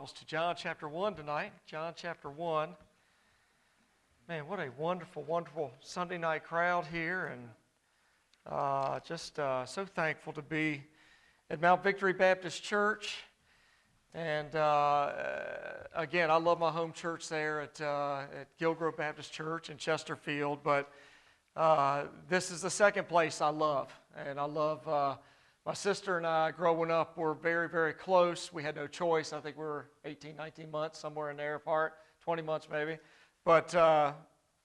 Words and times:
to 0.00 0.24
John 0.24 0.54
chapter 0.56 0.88
1 0.88 1.14
tonight. 1.14 1.52
John 1.66 1.92
chapter 1.94 2.30
1. 2.30 2.70
Man, 4.28 4.48
what 4.48 4.58
a 4.58 4.70
wonderful, 4.78 5.22
wonderful 5.24 5.72
Sunday 5.82 6.16
night 6.16 6.42
crowd 6.42 6.86
here, 6.90 7.26
and 7.26 7.48
uh, 8.46 9.00
just 9.00 9.38
uh, 9.38 9.66
so 9.66 9.84
thankful 9.84 10.32
to 10.32 10.40
be 10.40 10.82
at 11.50 11.60
Mount 11.60 11.84
Victory 11.84 12.14
Baptist 12.14 12.62
Church. 12.62 13.18
And 14.14 14.56
uh, 14.56 15.12
again, 15.94 16.30
I 16.30 16.36
love 16.36 16.58
my 16.58 16.70
home 16.70 16.94
church 16.94 17.28
there 17.28 17.60
at, 17.60 17.78
uh, 17.82 18.22
at 18.40 18.58
Gilgrove 18.58 18.96
Baptist 18.96 19.34
Church 19.34 19.68
in 19.68 19.76
Chesterfield, 19.76 20.60
but 20.64 20.90
uh, 21.56 22.04
this 22.26 22.50
is 22.50 22.62
the 22.62 22.70
second 22.70 23.06
place 23.06 23.42
I 23.42 23.50
love, 23.50 23.92
and 24.16 24.40
I 24.40 24.44
love 24.44 24.88
uh, 24.88 25.16
my 25.66 25.74
sister 25.74 26.16
and 26.16 26.26
I, 26.26 26.52
growing 26.52 26.90
up, 26.90 27.18
were 27.18 27.34
very, 27.34 27.68
very 27.68 27.92
close. 27.92 28.52
We 28.52 28.62
had 28.62 28.74
no 28.74 28.86
choice. 28.86 29.32
I 29.32 29.40
think 29.40 29.56
we 29.58 29.64
were 29.64 29.90
18, 30.04 30.34
19 30.36 30.70
months, 30.70 30.98
somewhere 30.98 31.30
in 31.30 31.36
there 31.36 31.56
apart, 31.56 31.94
20 32.22 32.42
months 32.42 32.68
maybe. 32.70 32.96
But, 33.44 33.74
uh, 33.74 34.12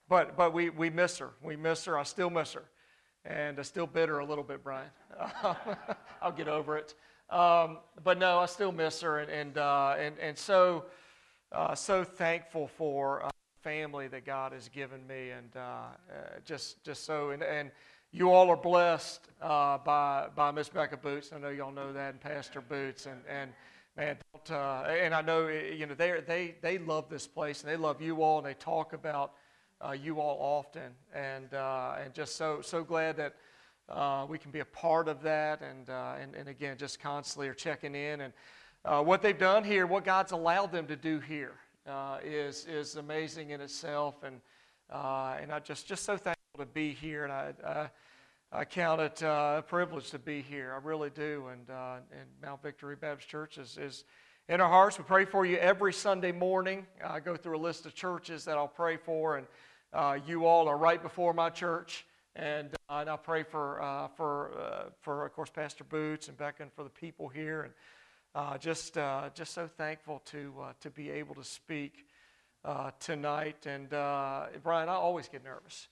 but, 0.08 0.36
but 0.36 0.54
we, 0.54 0.70
we 0.70 0.88
miss 0.88 1.18
her. 1.18 1.32
We 1.42 1.56
miss 1.56 1.84
her. 1.84 1.98
I 1.98 2.02
still 2.04 2.30
miss 2.30 2.54
her. 2.54 2.64
And 3.26 3.58
I'm 3.58 3.64
still 3.64 3.86
bitter 3.86 4.20
a 4.20 4.24
little 4.24 4.44
bit, 4.44 4.62
Brian. 4.62 4.88
I'll 6.22 6.32
get 6.32 6.48
over 6.48 6.78
it. 6.78 6.94
Um, 7.28 7.78
but 8.02 8.18
no, 8.18 8.38
I 8.38 8.46
still 8.46 8.72
miss 8.72 9.00
her. 9.02 9.18
And, 9.18 9.30
and, 9.30 9.58
uh, 9.58 9.96
and, 9.98 10.18
and 10.18 10.38
so, 10.38 10.86
uh, 11.52 11.74
so 11.74 12.04
thankful 12.04 12.68
for 12.68 13.24
uh, 13.24 13.30
family 13.62 14.08
that 14.08 14.24
God 14.24 14.52
has 14.52 14.68
given 14.68 15.06
me. 15.06 15.30
And 15.30 15.56
uh, 15.56 15.60
uh, 15.60 15.88
just, 16.44 16.82
just 16.84 17.04
so, 17.04 17.30
and, 17.30 17.42
and 17.42 17.70
you 18.16 18.32
all 18.32 18.48
are 18.48 18.56
blessed 18.56 19.28
uh, 19.42 19.76
by 19.76 20.28
by 20.34 20.50
Miss 20.50 20.70
Becca 20.70 20.96
Boots. 20.96 21.32
I 21.34 21.38
know 21.38 21.50
y'all 21.50 21.70
know 21.70 21.92
that, 21.92 22.12
and 22.12 22.20
Pastor 22.20 22.62
Boots, 22.62 23.04
and 23.04 23.20
and 23.28 23.50
man, 23.94 24.16
uh, 24.50 24.84
and 24.88 25.14
I 25.14 25.20
know 25.20 25.48
you 25.48 25.84
know 25.84 25.94
they 25.94 26.22
they 26.26 26.54
they 26.62 26.78
love 26.78 27.10
this 27.10 27.26
place, 27.26 27.62
and 27.62 27.70
they 27.70 27.76
love 27.76 28.00
you 28.00 28.22
all, 28.22 28.38
and 28.38 28.46
they 28.46 28.54
talk 28.54 28.94
about 28.94 29.32
uh, 29.86 29.92
you 29.92 30.18
all 30.18 30.38
often, 30.40 30.92
and 31.14 31.52
uh, 31.52 31.96
and 32.02 32.14
just 32.14 32.36
so 32.36 32.60
so 32.62 32.82
glad 32.82 33.18
that. 33.18 33.34
Uh, 33.88 34.26
we 34.28 34.36
can 34.36 34.50
be 34.50 34.58
a 34.58 34.64
part 34.64 35.06
of 35.06 35.22
that, 35.22 35.62
and, 35.62 35.90
uh, 35.90 36.14
and, 36.20 36.34
and 36.34 36.48
again, 36.48 36.76
just 36.76 36.98
constantly 36.98 37.46
are 37.46 37.54
checking 37.54 37.94
in. 37.94 38.20
And 38.20 38.32
what 39.06 39.22
they've 39.22 39.38
done 39.38 39.62
here, 39.62 39.86
what 39.86 40.04
God's 40.04 40.32
allowed 40.32 40.72
them 40.72 40.88
to 40.88 40.96
do 40.96 41.20
here, 41.20 41.54
is 42.24 42.66
is 42.66 42.96
amazing 42.96 43.50
in 43.50 43.60
itself. 43.60 44.24
And 44.24 44.40
and 44.90 45.52
I 45.52 45.60
just 45.60 45.86
just 45.86 46.02
so 46.02 46.16
thankful 46.16 46.35
to 46.56 46.66
be 46.66 46.92
here, 46.92 47.24
and 47.24 47.32
I, 47.32 47.52
I, 47.64 47.90
I 48.52 48.64
count 48.64 49.00
it 49.00 49.22
uh, 49.22 49.56
a 49.58 49.62
privilege 49.62 50.10
to 50.10 50.18
be 50.18 50.40
here. 50.40 50.72
I 50.72 50.84
really 50.86 51.10
do. 51.10 51.48
And, 51.52 51.68
uh, 51.68 51.96
and 52.12 52.28
Mount 52.42 52.62
Victory 52.62 52.96
Baptist 52.96 53.28
Church 53.28 53.58
is, 53.58 53.76
is 53.76 54.04
in 54.48 54.60
our 54.60 54.68
hearts. 54.68 54.98
We 54.98 55.04
pray 55.04 55.24
for 55.24 55.44
you 55.44 55.56
every 55.56 55.92
Sunday 55.92 56.32
morning. 56.32 56.86
I 57.04 57.20
go 57.20 57.36
through 57.36 57.58
a 57.58 57.60
list 57.60 57.86
of 57.86 57.94
churches 57.94 58.44
that 58.44 58.56
I'll 58.56 58.68
pray 58.68 58.96
for, 58.96 59.36
and 59.36 59.46
uh, 59.92 60.18
you 60.26 60.46
all 60.46 60.68
are 60.68 60.76
right 60.76 61.02
before 61.02 61.34
my 61.34 61.50
church. 61.50 62.06
And, 62.36 62.74
uh, 62.88 62.98
and 62.98 63.10
I 63.10 63.16
pray 63.16 63.42
for, 63.42 63.82
uh, 63.82 64.08
for, 64.08 64.52
uh, 64.58 64.90
for, 65.00 65.26
of 65.26 65.32
course, 65.32 65.50
Pastor 65.50 65.84
Boots 65.84 66.28
and 66.28 66.36
Becca 66.36 66.62
and 66.62 66.72
for 66.72 66.84
the 66.84 66.90
people 66.90 67.28
here. 67.28 67.62
And 67.62 68.60
just, 68.60 68.94
just 69.34 69.54
so 69.54 69.66
thankful 69.66 70.22
to, 70.26 70.52
to 70.80 70.90
be 70.90 71.10
able 71.10 71.34
to 71.34 71.44
speak 71.44 72.06
tonight. 73.00 73.66
And 73.66 73.88
Brian, 73.88 74.88
I 74.88 74.94
always 74.94 75.28
get 75.28 75.42
nervous. 75.42 75.88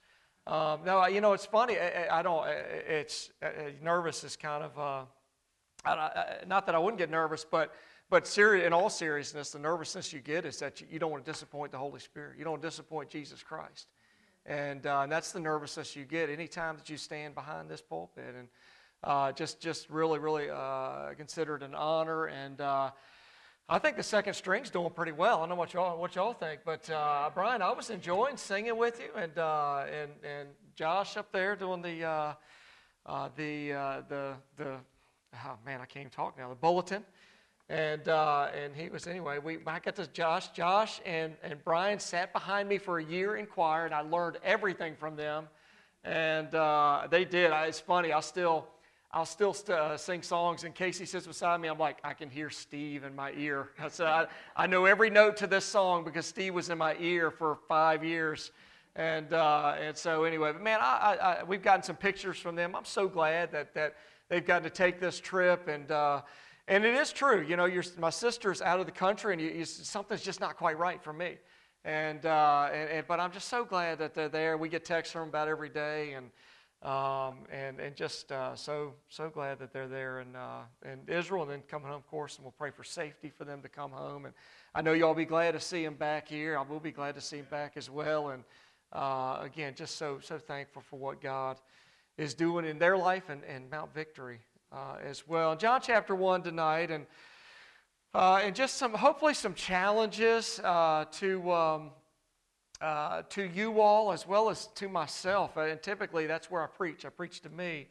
Um, 0.47 0.81
no, 0.85 1.07
you 1.07 1.21
know, 1.21 1.33
it's 1.33 1.45
funny. 1.45 1.77
I, 1.79 2.19
I 2.19 2.21
don't, 2.21 2.47
it's 2.47 3.31
uh, 3.41 3.49
nervous 3.81 4.23
is 4.23 4.35
kind 4.35 4.63
of, 4.63 4.77
uh, 4.77 5.05
I, 5.83 6.37
not 6.45 6.67
that 6.67 6.75
I 6.75 6.77
wouldn't 6.77 6.99
get 6.99 7.09
nervous, 7.09 7.43
but, 7.49 7.73
but 8.11 8.37
in 8.37 8.71
all 8.71 8.89
seriousness, 8.91 9.49
the 9.49 9.59
nervousness 9.59 10.13
you 10.13 10.19
get 10.19 10.45
is 10.45 10.59
that 10.59 10.81
you, 10.81 10.87
you, 10.91 10.99
don't 10.99 11.09
want 11.09 11.25
to 11.25 11.31
disappoint 11.31 11.71
the 11.71 11.79
Holy 11.79 11.99
Spirit. 11.99 12.37
You 12.37 12.43
don't 12.43 12.61
disappoint 12.61 13.09
Jesus 13.09 13.41
Christ. 13.41 13.87
And, 14.45 14.85
uh, 14.85 15.01
and 15.01 15.11
that's 15.11 15.31
the 15.31 15.39
nervousness 15.39 15.95
you 15.95 16.05
get 16.05 16.29
anytime 16.29 16.75
that 16.77 16.89
you 16.89 16.97
stand 16.97 17.33
behind 17.33 17.67
this 17.67 17.81
pulpit. 17.81 18.35
And 18.37 18.47
uh, 19.03 19.31
just, 19.31 19.59
just 19.59 19.89
really, 19.89 20.19
really 20.19 20.49
uh, 20.51 21.15
consider 21.17 21.55
it 21.55 21.63
an 21.63 21.73
honor. 21.73 22.25
And 22.25 22.61
uh, 22.61 22.91
I 23.67 23.79
think 23.79 23.97
the 23.97 24.03
second 24.03 24.35
string's 24.35 24.69
doing 24.69 24.91
pretty 24.91 25.11
well. 25.11 25.37
I 25.37 25.39
don't 25.39 25.49
know 25.49 25.55
what 25.55 25.73
y'all 25.73 25.97
what 25.97 26.13
y'all 26.13 26.33
think, 26.33 26.61
but 26.63 26.87
uh, 26.87 27.31
Brian, 27.33 27.63
I 27.63 27.71
was 27.71 27.89
enjoying 27.89 28.37
singing 28.37 28.77
with 28.77 28.99
you, 28.99 29.09
and 29.19 29.35
uh, 29.39 29.85
and 29.91 30.11
and 30.23 30.49
Josh 30.75 31.17
up 31.17 31.31
there 31.31 31.55
doing 31.55 31.81
the 31.81 32.03
uh, 32.03 32.33
uh 33.07 33.29
the 33.35 33.73
uh, 33.73 34.01
the 34.07 34.33
the 34.57 34.75
oh 35.33 35.57
man, 35.65 35.81
I 35.81 35.85
can't 35.85 36.01
even 36.01 36.11
talk 36.11 36.37
now. 36.37 36.47
The 36.49 36.53
bulletin, 36.53 37.03
and 37.67 38.07
uh, 38.07 38.49
and 38.55 38.75
he 38.75 38.89
was 38.89 39.07
anyway. 39.07 39.39
We 39.39 39.57
I 39.65 39.79
got 39.79 39.95
to 39.95 40.05
Josh, 40.05 40.49
Josh 40.49 41.01
and 41.03 41.33
and 41.41 41.57
Brian 41.63 41.97
sat 41.97 42.33
behind 42.33 42.69
me 42.69 42.77
for 42.77 42.99
a 42.99 43.03
year 43.03 43.37
in 43.37 43.47
choir, 43.47 43.85
and 43.85 43.95
I 43.95 44.01
learned 44.01 44.37
everything 44.43 44.95
from 44.95 45.15
them, 45.15 45.47
and 46.03 46.51
they 47.09 47.25
did. 47.25 47.49
I, 47.49 47.65
it's 47.65 47.79
funny. 47.79 48.13
I 48.13 48.19
still 48.19 48.67
I'll 49.15 49.25
still 49.25 49.53
st- 49.53 49.69
uh, 49.79 49.95
sing 49.95 50.21
songs, 50.21 50.65
and 50.65 50.75
Casey 50.75 51.05
sits 51.05 51.25
beside 51.25 51.61
me. 51.61 51.69
I'm 51.69 51.79
like, 51.79 51.99
I 52.03 52.13
can 52.13 52.29
hear 52.29 52.49
Steve 52.49 53.05
in 53.05 53.15
my 53.15 53.31
ear. 53.31 53.69
So 53.89 54.05
I, 54.05 54.27
I 54.57 54.67
know 54.67 54.83
every 54.83 55.09
note 55.09 55.37
to 55.37 55.47
this 55.47 55.63
song 55.63 56.03
because 56.03 56.25
Steve 56.25 56.53
was 56.53 56.69
in 56.69 56.77
my 56.77 56.97
ear 56.99 57.31
for 57.31 57.59
five 57.69 58.03
years. 58.03 58.51
And, 58.97 59.31
uh, 59.31 59.75
and 59.79 59.95
so, 59.95 60.25
anyway, 60.25 60.51
but 60.51 60.61
man, 60.61 60.79
I, 60.81 61.15
I, 61.21 61.43
we've 61.45 61.61
gotten 61.61 61.81
some 61.81 61.95
pictures 61.95 62.37
from 62.37 62.57
them. 62.57 62.75
I'm 62.75 62.83
so 62.83 63.07
glad 63.07 63.53
that, 63.53 63.73
that 63.73 63.95
they've 64.27 64.45
gotten 64.45 64.63
to 64.63 64.69
take 64.69 64.99
this 64.99 65.17
trip. 65.21 65.69
And, 65.69 65.89
uh, 65.91 66.21
and 66.67 66.83
it 66.83 66.95
is 66.95 67.13
true, 67.13 67.41
you 67.41 67.55
know, 67.55 67.65
your 67.65 67.83
my 67.97 68.09
sister's 68.09 68.61
out 68.61 68.81
of 68.81 68.85
the 68.85 68.91
country, 68.91 69.31
and 69.31 69.41
you, 69.41 69.49
you, 69.49 69.63
something's 69.63 70.23
just 70.23 70.41
not 70.41 70.57
quite 70.57 70.77
right 70.77 71.01
for 71.01 71.13
me. 71.13 71.37
And, 71.85 72.25
uh, 72.25 72.69
and, 72.73 72.89
and, 72.89 73.07
but 73.07 73.21
I'm 73.21 73.31
just 73.31 73.47
so 73.47 73.63
glad 73.63 73.97
that 73.99 74.13
they're 74.13 74.27
there. 74.27 74.57
We 74.57 74.67
get 74.67 74.83
texts 74.83 75.13
from 75.13 75.21
them 75.21 75.29
about 75.29 75.47
every 75.47 75.69
day. 75.69 76.13
And, 76.13 76.31
um, 76.85 77.37
and, 77.51 77.79
and 77.79 77.95
just 77.95 78.31
uh, 78.31 78.55
so, 78.55 78.93
so 79.09 79.27
glad 79.27 79.57
that 79.57 79.73
they're 79.73 79.87
there 79.87 80.19
in, 80.19 80.35
uh, 80.35 80.61
Israel 81.07 81.41
and 81.41 81.51
then 81.51 81.63
coming 81.67 81.87
home, 81.87 81.97
of 81.97 82.07
course, 82.07 82.35
and 82.35 82.45
we'll 82.45 82.53
pray 82.59 82.69
for 82.69 82.83
safety 82.83 83.31
for 83.35 83.43
them 83.43 83.63
to 83.63 83.69
come 83.69 83.89
home. 83.89 84.25
And 84.25 84.35
I 84.75 84.83
know 84.83 84.93
y'all 84.93 85.15
be 85.15 85.25
glad 85.25 85.53
to 85.53 85.59
see 85.59 85.83
them 85.83 85.95
back 85.95 86.27
here. 86.27 86.55
I 86.55 86.61
will 86.61 86.79
be 86.79 86.91
glad 86.91 87.15
to 87.15 87.21
see 87.21 87.37
them 87.37 87.47
back 87.49 87.73
as 87.75 87.89
well. 87.89 88.29
And 88.29 88.43
uh, 88.93 89.39
again, 89.41 89.73
just 89.75 89.95
so, 89.95 90.19
so 90.21 90.37
thankful 90.37 90.83
for 90.83 90.99
what 90.99 91.21
God 91.21 91.57
is 92.19 92.35
doing 92.35 92.65
in 92.65 92.77
their 92.77 92.97
life 92.97 93.29
and, 93.29 93.43
and 93.45 93.67
Mount 93.71 93.91
Victory 93.91 94.41
uh, 94.71 94.97
as 95.03 95.27
well. 95.27 95.55
John 95.55 95.81
chapter 95.81 96.13
1 96.13 96.43
tonight, 96.43 96.91
and, 96.91 97.07
uh, 98.13 98.41
and 98.43 98.55
just 98.55 98.75
some, 98.75 98.93
hopefully, 98.93 99.33
some 99.33 99.55
challenges 99.55 100.59
uh, 100.63 101.05
to. 101.13 101.51
Um, 101.51 101.91
uh, 102.81 103.23
to 103.29 103.43
you 103.43 103.79
all 103.79 104.11
as 104.11 104.27
well 104.27 104.49
as 104.49 104.67
to 104.75 104.89
myself. 104.89 105.57
And 105.57 105.81
typically, 105.81 106.27
that's 106.27 106.51
where 106.51 106.63
I 106.63 106.67
preach. 106.67 107.05
I 107.05 107.09
preach 107.09 107.41
to 107.41 107.49
me. 107.49 107.87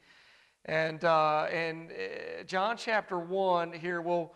And, 0.66 1.04
uh, 1.04 1.44
and 1.52 1.90
uh, 1.90 2.42
John 2.44 2.76
chapter 2.76 3.18
1 3.18 3.72
here, 3.72 4.00
we'll, 4.00 4.34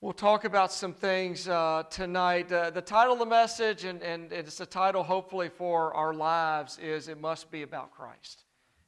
we'll 0.00 0.12
talk 0.12 0.44
about 0.44 0.72
some 0.72 0.92
things 0.92 1.48
uh, 1.48 1.82
tonight. 1.90 2.50
Uh, 2.50 2.70
the 2.70 2.82
title 2.82 3.14
of 3.14 3.18
the 3.18 3.26
message, 3.26 3.84
and, 3.84 4.02
and 4.02 4.32
it's 4.32 4.60
a 4.60 4.66
title 4.66 5.02
hopefully 5.02 5.48
for 5.48 5.92
our 5.94 6.14
lives, 6.14 6.78
is 6.78 7.08
It 7.08 7.20
Must 7.20 7.50
Be 7.50 7.62
About 7.62 7.90
Christ. 7.90 8.44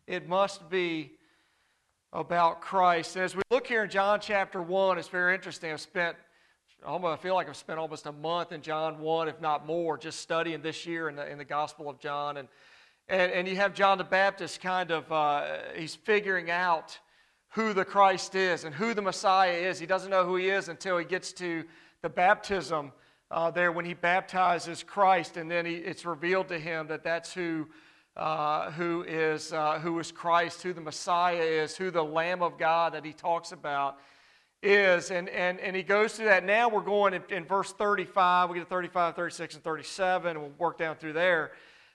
It 0.07 0.28
must 0.28 0.69
be 0.71 1.12
about 2.12 2.61
Christ. 2.61 3.17
And 3.17 3.25
as 3.25 3.37
we 3.37 3.43
look 3.51 3.67
here 3.67 3.84
in 3.84 3.91
John 3.91 4.21
chapter 4.21 4.61
1, 4.61 4.99
it's 4.99 5.09
very 5.09 5.34
interesting. 5.34 5.72
I've 5.72 5.81
spent 5.81 6.17
I 6.86 7.16
feel 7.16 7.34
like 7.34 7.46
I've 7.46 7.56
spent 7.56 7.78
almost 7.78 8.06
a 8.06 8.12
month 8.12 8.52
in 8.52 8.62
John 8.62 9.00
1, 9.00 9.28
if 9.28 9.38
not 9.38 9.66
more, 9.66 9.98
just 9.98 10.20
studying 10.20 10.62
this 10.62 10.86
year 10.86 11.10
in 11.10 11.16
the, 11.16 11.30
in 11.30 11.36
the 11.36 11.44
Gospel 11.44 11.91
of 11.91 11.98
John. 11.98 12.38
And, 12.38 12.48
and, 13.06 13.30
and 13.32 13.46
you 13.46 13.56
have 13.56 13.74
John 13.74 13.98
the 13.98 14.04
Baptist 14.04 14.62
kind 14.62 14.91
of, 14.91 15.10
uh, 15.12 15.58
he's 15.76 15.94
figuring 15.94 16.50
out 16.50 16.98
who 17.50 17.74
the 17.74 17.84
Christ 17.84 18.34
is 18.34 18.64
and 18.64 18.74
who 18.74 18.94
the 18.94 19.02
Messiah 19.02 19.52
is. 19.52 19.78
He 19.78 19.84
doesn't 19.84 20.10
know 20.10 20.24
who 20.24 20.36
he 20.36 20.48
is 20.48 20.68
until 20.68 20.96
he 20.96 21.04
gets 21.04 21.32
to 21.34 21.64
the 22.00 22.08
baptism 22.08 22.92
uh, 23.30 23.50
there 23.50 23.72
when 23.72 23.84
he 23.84 23.92
baptizes 23.92 24.83
Christ. 24.83 25.36
And 25.36 25.50
then 25.50 25.66
he, 25.66 25.74
it's 25.74 26.06
revealed 26.06 26.48
to 26.48 26.59
him 26.59 26.86
that 26.86 27.04
that's 27.04 27.34
who, 27.34 27.68
uh, 28.16 28.71
who, 28.71 29.04
is, 29.06 29.53
uh, 29.53 29.80
who 29.80 29.98
is 29.98 30.10
Christ, 30.10 30.62
who 30.62 30.72
the 30.72 30.80
Messiah 30.80 31.42
is, 31.42 31.76
who 31.76 31.91
the 31.91 32.03
Lamb 32.03 32.42
of 32.42 32.56
God 32.56 32.94
that 32.94 33.04
he 33.04 33.12
talks 33.12 33.53
about 33.53 33.98
is. 34.62 35.10
And, 35.10 35.28
and, 35.28 35.59
and 35.60 35.74
he 35.74 35.83
goes 35.83 36.15
through 36.15 36.27
that. 36.27 36.45
Now 36.45 36.68
we're 36.68 36.80
going 36.80 37.15
in, 37.15 37.22
in 37.30 37.45
verse 37.45 37.72
35. 37.72 38.51
We 38.51 38.57
get 38.57 38.65
to 38.65 38.68
35, 38.68 39.16
36, 39.16 39.54
and 39.54 39.65
37, 39.65 40.30
and 40.30 40.41
we'll 40.41 40.53
work 40.59 40.78
down 40.78 40.97
through 40.97 41.15
there. 41.15 41.53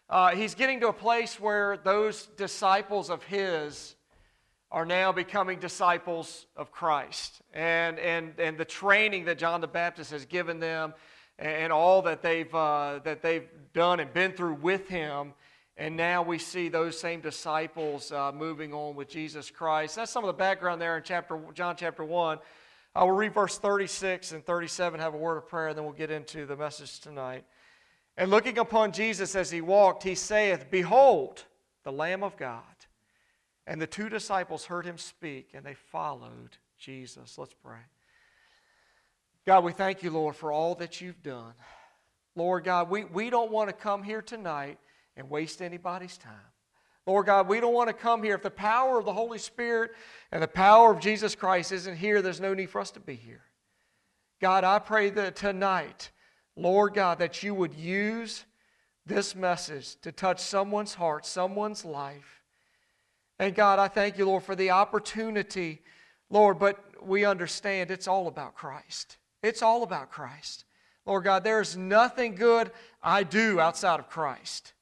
Uh, 0.09 0.35
he's 0.35 0.55
getting 0.55 0.79
to 0.81 0.89
a 0.89 0.93
place 0.93 1.39
where 1.39 1.77
those 1.77 2.27
disciples 2.37 3.09
of 3.09 3.23
his 3.23 3.95
are 4.71 4.85
now 4.85 5.11
becoming 5.11 5.59
disciples 5.59 6.45
of 6.55 6.71
Christ. 6.71 7.41
And, 7.53 7.97
and, 7.99 8.33
and 8.39 8.57
the 8.57 8.65
training 8.65 9.25
that 9.25 9.37
John 9.37 9.61
the 9.61 9.67
Baptist 9.67 10.11
has 10.11 10.25
given 10.25 10.59
them 10.59 10.93
and 11.39 11.71
all 11.71 12.01
that 12.03 12.21
they've, 12.21 12.53
uh, 12.53 12.99
that 13.03 13.21
they've 13.21 13.47
done 13.73 13.99
and 13.99 14.13
been 14.13 14.31
through 14.31 14.55
with 14.55 14.87
him. 14.87 15.33
And 15.77 15.97
now 15.97 16.21
we 16.21 16.37
see 16.37 16.69
those 16.69 16.97
same 16.97 17.19
disciples 17.19 18.11
uh, 18.11 18.31
moving 18.31 18.73
on 18.73 18.95
with 18.95 19.09
Jesus 19.09 19.51
Christ. 19.51 19.97
That's 19.97 20.11
some 20.11 20.23
of 20.23 20.27
the 20.27 20.33
background 20.33 20.81
there 20.81 20.95
in 20.97 21.03
chapter, 21.03 21.37
John 21.53 21.75
chapter 21.75 22.03
1. 22.03 22.39
I 22.95 23.03
will 23.03 23.11
read 23.11 23.33
verse 23.33 23.57
36 23.57 24.31
and 24.31 24.45
37, 24.45 25.01
have 25.01 25.13
a 25.13 25.17
word 25.17 25.35
of 25.35 25.49
prayer, 25.49 25.67
and 25.67 25.77
then 25.77 25.83
we'll 25.83 25.93
get 25.93 26.11
into 26.11 26.45
the 26.45 26.55
message 26.55 27.01
tonight. 27.01 27.43
And 28.15 28.31
looking 28.31 28.57
upon 28.57 28.93
Jesus 28.93 29.35
as 29.35 29.51
he 29.51 29.59
walked, 29.59 30.03
he 30.03 30.15
saith, 30.15 30.71
Behold, 30.71 31.43
the 31.83 31.91
Lamb 31.91 32.23
of 32.23 32.37
God. 32.37 32.63
And 33.67 33.81
the 33.81 33.87
two 33.87 34.07
disciples 34.07 34.65
heard 34.65 34.85
him 34.85 34.97
speak, 34.97 35.49
and 35.53 35.65
they 35.65 35.73
followed 35.73 36.57
Jesus. 36.77 37.37
Let's 37.37 37.53
pray. 37.53 37.79
God, 39.45 39.65
we 39.65 39.73
thank 39.73 40.03
you, 40.03 40.11
Lord, 40.11 40.37
for 40.37 40.53
all 40.53 40.75
that 40.75 41.01
you've 41.01 41.21
done. 41.21 41.53
Lord 42.37 42.63
God, 42.63 42.89
we, 42.89 43.03
we 43.03 43.29
don't 43.29 43.51
want 43.51 43.69
to 43.69 43.73
come 43.73 44.03
here 44.03 44.21
tonight 44.21 44.77
and 45.17 45.29
waste 45.29 45.61
anybody's 45.61 46.17
time. 46.17 46.33
Lord 47.05 47.27
God, 47.27 47.47
we 47.47 47.59
don't 47.59 47.73
want 47.73 47.89
to 47.89 47.93
come 47.93 48.23
here. 48.23 48.35
If 48.35 48.41
the 48.41 48.49
power 48.49 48.97
of 48.97 49.05
the 49.05 49.13
Holy 49.13 49.37
Spirit 49.37 49.91
and 50.31 50.41
the 50.41 50.47
power 50.47 50.91
of 50.91 50.99
Jesus 50.99 51.35
Christ 51.35 51.71
isn't 51.71 51.97
here, 51.97 52.21
there's 52.21 52.41
no 52.41 52.53
need 52.53 52.69
for 52.69 52.81
us 52.81 52.91
to 52.91 52.99
be 52.99 53.15
here. 53.15 53.43
God, 54.41 54.63
I 54.63 54.79
pray 54.79 55.11
that 55.11 55.35
tonight, 55.35 56.11
Lord 56.55 56.93
God, 56.95 57.19
that 57.19 57.43
you 57.43 57.53
would 57.53 57.75
use 57.75 58.45
this 59.05 59.35
message 59.35 59.95
to 60.01 60.11
touch 60.11 60.39
someone's 60.39 60.95
heart, 60.95 61.25
someone's 61.25 61.85
life. 61.85 62.41
And 63.37 63.53
God, 63.53 63.77
I 63.77 63.87
thank 63.87 64.17
you, 64.17 64.25
Lord, 64.25 64.43
for 64.43 64.55
the 64.55 64.71
opportunity, 64.71 65.81
Lord, 66.29 66.57
but 66.57 66.79
we 67.03 67.23
understand 67.23 67.91
it's 67.91 68.07
all 68.07 68.27
about 68.27 68.55
Christ. 68.55 69.17
It's 69.43 69.61
all 69.61 69.83
about 69.83 70.09
Christ. 70.09 70.65
Lord 71.05 71.23
God, 71.23 71.43
there 71.43 71.61
is 71.61 71.77
nothing 71.77 72.33
good 72.33 72.71
I 73.03 73.23
do 73.23 73.59
outside 73.59 73.99
of 73.99 74.09
Christ. 74.09 74.73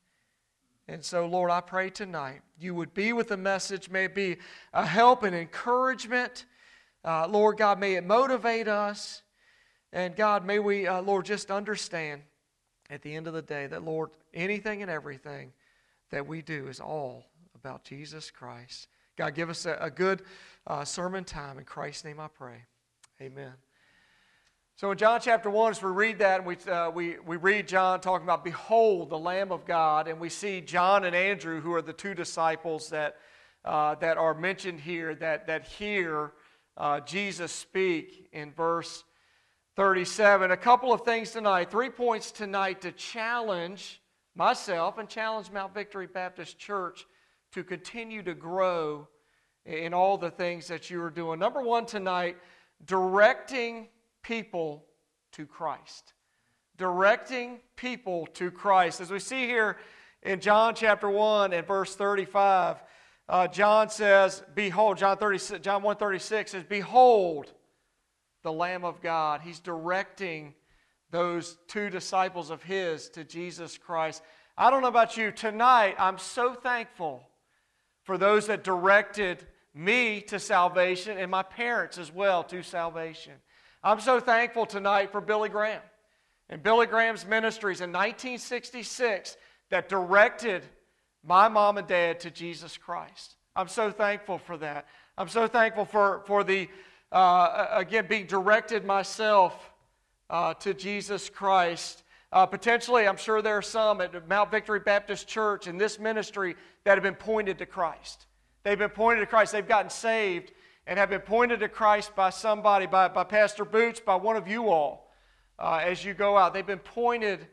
And 0.93 1.03
so, 1.03 1.25
Lord, 1.25 1.49
I 1.49 1.59
pray 1.59 1.89
tonight 1.89 2.41
you 2.59 2.75
would 2.75 2.93
be 2.93 3.13
with 3.13 3.29
the 3.29 3.35
message. 3.35 3.89
May 3.89 4.05
it 4.05 4.13
be 4.13 4.37
a 4.75 4.85
help 4.85 5.23
and 5.23 5.35
encouragement. 5.35 6.45
Uh, 7.03 7.27
Lord 7.27 7.57
God, 7.57 7.79
may 7.79 7.95
it 7.95 8.05
motivate 8.05 8.67
us. 8.67 9.23
And 9.91 10.15
God, 10.15 10.45
may 10.45 10.59
we, 10.59 10.85
uh, 10.85 11.01
Lord, 11.01 11.25
just 11.25 11.49
understand 11.49 12.21
at 12.91 13.01
the 13.01 13.15
end 13.15 13.25
of 13.25 13.33
the 13.33 13.41
day 13.41 13.65
that, 13.65 13.83
Lord, 13.83 14.11
anything 14.35 14.83
and 14.83 14.91
everything 14.91 15.51
that 16.11 16.27
we 16.27 16.43
do 16.43 16.67
is 16.67 16.79
all 16.79 17.25
about 17.55 17.83
Jesus 17.83 18.29
Christ. 18.29 18.87
God, 19.17 19.33
give 19.33 19.49
us 19.49 19.65
a, 19.65 19.75
a 19.81 19.89
good 19.89 20.21
uh, 20.67 20.85
sermon 20.85 21.23
time. 21.23 21.57
In 21.57 21.65
Christ's 21.65 22.05
name 22.05 22.19
I 22.19 22.27
pray. 22.27 22.65
Amen. 23.19 23.53
So 24.75 24.89
in 24.89 24.97
John 24.97 25.21
chapter 25.21 25.51
1, 25.51 25.71
as 25.71 25.83
we 25.83 25.91
read 25.91 26.17
that, 26.17 26.43
we, 26.43 26.57
uh, 26.67 26.89
we, 26.89 27.19
we 27.19 27.37
read 27.37 27.67
John 27.67 28.01
talking 28.01 28.25
about, 28.25 28.43
Behold, 28.43 29.11
the 29.11 29.19
Lamb 29.19 29.51
of 29.51 29.65
God, 29.65 30.07
and 30.07 30.19
we 30.19 30.29
see 30.29 30.61
John 30.61 31.03
and 31.03 31.15
Andrew, 31.15 31.61
who 31.61 31.73
are 31.73 31.81
the 31.83 31.93
two 31.93 32.15
disciples 32.15 32.89
that, 32.89 33.17
uh, 33.63 33.93
that 33.95 34.17
are 34.17 34.33
mentioned 34.33 34.79
here, 34.79 35.13
that, 35.13 35.45
that 35.45 35.67
hear 35.67 36.31
uh, 36.75 37.01
Jesus 37.01 37.51
speak 37.51 38.27
in 38.33 38.51
verse 38.51 39.03
37. 39.75 40.49
A 40.49 40.57
couple 40.57 40.91
of 40.91 41.01
things 41.01 41.29
tonight, 41.29 41.69
three 41.69 41.91
points 41.91 42.31
tonight 42.31 42.81
to 42.81 42.91
challenge 42.93 44.01
myself 44.35 44.97
and 44.97 45.07
challenge 45.07 45.51
Mount 45.51 45.75
Victory 45.75 46.07
Baptist 46.07 46.57
Church 46.57 47.05
to 47.51 47.63
continue 47.63 48.23
to 48.23 48.33
grow 48.33 49.07
in 49.67 49.93
all 49.93 50.17
the 50.17 50.31
things 50.31 50.67
that 50.67 50.89
you 50.89 50.99
are 51.03 51.11
doing. 51.11 51.37
Number 51.37 51.61
one 51.61 51.85
tonight, 51.85 52.37
directing 52.85 53.89
people 54.23 54.85
to 55.33 55.45
Christ. 55.45 56.13
Directing 56.77 57.59
people 57.75 58.27
to 58.33 58.49
Christ. 58.49 58.99
As 58.99 59.11
we 59.11 59.19
see 59.19 59.45
here 59.45 59.77
in 60.23 60.39
John 60.39 60.73
chapter 60.73 61.09
1 61.09 61.53
and 61.53 61.67
verse 61.67 61.95
35, 61.95 62.81
uh, 63.29 63.47
John 63.47 63.89
says, 63.89 64.43
Behold, 64.55 64.97
John, 64.97 65.17
30, 65.17 65.59
John 65.59 65.83
1 65.83 65.95
36 65.97 66.51
says, 66.51 66.63
Behold 66.63 67.53
the 68.43 68.51
Lamb 68.51 68.83
of 68.83 69.01
God. 69.01 69.41
He's 69.41 69.59
directing 69.59 70.53
those 71.11 71.57
two 71.67 71.89
disciples 71.89 72.49
of 72.49 72.63
his 72.63 73.09
to 73.09 73.23
Jesus 73.23 73.77
Christ. 73.77 74.21
I 74.57 74.69
don't 74.69 74.81
know 74.81 74.87
about 74.87 75.15
you. 75.17 75.31
Tonight, 75.31 75.95
I'm 75.97 76.17
so 76.17 76.53
thankful 76.53 77.23
for 78.03 78.17
those 78.17 78.47
that 78.47 78.63
directed 78.63 79.45
me 79.73 80.21
to 80.21 80.39
salvation 80.39 81.17
and 81.17 81.31
my 81.31 81.43
parents 81.43 81.97
as 81.97 82.11
well 82.11 82.43
to 82.43 82.61
salvation. 82.61 83.33
I'm 83.85 83.99
so 83.99 84.21
thankful 84.21 84.65
tonight 84.65 85.11
for 85.11 85.19
Billy 85.19 85.49
Graham 85.49 85.81
and 86.47 86.63
Billy 86.63 86.85
Graham's 86.85 87.25
ministries 87.25 87.81
in 87.81 87.89
1966 87.89 89.35
that 89.71 89.89
directed 89.89 90.63
my 91.21 91.49
mom 91.49 91.77
and 91.77 91.85
dad 91.85 92.21
to 92.21 92.31
Jesus 92.31 92.77
Christ. 92.77 93.35
I'm 93.57 93.67
so 93.67 93.91
thankful 93.91 94.37
for 94.37 94.55
that. 94.57 94.87
I'm 95.17 95.27
so 95.27 95.47
thankful 95.47 95.83
for, 95.83 96.23
for 96.27 96.45
the, 96.45 96.69
uh, 97.11 97.67
again, 97.71 98.05
being 98.07 98.25
directed 98.25 98.85
myself 98.85 99.73
uh, 100.29 100.53
to 100.55 100.73
Jesus 100.73 101.29
Christ. 101.29 102.03
Uh, 102.31 102.45
potentially, 102.45 103.05
I'm 103.05 103.17
sure 103.17 103.41
there 103.41 103.57
are 103.57 103.61
some 103.61 103.99
at 103.99 104.29
Mount 104.29 104.49
Victory 104.49 104.79
Baptist 104.79 105.27
Church 105.27 105.67
in 105.67 105.77
this 105.77 105.99
ministry 105.99 106.55
that 106.85 106.93
have 106.93 107.03
been 107.03 107.15
pointed 107.15 107.57
to 107.57 107.65
Christ. 107.65 108.27
They've 108.63 108.79
been 108.79 108.89
pointed 108.89 109.19
to 109.19 109.27
Christ. 109.27 109.51
They've 109.51 109.67
gotten 109.67 109.89
saved 109.89 110.53
and 110.85 110.99
have 110.99 111.09
been 111.09 111.21
pointed 111.21 111.59
to 111.61 111.69
Christ 111.69 112.15
by 112.15 112.29
somebody, 112.29 112.85
by, 112.85 113.07
by 113.07 113.23
Pastor 113.23 113.65
Boots, 113.65 113.99
by 113.99 114.15
one 114.15 114.35
of 114.35 114.47
you 114.47 114.69
all, 114.69 115.11
uh, 115.57 115.81
as 115.83 116.03
you 116.03 116.13
go 116.13 116.37
out. 116.37 116.53
They've 116.53 116.65
been 116.65 116.79
pointed 116.79 117.47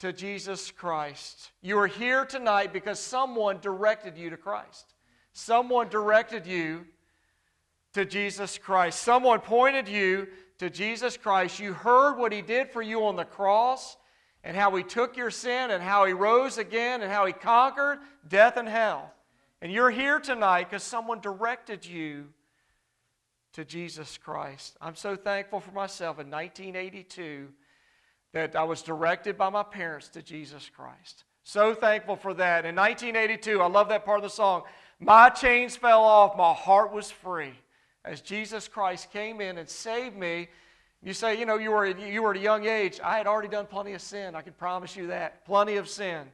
to 0.00 0.12
Jesus 0.12 0.70
Christ. 0.70 1.52
You 1.62 1.78
are 1.78 1.86
here 1.86 2.24
tonight 2.24 2.72
because 2.72 2.98
someone 2.98 3.58
directed 3.60 4.16
you 4.18 4.30
to 4.30 4.36
Christ. 4.36 4.94
Someone 5.32 5.88
directed 5.88 6.46
you 6.46 6.84
to 7.94 8.04
Jesus 8.04 8.58
Christ. 8.58 9.00
Someone 9.00 9.40
pointed 9.40 9.88
you 9.88 10.28
to 10.58 10.68
Jesus 10.68 11.16
Christ. 11.16 11.58
You 11.58 11.72
heard 11.72 12.16
what 12.16 12.32
he 12.32 12.42
did 12.42 12.70
for 12.70 12.82
you 12.82 13.04
on 13.06 13.16
the 13.16 13.24
cross 13.24 13.96
and 14.42 14.56
how 14.56 14.74
he 14.76 14.82
took 14.82 15.16
your 15.16 15.30
sin 15.30 15.70
and 15.70 15.82
how 15.82 16.04
he 16.04 16.12
rose 16.12 16.58
again 16.58 17.02
and 17.02 17.10
how 17.10 17.24
he 17.24 17.32
conquered 17.32 18.00
death 18.28 18.56
and 18.56 18.68
hell. 18.68 19.13
And 19.64 19.72
you're 19.72 19.90
here 19.90 20.20
tonight 20.20 20.68
because 20.68 20.82
someone 20.82 21.20
directed 21.20 21.86
you 21.86 22.26
to 23.54 23.64
Jesus 23.64 24.18
Christ. 24.18 24.76
I'm 24.78 24.94
so 24.94 25.16
thankful 25.16 25.58
for 25.58 25.70
myself 25.70 26.18
in 26.18 26.30
1982 26.30 27.48
that 28.34 28.56
I 28.56 28.64
was 28.64 28.82
directed 28.82 29.38
by 29.38 29.48
my 29.48 29.62
parents 29.62 30.10
to 30.10 30.20
Jesus 30.20 30.68
Christ. 30.68 31.24
So 31.44 31.74
thankful 31.74 32.16
for 32.16 32.34
that. 32.34 32.66
In 32.66 32.76
1982, 32.76 33.62
I 33.62 33.66
love 33.68 33.88
that 33.88 34.04
part 34.04 34.18
of 34.18 34.22
the 34.22 34.28
song. 34.28 34.64
My 35.00 35.30
chains 35.30 35.76
fell 35.76 36.04
off, 36.04 36.36
my 36.36 36.52
heart 36.52 36.92
was 36.92 37.10
free. 37.10 37.54
As 38.04 38.20
Jesus 38.20 38.68
Christ 38.68 39.10
came 39.12 39.40
in 39.40 39.56
and 39.56 39.66
saved 39.66 40.14
me, 40.14 40.48
you 41.02 41.14
say, 41.14 41.38
you 41.38 41.46
know, 41.46 41.56
you 41.56 41.70
were, 41.70 41.86
you 41.86 42.22
were 42.22 42.32
at 42.32 42.36
a 42.36 42.40
young 42.40 42.66
age. 42.66 43.00
I 43.02 43.16
had 43.16 43.26
already 43.26 43.48
done 43.48 43.64
plenty 43.64 43.94
of 43.94 44.02
sin. 44.02 44.34
I 44.34 44.42
can 44.42 44.52
promise 44.52 44.94
you 44.94 45.06
that. 45.06 45.46
Plenty 45.46 45.76
of 45.76 45.88
sin 45.88 46.26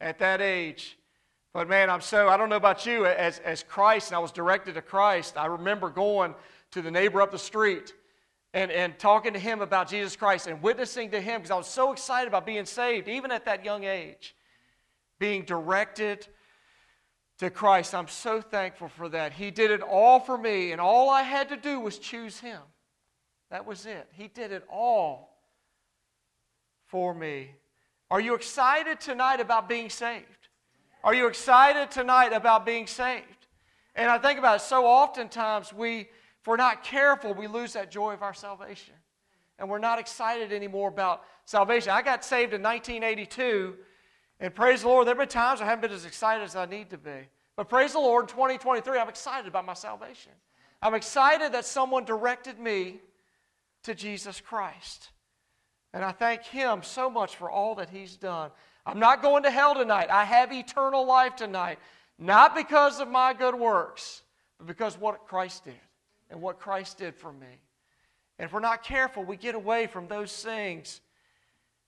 at 0.00 0.20
that 0.20 0.40
age. 0.40 0.96
But 1.52 1.68
man, 1.68 1.90
I'm 1.90 2.00
so, 2.00 2.28
I 2.28 2.36
don't 2.36 2.48
know 2.48 2.56
about 2.56 2.86
you, 2.86 3.06
as, 3.06 3.40
as 3.40 3.62
Christ, 3.62 4.10
and 4.10 4.16
I 4.16 4.20
was 4.20 4.30
directed 4.30 4.74
to 4.74 4.82
Christ, 4.82 5.36
I 5.36 5.46
remember 5.46 5.90
going 5.90 6.34
to 6.70 6.82
the 6.82 6.90
neighbor 6.90 7.20
up 7.20 7.32
the 7.32 7.38
street 7.38 7.92
and, 8.54 8.70
and 8.70 8.98
talking 8.98 9.32
to 9.32 9.38
him 9.38 9.60
about 9.60 9.88
Jesus 9.88 10.14
Christ 10.14 10.46
and 10.46 10.62
witnessing 10.62 11.10
to 11.10 11.20
him 11.20 11.40
because 11.40 11.50
I 11.50 11.56
was 11.56 11.66
so 11.66 11.92
excited 11.92 12.28
about 12.28 12.46
being 12.46 12.66
saved, 12.66 13.08
even 13.08 13.32
at 13.32 13.44
that 13.46 13.64
young 13.64 13.84
age, 13.84 14.36
being 15.18 15.44
directed 15.44 16.28
to 17.38 17.50
Christ. 17.50 17.94
I'm 17.94 18.08
so 18.08 18.40
thankful 18.40 18.88
for 18.88 19.08
that. 19.08 19.32
He 19.32 19.50
did 19.50 19.72
it 19.72 19.82
all 19.82 20.20
for 20.20 20.38
me, 20.38 20.72
and 20.72 20.80
all 20.80 21.10
I 21.10 21.22
had 21.22 21.48
to 21.48 21.56
do 21.56 21.80
was 21.80 21.98
choose 21.98 22.38
him. 22.38 22.60
That 23.50 23.66
was 23.66 23.86
it. 23.86 24.08
He 24.12 24.28
did 24.28 24.52
it 24.52 24.64
all 24.70 25.36
for 26.86 27.12
me. 27.12 27.50
Are 28.08 28.20
you 28.20 28.34
excited 28.34 29.00
tonight 29.00 29.40
about 29.40 29.68
being 29.68 29.90
saved? 29.90 30.39
Are 31.02 31.14
you 31.14 31.26
excited 31.26 31.90
tonight 31.90 32.32
about 32.32 32.66
being 32.66 32.86
saved? 32.86 33.46
And 33.94 34.10
I 34.10 34.18
think 34.18 34.38
about 34.38 34.56
it, 34.56 34.62
so 34.62 34.84
oftentimes 34.86 35.72
we, 35.72 36.00
if 36.00 36.46
we're 36.46 36.56
not 36.56 36.84
careful, 36.84 37.32
we 37.32 37.46
lose 37.46 37.72
that 37.72 37.90
joy 37.90 38.12
of 38.12 38.22
our 38.22 38.34
salvation. 38.34 38.94
And 39.58 39.68
we're 39.68 39.78
not 39.78 39.98
excited 39.98 40.52
anymore 40.52 40.88
about 40.88 41.22
salvation. 41.44 41.90
I 41.90 42.02
got 42.02 42.24
saved 42.24 42.52
in 42.52 42.62
1982, 42.62 43.76
and 44.40 44.54
praise 44.54 44.82
the 44.82 44.88
Lord, 44.88 45.06
there 45.06 45.14
have 45.14 45.18
been 45.18 45.28
times 45.28 45.60
I 45.60 45.64
haven't 45.64 45.82
been 45.82 45.92
as 45.92 46.04
excited 46.04 46.42
as 46.44 46.56
I 46.56 46.66
need 46.66 46.90
to 46.90 46.98
be. 46.98 47.28
But 47.56 47.68
praise 47.68 47.92
the 47.92 47.98
Lord, 47.98 48.24
in 48.24 48.28
2023, 48.28 48.98
I'm 48.98 49.08
excited 49.08 49.48
about 49.48 49.66
my 49.66 49.74
salvation. 49.74 50.32
I'm 50.82 50.94
excited 50.94 51.52
that 51.52 51.66
someone 51.66 52.04
directed 52.04 52.58
me 52.58 53.00
to 53.82 53.94
Jesus 53.94 54.40
Christ. 54.40 55.10
And 55.92 56.04
I 56.04 56.12
thank 56.12 56.44
Him 56.44 56.82
so 56.82 57.10
much 57.10 57.36
for 57.36 57.50
all 57.50 57.74
that 57.74 57.90
He's 57.90 58.16
done. 58.16 58.50
I'm 58.86 58.98
not 58.98 59.22
going 59.22 59.42
to 59.42 59.50
hell 59.50 59.74
tonight. 59.74 60.10
I 60.10 60.24
have 60.24 60.52
eternal 60.52 61.06
life 61.06 61.36
tonight. 61.36 61.78
Not 62.18 62.54
because 62.54 63.00
of 63.00 63.08
my 63.08 63.32
good 63.32 63.54
works, 63.54 64.22
but 64.58 64.66
because 64.66 64.98
what 64.98 65.26
Christ 65.26 65.64
did 65.64 65.74
and 66.30 66.40
what 66.40 66.58
Christ 66.58 66.98
did 66.98 67.14
for 67.14 67.32
me. 67.32 67.60
And 68.38 68.46
if 68.46 68.52
we're 68.52 68.60
not 68.60 68.82
careful, 68.82 69.24
we 69.24 69.36
get 69.36 69.54
away 69.54 69.86
from 69.86 70.08
those 70.08 70.42
things 70.42 71.00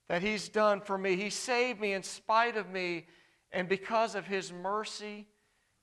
that 0.08 0.22
He's 0.22 0.48
done 0.48 0.80
for 0.80 0.98
me. 0.98 1.16
He 1.16 1.30
saved 1.30 1.80
me 1.80 1.92
in 1.92 2.02
spite 2.02 2.56
of 2.56 2.70
me 2.70 3.06
and 3.52 3.68
because 3.68 4.14
of 4.14 4.26
His 4.26 4.52
mercy 4.52 5.26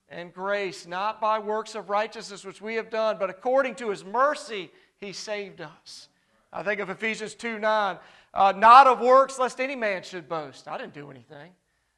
and 0.10 0.34
grace, 0.34 0.88
not 0.88 1.22
by 1.22 1.40
works 1.40 1.76
of 1.76 1.90
righteousness 1.90 2.44
which 2.44 2.62
we 2.62 2.76
have 2.76 2.90
done, 2.90 3.18
but 3.20 3.30
according 3.30 3.76
to 3.76 3.90
His 3.90 4.04
mercy 4.04 4.72
He 4.98 5.14
saved 5.14 5.62
us. 5.62 6.10
I 6.52 6.64
think 6.64 6.80
of 6.80 6.90
Ephesians 6.90 7.36
2 7.36 7.60
9. 7.60 7.98
Uh, 8.34 8.54
not 8.56 8.88
of 8.88 9.00
works, 9.00 9.40
lest 9.40 9.60
any 9.60 9.76
man 9.76 10.04
should 10.04 10.30
boast. 10.30 10.68
I 10.68 10.78
didn't 10.78 10.94
do 10.94 11.10
anything. 11.10 11.52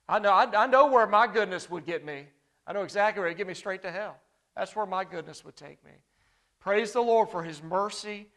I 0.07 0.19
know, 0.19 0.31
I, 0.31 0.63
I 0.63 0.67
know 0.67 0.87
where 0.87 1.07
my 1.07 1.27
goodness 1.27 1.69
would 1.69 1.85
get 1.85 2.05
me. 2.05 2.27
I 2.65 2.73
know 2.73 2.83
exactly 2.83 3.19
where 3.19 3.27
it 3.27 3.31
would 3.31 3.37
get 3.37 3.47
me 3.47 3.53
straight 3.53 3.81
to 3.83 3.91
hell. 3.91 4.17
That's 4.55 4.75
where 4.75 4.85
my 4.85 5.03
goodness 5.03 5.43
would 5.43 5.55
take 5.55 5.83
me. 5.83 5.91
Praise 6.59 6.91
the 6.91 7.01
Lord 7.01 7.29
for 7.29 7.43
His 7.43 7.61
mercy 7.61 8.27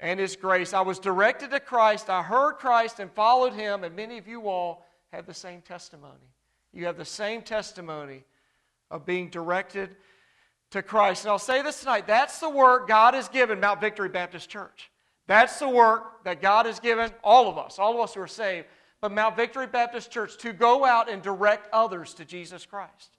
and 0.00 0.18
His 0.18 0.36
grace. 0.36 0.72
I 0.72 0.80
was 0.80 0.98
directed 0.98 1.50
to 1.50 1.60
Christ. 1.60 2.08
I 2.08 2.22
heard 2.22 2.54
Christ 2.54 2.98
and 2.98 3.10
followed 3.12 3.52
Him, 3.52 3.84
and 3.84 3.94
many 3.94 4.18
of 4.18 4.26
you 4.26 4.48
all 4.48 4.86
have 5.12 5.26
the 5.26 5.34
same 5.34 5.60
testimony. 5.60 6.14
You 6.72 6.86
have 6.86 6.96
the 6.96 7.04
same 7.04 7.42
testimony 7.42 8.24
of 8.90 9.04
being 9.04 9.28
directed 9.28 9.96
to 10.70 10.82
Christ. 10.82 11.24
And 11.24 11.30
I'll 11.30 11.38
say 11.38 11.62
this 11.62 11.80
tonight 11.80 12.06
that's 12.06 12.38
the 12.38 12.50
work 12.50 12.88
God 12.88 13.14
has 13.14 13.28
given 13.28 13.60
Mount 13.60 13.80
Victory 13.80 14.08
Baptist 14.08 14.48
Church. 14.48 14.90
That's 15.28 15.58
the 15.58 15.68
work 15.68 16.24
that 16.24 16.40
God 16.40 16.66
has 16.66 16.80
given 16.80 17.12
all 17.22 17.48
of 17.48 17.58
us, 17.58 17.78
all 17.78 17.94
of 17.94 18.00
us 18.00 18.14
who 18.14 18.22
are 18.22 18.26
saved, 18.26 18.66
but 19.00 19.12
Mount 19.12 19.36
Victory 19.36 19.66
Baptist 19.66 20.10
Church 20.10 20.38
to 20.38 20.52
go 20.52 20.84
out 20.84 21.08
and 21.08 21.22
direct 21.22 21.68
others 21.72 22.14
to 22.14 22.24
Jesus 22.24 22.66
Christ. 22.66 23.10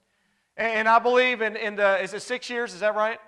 And 0.58 0.90
I 0.90 1.00
believe 1.00 1.42
in, 1.42 1.56
in 1.56 1.76
the, 1.76 2.02
is 2.02 2.14
it 2.14 2.24
six 2.24 2.50
years? 2.50 2.74
Is 2.74 2.80
that 2.82 2.96
right? 2.96 3.20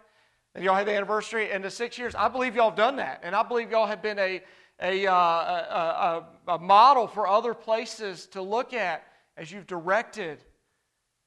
And 0.56 0.66
y'all 0.66 0.76
had 0.76 0.88
the 0.88 0.94
anniversary 0.94 1.52
in 1.52 1.62
the 1.62 1.70
six 1.70 1.98
years. 1.98 2.16
I 2.16 2.28
believe 2.28 2.56
y'all 2.56 2.72
have 2.72 2.78
done 2.78 2.98
that. 2.98 3.22
And 3.24 3.36
I 3.36 3.44
believe 3.44 3.72
y'all 3.72 3.86
have 3.86 4.02
been 4.02 4.20
a, 4.20 4.42
a, 4.82 5.08
uh, 5.08 5.14
a, 5.14 6.26
a, 6.48 6.54
a 6.56 6.60
model 6.60 7.08
for 7.08 7.28
other 7.28 7.54
places 7.54 8.26
to 8.28 8.42
look 8.42 8.74
at 8.74 9.04
as 9.38 9.52
you've 9.52 9.68
directed 9.68 10.44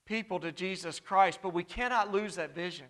people 0.06 0.40
to 0.40 0.50
Jesus 0.50 0.98
Christ. 0.98 1.38
But 1.40 1.54
we 1.54 1.62
cannot 1.62 2.12
lose 2.12 2.34
that 2.34 2.52
vision. 2.54 2.86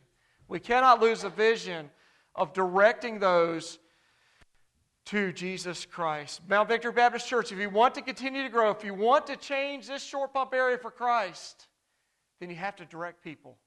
We 0.49 0.59
cannot 0.59 1.01
lose 1.01 1.21
the 1.23 1.29
vision 1.29 1.91
of 2.35 2.53
directing 2.55 3.21
those 3.21 3.79
to 5.07 5.33
Jesus 5.33 5.85
Christ. 5.85 6.41
Mount 6.49 6.69
Victory 6.69 6.93
Baptist 6.93 7.29
Church, 7.29 7.53
if 7.53 7.59
you 7.59 7.69
want 7.69 7.95
to 7.95 8.03
continue 8.03 8.43
to 8.43 8.49
grow, 8.49 8.71
if 8.71 8.85
you 8.85 8.95
want 8.95 9.27
to 9.27 9.37
change 9.37 9.87
this 9.87 10.03
short 10.03 10.33
pump 10.33 10.55
area 10.55 10.79
for 10.79 10.91
Christ, 10.91 11.69
then 12.41 12.49
you 12.49 12.57
have 12.57 12.77
to 12.77 12.85
direct 12.85 13.23
people 13.23 13.59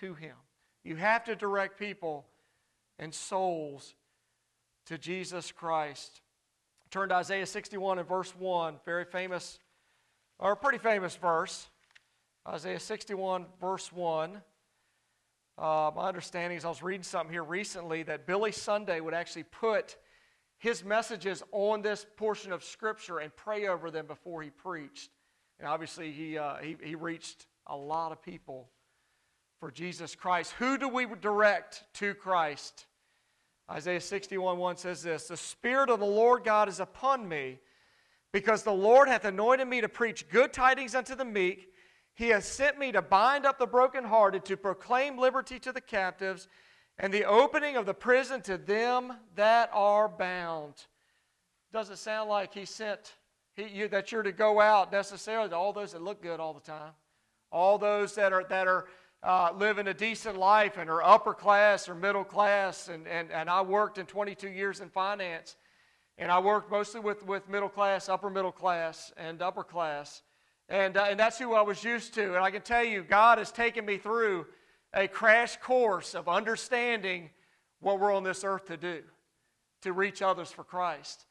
to 0.00 0.14
Him. 0.14 0.36
You 0.84 0.96
have 0.96 1.24
to 1.24 1.36
direct 1.36 1.78
people 1.78 2.26
and 2.98 3.12
souls 3.14 3.94
to 4.86 4.98
Jesus 4.98 5.50
Christ. 5.50 6.20
Turn 6.90 7.08
to 7.08 7.14
Isaiah 7.14 7.46
61 7.46 7.98
and 7.98 8.08
verse 8.08 8.34
1, 8.36 8.76
very 8.84 9.06
famous, 9.06 9.58
or 10.38 10.54
pretty 10.54 10.78
famous 10.78 11.16
verse. 11.16 11.68
Isaiah 12.46 12.80
61, 12.80 13.46
verse 13.60 13.90
1. 13.92 14.42
Uh, 15.56 15.90
my 15.94 16.08
understanding 16.08 16.58
is 16.58 16.64
I 16.64 16.68
was 16.68 16.82
reading 16.82 17.02
something 17.02 17.32
here 17.32 17.44
recently 17.44 18.02
that 18.02 18.26
Billy 18.26 18.52
Sunday 18.52 19.00
would 19.00 19.14
actually 19.14 19.44
put 19.44 19.96
his 20.62 20.84
messages 20.84 21.42
on 21.50 21.82
this 21.82 22.06
portion 22.16 22.52
of 22.52 22.62
Scripture 22.62 23.18
and 23.18 23.34
pray 23.34 23.66
over 23.66 23.90
them 23.90 24.06
before 24.06 24.42
he 24.42 24.50
preached. 24.50 25.10
And 25.58 25.66
obviously, 25.66 26.12
he, 26.12 26.38
uh, 26.38 26.58
he, 26.58 26.76
he 26.80 26.94
reached 26.94 27.46
a 27.66 27.76
lot 27.76 28.12
of 28.12 28.22
people 28.22 28.70
for 29.58 29.72
Jesus 29.72 30.14
Christ. 30.14 30.52
Who 30.60 30.78
do 30.78 30.88
we 30.88 31.04
direct 31.20 31.82
to 31.94 32.14
Christ? 32.14 32.86
Isaiah 33.68 34.00
61 34.00 34.56
1 34.56 34.76
says 34.76 35.02
this 35.02 35.26
The 35.26 35.36
Spirit 35.36 35.90
of 35.90 35.98
the 35.98 36.06
Lord 36.06 36.44
God 36.44 36.68
is 36.68 36.78
upon 36.78 37.28
me, 37.28 37.58
because 38.32 38.62
the 38.62 38.70
Lord 38.70 39.08
hath 39.08 39.24
anointed 39.24 39.66
me 39.66 39.80
to 39.80 39.88
preach 39.88 40.28
good 40.28 40.52
tidings 40.52 40.94
unto 40.94 41.16
the 41.16 41.24
meek. 41.24 41.70
He 42.14 42.28
has 42.28 42.44
sent 42.44 42.78
me 42.78 42.92
to 42.92 43.02
bind 43.02 43.46
up 43.46 43.58
the 43.58 43.66
brokenhearted, 43.66 44.44
to 44.44 44.56
proclaim 44.56 45.18
liberty 45.18 45.58
to 45.58 45.72
the 45.72 45.80
captives, 45.80 46.46
and 46.98 47.12
the 47.12 47.24
opening 47.24 47.76
of 47.76 47.86
the 47.86 47.94
prison 47.94 48.42
to 48.42 48.58
them 48.58 49.12
that 49.34 49.70
are 49.72 50.08
bound. 50.08 50.74
Does 51.72 51.90
it 51.90 51.98
sound 51.98 52.28
like 52.28 52.54
He 52.54 52.64
sent 52.64 53.14
he, 53.54 53.66
you, 53.66 53.88
that 53.88 54.12
you're 54.12 54.22
to 54.22 54.32
go 54.32 54.60
out 54.60 54.92
necessarily 54.92 55.48
to 55.50 55.56
all 55.56 55.72
those 55.72 55.92
that 55.92 56.02
look 56.02 56.22
good 56.22 56.40
all 56.40 56.54
the 56.54 56.60
time? 56.60 56.92
all 57.52 57.78
those 57.78 58.14
that 58.14 58.32
are, 58.32 58.44
that 58.44 58.66
are 58.66 58.86
uh, 59.22 59.50
living 59.56 59.86
a 59.86 59.94
decent 59.94 60.36
life 60.36 60.78
and 60.78 60.90
are 60.90 61.02
upper 61.02 61.34
class 61.34 61.88
or 61.88 61.94
middle 61.94 62.24
class. 62.24 62.88
And, 62.88 63.06
and, 63.06 63.30
and 63.30 63.48
I 63.48 63.60
worked 63.60 63.98
in 63.98 64.06
22 64.06 64.48
years 64.48 64.80
in 64.80 64.88
finance. 64.88 65.56
And 66.18 66.30
I 66.30 66.38
worked 66.40 66.70
mostly 66.70 67.00
with, 67.00 67.24
with 67.26 67.48
middle 67.48 67.68
class, 67.68 68.08
upper 68.08 68.30
middle 68.30 68.52
class, 68.52 69.12
and 69.16 69.40
upper 69.40 69.64
class. 69.64 70.22
And, 70.68 70.96
uh, 70.96 71.06
and 71.10 71.20
that's 71.20 71.38
who 71.38 71.54
I 71.54 71.62
was 71.62 71.84
used 71.84 72.14
to. 72.14 72.34
And 72.34 72.38
I 72.38 72.50
can 72.50 72.62
tell 72.62 72.84
you, 72.84 73.02
God 73.02 73.38
has 73.38 73.52
taken 73.52 73.84
me 73.84 73.98
through 73.98 74.46
a 74.94 75.08
crash 75.08 75.56
course 75.56 76.14
of 76.14 76.28
understanding 76.28 77.30
what 77.80 77.98
we're 77.98 78.14
on 78.14 78.22
this 78.22 78.44
earth 78.44 78.66
to 78.66 78.76
do, 78.76 79.02
to 79.82 79.92
reach 79.92 80.22
others 80.22 80.50
for 80.50 80.64
Christ. 80.64 81.26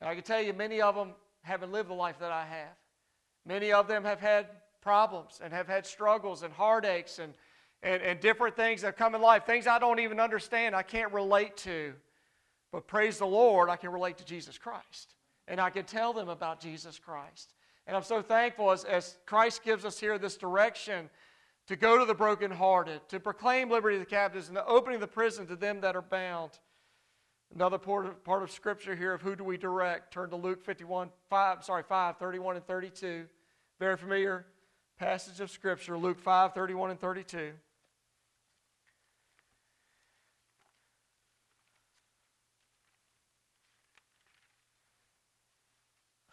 And 0.00 0.10
I 0.10 0.14
can 0.14 0.24
tell 0.24 0.42
you, 0.42 0.52
many 0.52 0.80
of 0.80 0.94
them 0.94 1.10
haven't 1.42 1.72
lived 1.72 1.88
the 1.88 1.94
life 1.94 2.18
that 2.18 2.32
I 2.32 2.44
have. 2.44 2.76
Many 3.46 3.72
of 3.72 3.88
them 3.88 4.04
have 4.04 4.20
had 4.20 4.46
problems 4.80 5.40
and 5.42 5.52
have 5.52 5.66
had 5.66 5.86
struggles 5.86 6.42
and 6.42 6.52
heartaches 6.52 7.18
and, 7.18 7.34
and, 7.82 8.02
and 8.02 8.20
different 8.20 8.56
things 8.56 8.82
that 8.82 8.96
come 8.96 9.14
in 9.14 9.20
life, 9.20 9.44
things 9.44 9.66
I 9.66 9.78
don't 9.78 10.00
even 10.00 10.20
understand, 10.20 10.74
I 10.74 10.82
can't 10.82 11.12
relate 11.12 11.56
to. 11.58 11.94
But 12.72 12.86
praise 12.86 13.18
the 13.18 13.26
Lord, 13.26 13.70
I 13.70 13.76
can 13.76 13.90
relate 13.90 14.18
to 14.18 14.24
Jesus 14.24 14.58
Christ. 14.58 15.14
And 15.46 15.60
I 15.60 15.70
can 15.70 15.84
tell 15.84 16.12
them 16.12 16.28
about 16.28 16.60
Jesus 16.60 16.98
Christ. 16.98 17.54
And 17.86 17.96
I'm 17.96 18.02
so 18.02 18.22
thankful 18.22 18.70
as, 18.70 18.84
as 18.84 19.18
Christ 19.26 19.62
gives 19.62 19.84
us 19.84 20.00
here 20.00 20.18
this 20.18 20.36
direction 20.36 21.10
to 21.66 21.76
go 21.76 21.98
to 21.98 22.04
the 22.04 22.14
brokenhearted, 22.14 23.08
to 23.08 23.20
proclaim 23.20 23.70
liberty 23.70 23.96
to 23.96 24.00
the 24.00 24.06
captives, 24.06 24.48
and 24.48 24.56
the 24.56 24.66
opening 24.66 24.96
of 24.96 25.00
the 25.00 25.06
prison 25.06 25.46
to 25.46 25.56
them 25.56 25.80
that 25.80 25.96
are 25.96 26.02
bound. 26.02 26.52
Another 27.54 27.78
part 27.78 28.06
of, 28.06 28.24
part 28.24 28.42
of 28.42 28.50
Scripture 28.50 28.94
here 28.94 29.12
of 29.12 29.22
who 29.22 29.36
do 29.36 29.44
we 29.44 29.56
direct? 29.56 30.12
Turn 30.12 30.30
to 30.30 30.36
Luke 30.36 30.64
51, 30.64 31.10
5, 31.30 31.64
sorry, 31.64 31.82
5, 31.82 32.18
31 32.18 32.56
and 32.56 32.66
32. 32.66 33.26
Very 33.78 33.96
familiar 33.96 34.46
passage 34.98 35.40
of 35.40 35.50
Scripture, 35.50 35.96
Luke 35.96 36.20
5 36.20 36.54
31 36.54 36.90
and 36.90 37.00
32. 37.00 37.52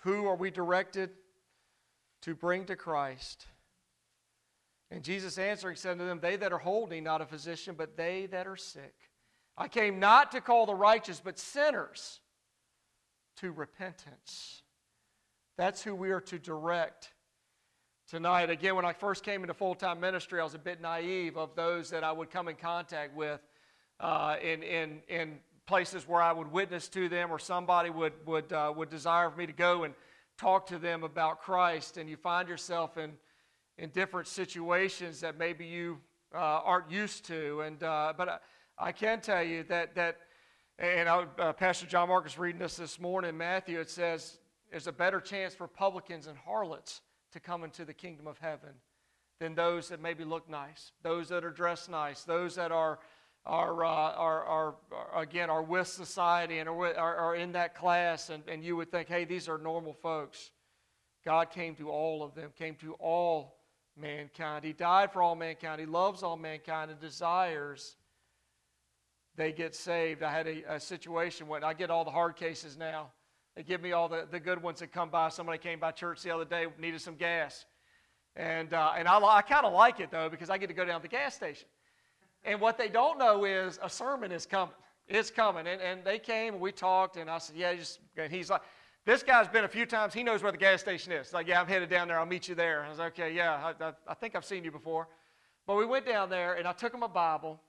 Who 0.03 0.25
are 0.25 0.35
we 0.35 0.49
directed 0.49 1.11
to 2.21 2.33
bring 2.33 2.65
to 2.65 2.75
Christ? 2.75 3.45
And 4.91 5.03
Jesus 5.03 5.37
answering 5.37 5.77
said 5.77 5.97
to 5.97 6.03
them, 6.03 6.19
They 6.19 6.35
that 6.35 6.51
are 6.51 6.57
holding, 6.57 7.05
not 7.05 7.21
a 7.21 7.25
physician, 7.25 7.75
but 7.77 7.95
they 7.95 8.27
that 8.27 8.45
are 8.45 8.57
sick. 8.57 8.93
I 9.57 9.69
came 9.69 9.99
not 9.99 10.33
to 10.33 10.41
call 10.41 10.65
the 10.65 10.75
righteous, 10.75 11.21
but 11.23 11.39
sinners 11.39 12.19
to 13.37 13.51
repentance. 13.51 14.63
That's 15.57 15.81
who 15.81 15.95
we 15.95 16.11
are 16.11 16.21
to 16.21 16.37
direct 16.37 17.09
tonight. 18.09 18.49
Again, 18.49 18.75
when 18.75 18.85
I 18.85 18.91
first 18.91 19.23
came 19.23 19.43
into 19.43 19.53
full 19.53 19.75
time 19.75 20.01
ministry, 20.01 20.41
I 20.41 20.43
was 20.43 20.55
a 20.55 20.59
bit 20.59 20.81
naive 20.81 21.37
of 21.37 21.55
those 21.55 21.89
that 21.91 22.03
I 22.03 22.11
would 22.11 22.29
come 22.29 22.49
in 22.49 22.55
contact 22.55 23.15
with 23.15 23.39
uh, 24.01 24.35
in, 24.41 24.61
in, 24.63 25.01
in 25.07 25.37
places 25.67 26.07
where 26.07 26.21
I 26.21 26.33
would 26.33 26.51
witness 26.51 26.89
to 26.89 27.07
them 27.07 27.31
or 27.31 27.39
somebody 27.39 27.89
would, 27.89 28.13
would, 28.25 28.51
uh, 28.51 28.73
would 28.75 28.89
desire 28.89 29.29
for 29.29 29.37
me 29.37 29.45
to 29.45 29.53
go 29.53 29.83
and 29.83 29.93
talk 30.37 30.65
to 30.67 30.77
them 30.77 31.03
about 31.03 31.41
Christ. 31.41 31.97
And 31.97 32.09
you 32.09 32.17
find 32.17 32.49
yourself 32.49 32.97
in, 32.97 33.13
in 33.81 33.89
different 33.89 34.27
situations 34.27 35.19
that 35.21 35.39
maybe 35.39 35.65
you 35.65 35.97
uh, 36.35 36.37
aren't 36.37 36.91
used 36.91 37.25
to. 37.25 37.61
And, 37.61 37.81
uh, 37.81 38.13
but 38.15 38.29
I, 38.29 38.37
I, 38.77 38.91
can 38.91 39.21
tell 39.21 39.41
you 39.43 39.63
that, 39.63 39.95
that 39.95 40.17
and 40.77 41.09
I, 41.09 41.25
uh, 41.39 41.53
Pastor 41.53 41.87
John 41.87 42.09
Marcus 42.09 42.37
reading 42.37 42.59
this 42.59 42.77
this 42.77 42.99
morning, 42.99 43.35
Matthew, 43.35 43.79
it 43.79 43.89
says, 43.89 44.37
there's 44.69 44.85
a 44.85 44.91
better 44.91 45.19
chance 45.19 45.55
for 45.55 45.67
publicans 45.67 46.27
and 46.27 46.37
harlots 46.37 47.01
to 47.33 47.39
come 47.39 47.63
into 47.63 47.83
the 47.83 47.93
kingdom 47.93 48.27
of 48.27 48.37
heaven 48.37 48.69
than 49.39 49.55
those 49.55 49.89
that 49.89 49.99
maybe 49.99 50.23
look 50.23 50.47
nice, 50.47 50.91
those 51.01 51.29
that 51.29 51.43
are 51.43 51.49
dressed 51.49 51.89
nice, 51.89 52.21
those 52.21 52.53
that 52.55 52.71
are, 52.71 52.99
are, 53.47 53.83
uh, 53.83 53.87
are, 53.87 54.45
are, 54.45 54.75
are, 54.91 55.21
again, 55.23 55.49
are 55.49 55.63
with 55.63 55.87
society 55.87 56.59
and 56.59 56.69
are, 56.69 56.95
are, 56.95 57.15
are 57.15 57.35
in 57.35 57.53
that 57.53 57.73
class, 57.73 58.29
and, 58.29 58.43
and 58.47 58.63
you 58.63 58.75
would 58.75 58.91
think, 58.91 59.07
hey, 59.07 59.25
these 59.25 59.49
are 59.49 59.57
normal 59.57 59.93
folks. 59.93 60.51
God 61.25 61.49
came 61.49 61.73
to 61.75 61.89
all 61.89 62.21
of 62.21 62.35
them, 62.35 62.51
came 62.55 62.75
to 62.75 62.93
all 62.93 63.60
mankind. 63.97 64.63
He 64.63 64.73
died 64.73 65.11
for 65.11 65.21
all 65.21 65.35
mankind. 65.35 65.79
He 65.79 65.85
loves 65.85 66.23
all 66.23 66.37
mankind 66.37 66.91
and 66.91 66.99
desires 66.99 67.95
they 69.35 69.51
get 69.51 69.75
saved. 69.75 70.23
I 70.23 70.31
had 70.31 70.47
a, 70.47 70.75
a 70.75 70.79
situation 70.79 71.47
when 71.47 71.63
I 71.63 71.73
get 71.73 71.89
all 71.89 72.03
the 72.03 72.11
hard 72.11 72.35
cases 72.35 72.77
now. 72.77 73.11
They 73.55 73.63
give 73.63 73.81
me 73.81 73.91
all 73.91 74.07
the, 74.07 74.27
the 74.29 74.39
good 74.39 74.61
ones 74.61 74.79
that 74.79 74.91
come 74.91 75.09
by. 75.09 75.29
Somebody 75.29 75.57
came 75.57 75.79
by 75.79 75.91
church 75.91 76.21
the 76.21 76.31
other 76.31 76.45
day, 76.45 76.67
needed 76.79 77.01
some 77.01 77.15
gas. 77.15 77.65
And, 78.35 78.73
uh, 78.73 78.93
and 78.97 79.07
I, 79.07 79.19
I 79.19 79.41
kind 79.41 79.65
of 79.65 79.73
like 79.73 79.99
it, 79.99 80.09
though, 80.11 80.29
because 80.29 80.49
I 80.49 80.57
get 80.57 80.67
to 80.67 80.73
go 80.73 80.85
down 80.85 81.01
to 81.01 81.03
the 81.03 81.11
gas 81.11 81.35
station. 81.35 81.67
And 82.43 82.59
what 82.59 82.77
they 82.77 82.87
don't 82.87 83.17
know 83.17 83.45
is 83.45 83.79
a 83.83 83.89
sermon 83.89 84.31
is 84.31 84.45
coming. 84.45 84.75
It's 85.07 85.29
coming. 85.29 85.67
And, 85.67 85.81
and 85.81 86.03
they 86.03 86.19
came 86.19 86.53
and 86.53 86.61
we 86.61 86.71
talked, 86.71 87.17
and 87.17 87.29
I 87.29 87.37
said, 87.37 87.55
Yeah, 87.55 87.75
just, 87.75 87.99
and 88.17 88.31
he's 88.31 88.49
like, 88.49 88.61
This 89.05 89.23
guy's 89.23 89.47
been 89.47 89.63
a 89.63 89.69
few 89.69 89.85
times. 89.85 90.13
He 90.13 90.21
knows 90.23 90.43
where 90.43 90.51
the 90.51 90.57
gas 90.57 90.79
station 90.81 91.11
is. 91.11 91.33
like, 91.33 91.47
Yeah, 91.47 91.59
I'm 91.59 91.67
headed 91.67 91.89
down 91.89 92.07
there. 92.07 92.19
I'll 92.19 92.25
meet 92.25 92.47
you 92.47 92.55
there. 92.55 92.83
I 92.83 92.89
was 92.89 92.99
like, 92.99 93.19
Okay, 93.19 93.33
yeah, 93.33 93.73
I, 93.79 93.85
I, 93.85 93.93
I 94.07 94.13
think 94.13 94.35
I've 94.35 94.45
seen 94.45 94.63
you 94.63 94.71
before. 94.71 95.07
But 95.65 95.77
we 95.77 95.85
went 95.85 96.05
down 96.05 96.29
there, 96.29 96.53
and 96.53 96.67
I 96.67 96.73
took 96.73 96.93
him 96.93 97.03
a 97.03 97.07
Bible, 97.07 97.59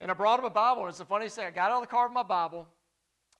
And 0.00 0.10
I 0.10 0.14
brought 0.14 0.38
him 0.38 0.44
a 0.44 0.50
Bible, 0.50 0.82
and 0.82 0.90
it's 0.90 0.98
the 0.98 1.04
funniest 1.04 1.36
thing. 1.36 1.46
I 1.46 1.50
got 1.50 1.70
out 1.70 1.76
of 1.76 1.82
the 1.82 1.88
car 1.88 2.06
with 2.06 2.14
my 2.14 2.22
Bible, 2.22 2.66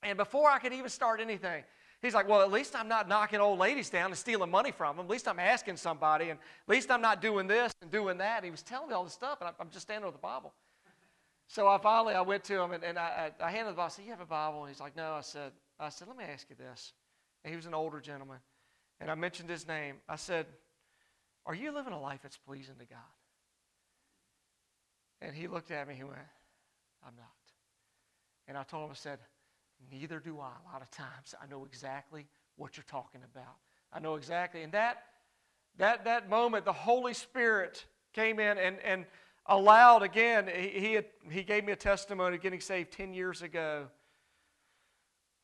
and 0.02 0.18
before 0.18 0.50
I 0.50 0.58
could 0.58 0.72
even 0.72 0.88
start 0.88 1.20
anything, 1.20 1.62
he's 2.00 2.14
like, 2.14 2.28
Well, 2.28 2.42
at 2.42 2.50
least 2.50 2.74
I'm 2.74 2.88
not 2.88 3.08
knocking 3.08 3.38
old 3.38 3.60
ladies 3.60 3.88
down 3.88 4.06
and 4.06 4.18
stealing 4.18 4.50
money 4.50 4.72
from 4.72 4.96
them. 4.96 5.06
At 5.06 5.10
least 5.10 5.28
I'm 5.28 5.38
asking 5.38 5.76
somebody, 5.76 6.30
and 6.30 6.40
at 6.40 6.68
least 6.68 6.90
I'm 6.90 7.02
not 7.02 7.22
doing 7.22 7.46
this 7.46 7.72
and 7.82 7.90
doing 7.90 8.18
that. 8.18 8.38
And 8.38 8.46
he 8.46 8.50
was 8.50 8.62
telling 8.62 8.88
me 8.88 8.94
all 8.94 9.04
this 9.04 9.12
stuff, 9.12 9.38
and 9.40 9.50
I'm 9.60 9.70
just 9.70 9.86
standing 9.86 10.06
with 10.06 10.14
the 10.14 10.20
Bible. 10.20 10.52
So 11.46 11.68
I 11.68 11.78
finally 11.78 12.14
I 12.14 12.22
went 12.22 12.44
to 12.44 12.60
him 12.60 12.72
and, 12.72 12.82
and 12.82 12.98
I, 12.98 13.30
I 13.38 13.50
handed 13.50 13.72
the 13.72 13.76
Bible. 13.76 13.84
I 13.84 13.88
said, 13.88 14.04
"You 14.06 14.10
have 14.12 14.20
a 14.20 14.26
Bible?" 14.26 14.60
And 14.64 14.70
he's 14.70 14.80
like, 14.80 14.96
"No." 14.96 15.12
I 15.12 15.20
said, 15.20 15.52
"I 15.78 15.90
said, 15.90 16.08
let 16.08 16.16
me 16.16 16.24
ask 16.24 16.48
you 16.48 16.56
this." 16.56 16.94
He 17.44 17.56
was 17.56 17.66
an 17.66 17.74
older 17.74 18.00
gentleman, 18.00 18.38
and 19.00 19.10
I 19.10 19.14
mentioned 19.14 19.50
his 19.50 19.66
name. 19.66 19.96
I 20.08 20.16
said, 20.16 20.46
"Are 21.46 21.54
you 21.54 21.72
living 21.72 21.92
a 21.92 22.00
life 22.00 22.20
that's 22.22 22.36
pleasing 22.36 22.76
to 22.78 22.84
God?" 22.84 22.98
And 25.22 25.34
he 25.34 25.46
looked 25.46 25.70
at 25.70 25.86
me. 25.86 25.94
He 25.94 26.02
went, 26.02 26.18
I'm 27.06 27.14
not. 27.16 27.26
And 28.48 28.58
I 28.58 28.64
told 28.64 28.84
him, 28.84 28.90
I 28.90 28.94
said, 28.94 29.18
Neither 29.90 30.20
do 30.20 30.38
I. 30.38 30.50
A 30.68 30.72
lot 30.72 30.80
of 30.80 30.90
times, 30.90 31.34
I 31.40 31.46
know 31.46 31.64
exactly 31.64 32.26
what 32.56 32.76
you're 32.76 32.84
talking 32.84 33.22
about. 33.32 33.56
I 33.92 33.98
know 33.98 34.14
exactly. 34.14 34.62
And 34.62 34.72
that, 34.72 35.02
that, 35.76 36.04
that 36.04 36.28
moment, 36.28 36.64
the 36.64 36.72
Holy 36.72 37.14
Spirit 37.14 37.84
came 38.12 38.38
in 38.38 38.58
and, 38.58 38.78
and 38.84 39.06
allowed, 39.46 40.02
again, 40.02 40.48
he, 40.54 40.68
he, 40.68 40.92
had, 40.92 41.06
he 41.30 41.42
gave 41.42 41.64
me 41.64 41.72
a 41.72 41.76
testimony 41.76 42.36
of 42.36 42.42
getting 42.42 42.60
saved 42.60 42.92
10 42.92 43.12
years 43.12 43.42
ago. 43.42 43.88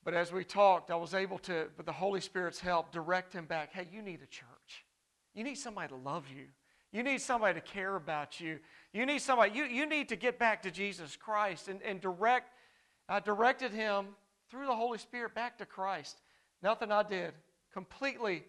But 0.08 0.14
as 0.14 0.32
we 0.32 0.42
talked, 0.42 0.90
I 0.90 0.96
was 0.96 1.12
able 1.12 1.36
to, 1.40 1.66
with 1.76 1.84
the 1.84 1.92
Holy 1.92 2.22
Spirit's 2.22 2.58
help, 2.58 2.92
direct 2.92 3.34
him 3.34 3.44
back. 3.44 3.74
Hey, 3.74 3.86
you 3.92 4.00
need 4.00 4.22
a 4.22 4.26
church. 4.26 4.86
You 5.34 5.44
need 5.44 5.56
somebody 5.56 5.88
to 5.88 5.96
love 5.96 6.24
you. 6.34 6.46
You 6.92 7.02
need 7.02 7.20
somebody 7.20 7.60
to 7.60 7.60
care 7.60 7.94
about 7.94 8.40
you. 8.40 8.58
You 8.94 9.04
need 9.04 9.18
somebody, 9.18 9.54
you, 9.54 9.64
you 9.64 9.84
need 9.84 10.08
to 10.08 10.16
get 10.16 10.38
back 10.38 10.62
to 10.62 10.70
Jesus 10.70 11.14
Christ 11.14 11.68
and, 11.68 11.82
and 11.82 12.00
direct, 12.00 12.54
I 13.06 13.20
directed 13.20 13.70
him 13.70 14.06
through 14.50 14.64
the 14.64 14.74
Holy 14.74 14.96
Spirit 14.96 15.34
back 15.34 15.58
to 15.58 15.66
Christ. 15.66 16.22
Nothing 16.62 16.90
I 16.90 17.02
did, 17.02 17.34
completely 17.74 18.44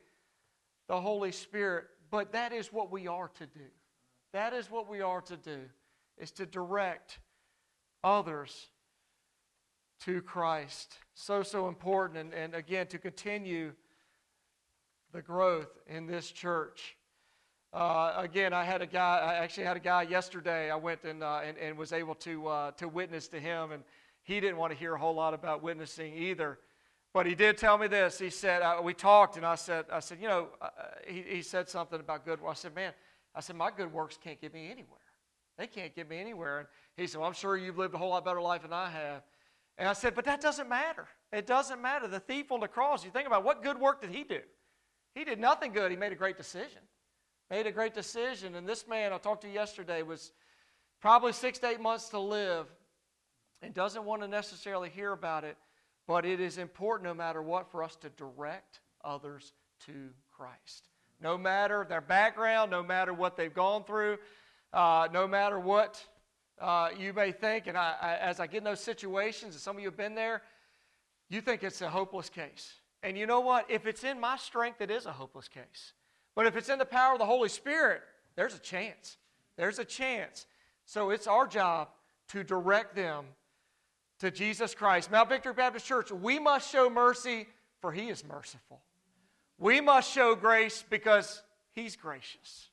the 0.88 1.02
Holy 1.02 1.34
Spirit. 1.34 1.88
But 2.10 2.32
that 2.32 2.54
is 2.54 2.72
what 2.72 2.90
we 2.90 3.08
are 3.08 3.32
to 3.38 3.46
do. 3.46 3.68
That 4.32 4.54
is 4.54 4.72
what 4.72 4.90
we 4.90 5.02
are 5.02 5.20
to 5.24 5.36
do, 5.36 5.60
is 6.18 6.32
to 6.32 6.46
direct 6.46 7.20
others 8.02 8.70
to 10.06 10.22
Christ. 10.22 10.98
So, 11.14 11.44
so 11.44 11.68
important. 11.68 12.20
And, 12.20 12.34
and 12.34 12.56
again, 12.56 12.88
to 12.88 12.98
continue 12.98 13.74
the 15.12 15.22
growth 15.22 15.80
in 15.88 16.06
this 16.06 16.32
church. 16.32 16.96
Uh, 17.72 18.14
again, 18.18 18.54
I 18.54 18.64
had 18.64 18.82
a 18.82 18.88
guy. 18.88 19.18
I 19.20 19.36
actually 19.36 19.66
had 19.66 19.78
a 19.78 19.82
guy 19.82 20.04
yesterday. 20.04 20.72
I 20.72 20.76
went 20.76 21.04
and 21.04 21.24
uh, 21.24 21.42
and, 21.44 21.58
and, 21.58 21.78
was 21.78 21.94
able 21.94 22.16
to 22.16 22.48
uh, 22.48 22.72
to 22.72 22.88
witness 22.88 23.28
to 23.28 23.40
him, 23.40 23.72
and 23.72 23.84
he 24.24 24.40
didn't 24.40 24.58
want 24.58 24.74
to 24.74 24.78
hear 24.78 24.96
a 24.96 25.00
whole 25.00 25.14
lot 25.14 25.36
about 25.36 25.62
witnessing 25.62 26.16
either. 26.16 26.58
But 27.14 27.28
he 27.28 27.36
did 27.36 27.58
tell 27.58 27.78
me 27.78 27.88
this. 27.88 28.18
He 28.18 28.32
said 28.32 28.64
uh, 28.64 28.80
we 28.84 28.96
talked, 28.96 29.38
and 29.38 29.46
I 29.46 29.54
said 29.54 29.86
I 29.92 30.00
said 30.00 30.18
you 30.20 30.28
know 30.28 30.48
uh, 30.60 30.70
he, 31.08 31.24
he 31.28 31.42
said 31.44 31.70
something 31.70 32.00
about 32.00 32.26
good. 32.26 32.40
I 32.48 32.54
said 32.54 32.74
man, 32.74 32.92
I 33.36 33.42
said 33.42 33.56
my 33.56 33.70
good 33.70 33.94
works 33.94 34.18
can't 34.24 34.42
get 34.42 34.52
me 34.52 34.66
anywhere. 34.72 34.98
They 35.58 35.68
can't 35.68 35.96
get 35.96 36.10
me 36.10 36.18
anywhere. 36.20 36.60
And 36.60 36.68
he 36.98 37.06
said 37.06 37.20
well, 37.20 37.28
I'm 37.28 37.36
sure 37.36 37.56
you've 37.56 37.78
lived 37.78 37.94
a 37.94 38.00
whole 38.00 38.10
lot 38.10 38.26
better 38.26 38.42
life 38.42 38.64
than 38.64 38.74
I 38.74 38.90
have. 38.90 39.22
And 39.80 39.88
I 39.88 39.94
said 39.94 40.14
but 40.14 40.26
that 40.26 40.42
doesn't 40.42 40.70
matter. 40.70 41.08
It 41.34 41.48
doesn't 41.48 41.82
matter. 41.82 42.08
The 42.08 42.20
thief 42.20 42.52
on 42.52 42.60
the 42.60 42.68
cross. 42.68 43.04
You 43.04 43.10
think 43.10 43.26
about 43.26 43.44
what 43.44 43.64
good 43.64 43.80
work 43.80 44.02
did 44.02 44.12
he 44.12 44.24
do? 44.24 44.42
He 45.16 45.24
did 45.24 45.40
nothing 45.40 45.72
good. 45.72 45.90
He 45.90 45.98
made 45.98 46.12
a 46.12 46.16
great 46.16 46.38
decision 46.38 46.82
made 47.50 47.66
a 47.66 47.72
great 47.72 47.94
decision. 47.94 48.56
And 48.56 48.68
this 48.68 48.88
man 48.88 49.12
I 49.12 49.18
talked 49.18 49.42
to 49.42 49.50
yesterday 49.50 50.04
was 50.04 50.32
probably 51.02 51.34
six 51.34 51.60
to 51.60 51.70
eight 51.70 51.82
months 51.82 52.10
to 52.10 52.20
live 52.20 52.68
and 53.62 53.74
doesn't 53.74 54.06
want 54.06 54.22
to 54.22 54.28
necessarily 54.28 54.90
hear 54.90 55.12
about 55.12 55.44
it, 55.44 55.58
but 56.08 56.26
it 56.26 56.40
is 56.40 56.58
important 56.58 57.10
no 57.10 57.14
matter 57.14 57.42
what 57.42 57.72
for 57.72 57.84
us 57.84 57.96
to 57.98 58.10
direct 58.10 58.82
others 59.04 59.54
to 59.86 60.10
Christ. 60.32 60.90
No 61.22 61.38
matter 61.38 61.86
their 61.90 62.02
background, 62.02 62.72
no 62.72 62.84
matter 62.84 63.14
what 63.14 63.36
they've 63.36 63.54
gone 63.54 63.84
through, 63.84 64.18
uh, 64.72 65.08
no 65.12 65.28
matter 65.28 65.60
what 65.60 66.02
uh, 66.60 66.90
you 66.98 67.14
may 67.14 67.32
think, 67.32 67.68
and 67.68 67.78
I, 67.78 67.96
I, 68.02 68.16
as 68.18 68.40
I 68.40 68.48
get 68.48 68.60
in 68.60 68.64
those 68.64 68.82
situations, 68.82 69.56
and 69.56 69.62
some 69.62 69.76
of 69.76 69.82
you 69.82 69.88
have 69.88 69.98
been 69.98 70.16
there, 70.16 70.42
you 71.30 71.42
think 71.42 71.64
it's 71.64 71.82
a 71.82 71.90
hopeless 71.90 72.30
case. 72.30 72.74
And 73.04 73.18
you 73.18 73.26
know 73.26 73.40
what? 73.40 73.70
If 73.70 73.86
it's 73.86 74.04
in 74.04 74.20
my 74.20 74.38
strength, 74.38 74.82
it 74.82 74.92
is 74.92 75.06
a 75.06 75.12
hopeless 75.12 75.48
case. 75.48 75.94
But 76.36 76.46
if 76.46 76.56
it's 76.56 76.70
in 76.70 76.80
the 76.80 76.86
power 76.86 77.14
of 77.14 77.20
the 77.20 77.26
Holy 77.26 77.50
Spirit, 77.50 78.02
there's 78.36 78.56
a 78.56 78.60
chance. 78.60 79.18
There's 79.58 79.80
a 79.80 79.86
chance. 79.86 80.46
So 80.86 81.10
it's 81.10 81.28
our 81.28 81.48
job 81.48 81.90
to 82.30 82.44
direct 82.44 82.96
them 82.96 83.26
to 84.20 84.32
Jesus 84.32 84.74
Christ. 84.74 85.12
Mount 85.12 85.30
Victory 85.30 85.54
Baptist 85.54 85.86
Church, 85.86 86.12
we 86.12 86.40
must 86.40 86.72
show 86.72 86.90
mercy, 86.90 87.48
for 87.80 87.92
He 87.92 88.10
is 88.10 88.24
merciful. 88.26 88.82
We 89.58 89.82
must 89.82 90.12
show 90.12 90.36
grace 90.36 90.84
because 90.90 91.42
He's 91.72 91.96
gracious. 91.96 92.69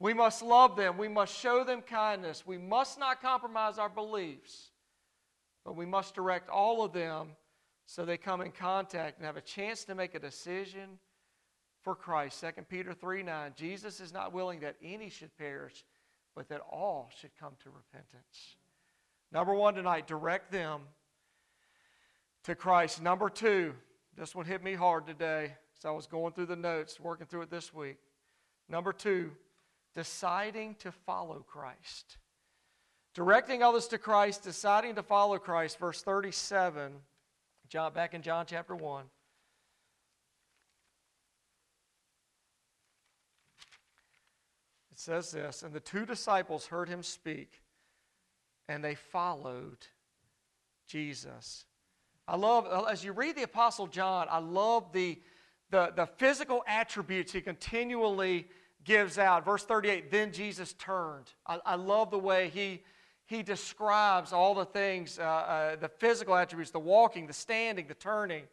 We 0.00 0.14
must 0.14 0.42
love 0.42 0.76
them. 0.76 0.96
We 0.96 1.08
must 1.08 1.36
show 1.36 1.64
them 1.64 1.82
kindness. 1.82 2.46
We 2.46 2.58
must 2.58 2.98
not 2.98 3.20
compromise 3.20 3.78
our 3.78 3.88
beliefs, 3.88 4.70
but 5.64 5.76
we 5.76 5.86
must 5.86 6.14
direct 6.14 6.48
all 6.48 6.84
of 6.84 6.92
them 6.92 7.30
so 7.86 8.04
they 8.04 8.16
come 8.16 8.40
in 8.40 8.52
contact 8.52 9.18
and 9.18 9.26
have 9.26 9.36
a 9.36 9.42
chance 9.42 9.84
to 9.84 9.94
make 9.94 10.14
a 10.14 10.20
decision 10.20 10.98
for 11.82 11.94
Christ. 11.94 12.40
2 12.40 12.62
Peter 12.68 12.92
3 12.92 13.22
9. 13.22 13.52
Jesus 13.56 14.00
is 14.00 14.12
not 14.12 14.32
willing 14.32 14.60
that 14.60 14.76
any 14.82 15.08
should 15.08 15.36
perish, 15.36 15.84
but 16.36 16.48
that 16.48 16.60
all 16.70 17.10
should 17.18 17.30
come 17.40 17.54
to 17.64 17.70
repentance. 17.70 18.56
Number 19.32 19.54
one 19.54 19.74
tonight, 19.74 20.06
direct 20.06 20.52
them 20.52 20.82
to 22.44 22.54
Christ. 22.54 23.02
Number 23.02 23.28
two, 23.28 23.74
this 24.16 24.34
one 24.34 24.46
hit 24.46 24.62
me 24.62 24.74
hard 24.74 25.06
today 25.06 25.54
as 25.78 25.84
I 25.84 25.90
was 25.90 26.06
going 26.06 26.32
through 26.32 26.46
the 26.46 26.56
notes, 26.56 27.00
working 27.00 27.26
through 27.26 27.42
it 27.42 27.50
this 27.50 27.74
week. 27.74 27.96
Number 28.68 28.92
two, 28.92 29.32
deciding 29.94 30.74
to 30.76 30.92
follow 30.92 31.44
Christ. 31.46 32.18
Directing 33.14 33.62
others 33.62 33.88
to 33.88 33.98
Christ, 33.98 34.44
deciding 34.44 34.94
to 34.94 35.02
follow 35.02 35.38
Christ. 35.38 35.78
Verse 35.78 36.02
37, 36.02 36.92
John, 37.68 37.92
back 37.92 38.14
in 38.14 38.22
John 38.22 38.46
chapter 38.46 38.74
1. 38.74 39.04
It 44.92 44.98
says 44.98 45.30
this 45.30 45.62
And 45.62 45.72
the 45.72 45.80
two 45.80 46.06
disciples 46.06 46.66
heard 46.66 46.88
him 46.88 47.02
speak, 47.02 47.62
and 48.68 48.84
they 48.84 48.94
followed 48.94 49.86
Jesus. 50.86 51.64
I 52.26 52.36
love, 52.36 52.66
as 52.88 53.04
you 53.04 53.12
read 53.12 53.36
the 53.36 53.42
Apostle 53.42 53.86
John, 53.86 54.26
I 54.30 54.38
love 54.38 54.92
the, 54.92 55.18
the, 55.70 55.92
the 55.96 56.06
physical 56.06 56.62
attributes 56.66 57.32
he 57.32 57.40
continually 57.40 58.48
gives 58.84 59.18
out. 59.18 59.44
Verse 59.44 59.64
38 59.64 60.10
Then 60.10 60.32
Jesus 60.32 60.72
turned. 60.74 61.32
I, 61.46 61.58
I 61.64 61.74
love 61.74 62.10
the 62.10 62.18
way 62.18 62.50
he, 62.52 62.82
he 63.26 63.42
describes 63.42 64.32
all 64.32 64.54
the 64.54 64.64
things 64.64 65.18
uh, 65.18 65.22
uh, 65.22 65.76
the 65.76 65.88
physical 65.88 66.34
attributes, 66.34 66.70
the 66.70 66.78
walking, 66.78 67.26
the 67.26 67.32
standing, 67.32 67.86
the 67.86 67.94
turning, 67.94 68.44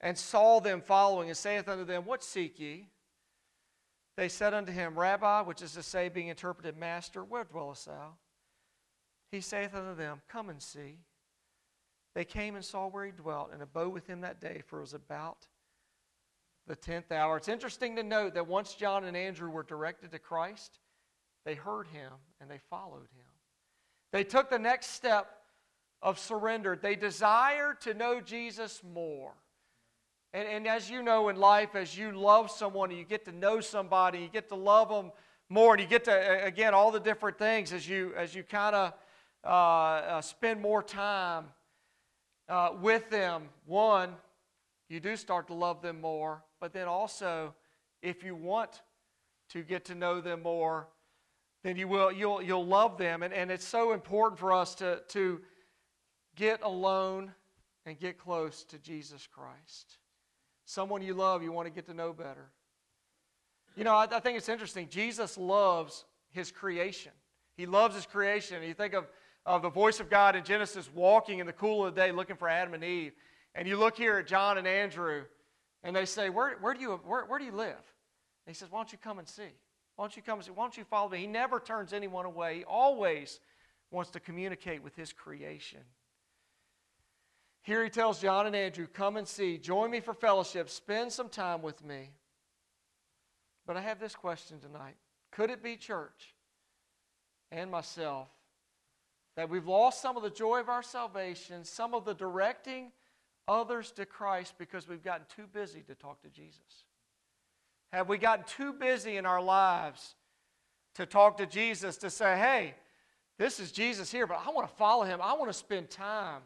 and 0.00 0.16
saw 0.16 0.60
them 0.60 0.80
following, 0.80 1.28
and 1.28 1.36
saith 1.36 1.68
unto 1.68 1.84
them, 1.84 2.04
What 2.04 2.22
seek 2.22 2.58
ye? 2.58 2.88
They 4.16 4.28
said 4.28 4.54
unto 4.54 4.72
him, 4.72 4.98
Rabbi, 4.98 5.42
which 5.42 5.62
is 5.62 5.72
to 5.72 5.82
say, 5.82 6.08
being 6.08 6.28
interpreted, 6.28 6.76
Master, 6.76 7.24
where 7.24 7.44
dwellest 7.44 7.86
thou? 7.86 8.14
He 9.30 9.40
saith 9.40 9.74
unto 9.74 9.94
them, 9.94 10.20
Come 10.28 10.48
and 10.48 10.60
see. 10.60 10.98
They 12.14 12.24
came 12.24 12.56
and 12.56 12.64
saw 12.64 12.88
where 12.88 13.06
he 13.06 13.12
dwelt, 13.12 13.50
and 13.52 13.62
abode 13.62 13.92
with 13.92 14.06
him 14.06 14.22
that 14.22 14.40
day, 14.40 14.62
for 14.66 14.78
it 14.78 14.82
was 14.82 14.94
about 14.94 15.46
the 16.66 16.76
tenth 16.76 17.10
hour. 17.10 17.36
It's 17.36 17.48
interesting 17.48 17.96
to 17.96 18.02
note 18.02 18.34
that 18.34 18.46
once 18.46 18.74
John 18.74 19.04
and 19.04 19.16
Andrew 19.16 19.50
were 19.50 19.62
directed 19.62 20.12
to 20.12 20.18
Christ, 20.18 20.78
they 21.44 21.54
heard 21.54 21.86
him 21.88 22.12
and 22.40 22.50
they 22.50 22.60
followed 22.70 23.08
him. 23.16 23.26
They 24.12 24.24
took 24.24 24.50
the 24.50 24.58
next 24.58 24.88
step 24.88 25.28
of 26.02 26.18
surrender. 26.18 26.78
They 26.80 26.96
desired 26.96 27.80
to 27.82 27.94
know 27.94 28.20
Jesus 28.20 28.82
more. 28.94 29.32
And, 30.32 30.46
and 30.46 30.66
as 30.66 30.88
you 30.88 31.02
know 31.02 31.28
in 31.28 31.36
life, 31.36 31.74
as 31.74 31.96
you 31.96 32.12
love 32.12 32.50
someone 32.50 32.90
and 32.90 32.98
you 32.98 33.04
get 33.04 33.24
to 33.24 33.32
know 33.32 33.60
somebody, 33.60 34.20
you 34.20 34.28
get 34.28 34.48
to 34.50 34.54
love 34.54 34.88
them 34.88 35.12
more, 35.48 35.74
and 35.74 35.82
you 35.82 35.88
get 35.88 36.04
to, 36.04 36.44
again, 36.44 36.74
all 36.74 36.92
the 36.92 37.00
different 37.00 37.36
things 37.36 37.72
as 37.72 37.88
you, 37.88 38.12
as 38.16 38.34
you 38.34 38.44
kind 38.44 38.76
of 38.76 38.92
uh, 39.44 39.48
uh, 39.48 40.20
spend 40.20 40.60
more 40.60 40.82
time 40.82 41.46
uh, 42.48 42.70
with 42.80 43.10
them. 43.10 43.48
One, 43.66 44.14
you 44.88 45.00
do 45.00 45.16
start 45.16 45.48
to 45.48 45.54
love 45.54 45.82
them 45.82 46.00
more, 46.00 46.42
but 46.60 46.72
then 46.72 46.88
also, 46.88 47.54
if 48.02 48.22
you 48.22 48.34
want 48.34 48.82
to 49.50 49.62
get 49.62 49.86
to 49.86 49.94
know 49.94 50.20
them 50.20 50.42
more, 50.42 50.88
then 51.62 51.76
you 51.76 51.88
will 51.88 52.12
you'll 52.12 52.42
you'll 52.42 52.66
love 52.66 52.96
them 52.98 53.22
and, 53.22 53.34
and 53.34 53.50
it's 53.50 53.66
so 53.66 53.92
important 53.92 54.38
for 54.38 54.52
us 54.52 54.74
to 54.76 55.00
to 55.08 55.40
get 56.36 56.62
alone 56.62 57.32
and 57.84 57.98
get 57.98 58.16
close 58.16 58.64
to 58.64 58.78
jesus 58.78 59.26
christ 59.26 59.98
someone 60.70 61.02
you 61.02 61.14
love, 61.14 61.42
you 61.42 61.50
want 61.50 61.66
to 61.66 61.72
get 61.72 61.86
to 61.86 61.94
know 61.94 62.12
better. 62.12 62.50
You 63.76 63.84
know, 63.84 63.94
I, 63.94 64.04
I 64.10 64.20
think 64.20 64.38
it's 64.38 64.48
interesting. 64.48 64.88
Jesus 64.88 65.36
loves 65.36 66.04
his 66.30 66.52
creation. 66.52 67.12
He 67.56 67.66
loves 67.66 67.94
his 67.94 68.06
creation. 68.06 68.62
You 68.62 68.74
think 68.74 68.94
of 68.94 69.06
of 69.46 69.62
the 69.62 69.70
voice 69.70 70.00
of 70.00 70.10
God 70.10 70.36
in 70.36 70.44
Genesis 70.44 70.90
walking 70.94 71.38
in 71.38 71.46
the 71.46 71.52
cool 71.54 71.86
of 71.86 71.94
the 71.94 72.00
day 72.00 72.12
looking 72.12 72.36
for 72.36 72.46
Adam 72.46 72.74
and 72.74 72.84
Eve. 72.84 73.12
And 73.54 73.66
you 73.66 73.78
look 73.78 73.96
here 73.96 74.18
at 74.18 74.26
John 74.26 74.58
and 74.58 74.66
Andrew, 74.66 75.22
and 75.82 75.94
they 75.94 76.04
say, 76.04 76.30
Where, 76.30 76.56
where, 76.60 76.74
do, 76.74 76.80
you, 76.80 77.00
where, 77.04 77.24
where 77.24 77.38
do 77.38 77.44
you 77.44 77.52
live? 77.52 77.68
And 78.46 78.48
he 78.48 78.54
says, 78.54 78.70
Why 78.70 78.78
don't 78.80 78.92
you 78.92 78.98
come 78.98 79.18
and 79.18 79.28
see? 79.28 79.50
Why 79.96 80.04
don't 80.04 80.16
you 80.16 80.22
come 80.22 80.38
and 80.38 80.44
see? 80.44 80.52
Why 80.52 80.64
don't 80.64 80.76
you 80.76 80.84
follow 80.84 81.08
me? 81.08 81.18
He 81.18 81.26
never 81.26 81.60
turns 81.60 81.92
anyone 81.92 82.26
away. 82.26 82.58
He 82.58 82.64
always 82.64 83.40
wants 83.90 84.10
to 84.12 84.20
communicate 84.20 84.82
with 84.82 84.94
his 84.96 85.12
creation. 85.12 85.80
Here 87.62 87.84
he 87.84 87.90
tells 87.90 88.20
John 88.20 88.46
and 88.46 88.56
Andrew, 88.56 88.86
Come 88.86 89.16
and 89.16 89.28
see, 89.28 89.58
join 89.58 89.90
me 89.90 90.00
for 90.00 90.14
fellowship, 90.14 90.70
spend 90.70 91.12
some 91.12 91.28
time 91.28 91.62
with 91.62 91.84
me. 91.84 92.10
But 93.66 93.76
I 93.76 93.82
have 93.82 94.00
this 94.00 94.14
question 94.14 94.58
tonight 94.58 94.96
Could 95.30 95.50
it 95.50 95.62
be, 95.62 95.76
church 95.76 96.34
and 97.52 97.70
myself, 97.70 98.28
that 99.36 99.48
we've 99.48 99.66
lost 99.66 100.00
some 100.00 100.16
of 100.16 100.22
the 100.22 100.30
joy 100.30 100.60
of 100.60 100.68
our 100.68 100.82
salvation, 100.82 101.64
some 101.64 101.94
of 101.94 102.04
the 102.04 102.14
directing 102.14 102.92
others 103.50 103.90
to 103.92 104.06
Christ 104.06 104.54
because 104.58 104.88
we've 104.88 105.02
gotten 105.02 105.26
too 105.34 105.46
busy 105.52 105.82
to 105.88 105.94
talk 105.94 106.22
to 106.22 106.28
Jesus? 106.28 106.84
Have 107.92 108.08
we 108.08 108.16
gotten 108.16 108.44
too 108.44 108.72
busy 108.72 109.16
in 109.16 109.26
our 109.26 109.42
lives 109.42 110.14
to 110.94 111.04
talk 111.04 111.36
to 111.38 111.46
Jesus 111.46 111.96
to 111.98 112.10
say, 112.10 112.38
hey, 112.38 112.74
this 113.38 113.58
is 113.58 113.72
Jesus 113.72 114.12
here, 114.12 114.26
but 114.26 114.40
I 114.46 114.50
want 114.50 114.68
to 114.68 114.74
follow 114.76 115.04
him. 115.04 115.20
I 115.20 115.32
want 115.32 115.50
to 115.50 115.58
spend 115.58 115.90
time 115.90 116.42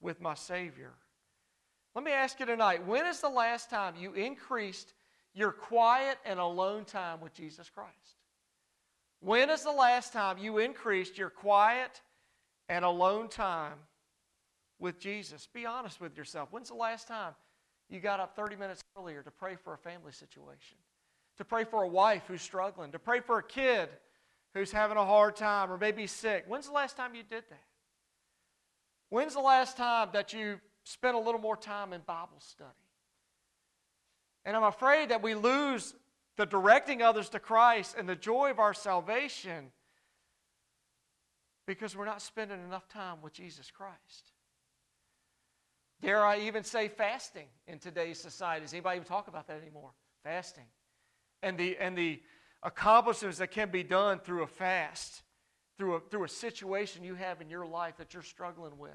with 0.00 0.20
my 0.20 0.34
Savior. 0.34 0.92
Let 1.94 2.04
me 2.04 2.12
ask 2.12 2.38
you 2.38 2.46
tonight 2.46 2.86
when 2.86 3.06
is 3.06 3.20
the 3.20 3.28
last 3.28 3.68
time 3.68 3.94
you 3.98 4.12
increased 4.12 4.94
your 5.34 5.50
quiet 5.50 6.18
and 6.24 6.38
alone 6.38 6.84
time 6.84 7.20
with 7.20 7.34
Jesus 7.34 7.68
Christ? 7.68 8.22
When 9.20 9.50
is 9.50 9.64
the 9.64 9.72
last 9.72 10.12
time 10.12 10.38
you 10.38 10.58
increased 10.58 11.18
your 11.18 11.30
quiet 11.30 12.00
and 12.68 12.84
alone 12.84 13.28
time 13.28 13.78
with 14.78 14.98
Jesus? 14.98 15.48
Be 15.52 15.66
honest 15.66 16.00
with 16.00 16.16
yourself. 16.16 16.48
When's 16.50 16.68
the 16.68 16.74
last 16.74 17.08
time 17.08 17.34
you 17.88 18.00
got 18.00 18.20
up 18.20 18.36
30 18.36 18.56
minutes 18.56 18.82
earlier 18.96 19.22
to 19.22 19.30
pray 19.30 19.56
for 19.56 19.74
a 19.74 19.78
family 19.78 20.12
situation? 20.12 20.76
To 21.38 21.44
pray 21.44 21.64
for 21.64 21.82
a 21.82 21.88
wife 21.88 22.22
who's 22.26 22.42
struggling? 22.42 22.92
To 22.92 22.98
pray 22.98 23.20
for 23.20 23.38
a 23.38 23.42
kid 23.42 23.88
who's 24.54 24.72
having 24.72 24.96
a 24.96 25.04
hard 25.04 25.36
time 25.36 25.70
or 25.70 25.78
maybe 25.78 26.06
sick? 26.06 26.44
When's 26.48 26.66
the 26.66 26.72
last 26.72 26.96
time 26.96 27.14
you 27.14 27.22
did 27.22 27.44
that? 27.50 27.62
When's 29.10 29.34
the 29.34 29.40
last 29.40 29.76
time 29.76 30.08
that 30.12 30.32
you 30.32 30.60
spent 30.84 31.16
a 31.16 31.20
little 31.20 31.40
more 31.40 31.56
time 31.56 31.92
in 31.92 32.00
Bible 32.02 32.40
study? 32.40 32.70
And 34.44 34.56
I'm 34.56 34.64
afraid 34.64 35.10
that 35.10 35.22
we 35.22 35.34
lose 35.34 35.94
the 36.36 36.46
directing 36.46 37.02
others 37.02 37.28
to 37.30 37.40
Christ 37.40 37.96
and 37.98 38.08
the 38.08 38.16
joy 38.16 38.50
of 38.50 38.58
our 38.58 38.74
salvation 38.74 39.72
because 41.66 41.94
we're 41.94 42.06
not 42.06 42.22
spending 42.22 42.58
enough 42.60 42.88
time 42.88 43.18
with 43.22 43.32
Jesus 43.32 43.70
Christ. 43.70 44.32
Dare 46.00 46.24
I 46.24 46.40
even 46.40 46.64
say 46.64 46.88
fasting 46.88 47.46
in 47.66 47.78
today's 47.78 48.20
society? 48.20 48.64
Does 48.64 48.72
anybody 48.72 48.96
even 48.96 49.08
talk 49.08 49.28
about 49.28 49.48
that 49.48 49.60
anymore? 49.60 49.90
Fasting. 50.22 50.66
And 51.42 51.58
the, 51.58 51.76
and 51.78 51.96
the 51.96 52.20
accomplishments 52.62 53.38
that 53.38 53.50
can 53.50 53.70
be 53.70 53.82
done 53.82 54.20
through 54.20 54.42
a 54.42 54.46
fast 54.46 55.22
through 55.78 55.94
a, 55.94 56.00
through 56.00 56.24
a 56.24 56.28
situation 56.28 57.04
you 57.04 57.14
have 57.14 57.40
in 57.40 57.48
your 57.48 57.64
life 57.64 57.96
that 57.98 58.12
you're 58.12 58.22
struggling 58.22 58.76
with. 58.76 58.90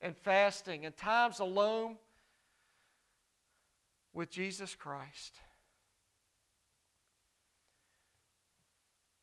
And 0.00 0.16
fasting 0.16 0.86
and 0.86 0.96
times 0.96 1.40
alone 1.40 1.96
with 4.12 4.30
Jesus 4.30 4.74
Christ. 4.74 5.34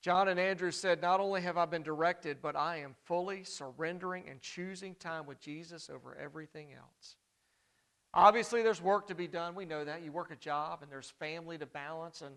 John 0.02 0.30
and 0.30 0.40
Andrew 0.40 0.72
said, 0.72 1.02
Not 1.02 1.20
only 1.20 1.42
have 1.42 1.58
I 1.58 1.66
been 1.66 1.84
directed, 1.84 2.38
but 2.42 2.56
I 2.56 2.78
am 2.78 2.96
fully 3.06 3.44
surrendering 3.44 4.30
and 4.30 4.42
choosing 4.42 4.96
time 4.96 5.26
with 5.26 5.40
Jesus 5.42 5.90
over 5.90 6.16
everything 6.16 6.70
else. 6.74 7.16
Obviously, 8.14 8.64
there's 8.64 8.82
work 8.82 9.08
to 9.08 9.16
be 9.16 9.28
done. 9.28 9.56
We 9.56 9.66
know 9.66 9.84
that. 9.86 10.02
You 10.02 10.12
work 10.12 10.32
a 10.32 10.36
job, 10.36 10.80
and 10.82 10.92
there's 10.92 11.10
family 11.20 11.58
to 11.58 11.66
balance 11.66 12.22
and, 12.22 12.36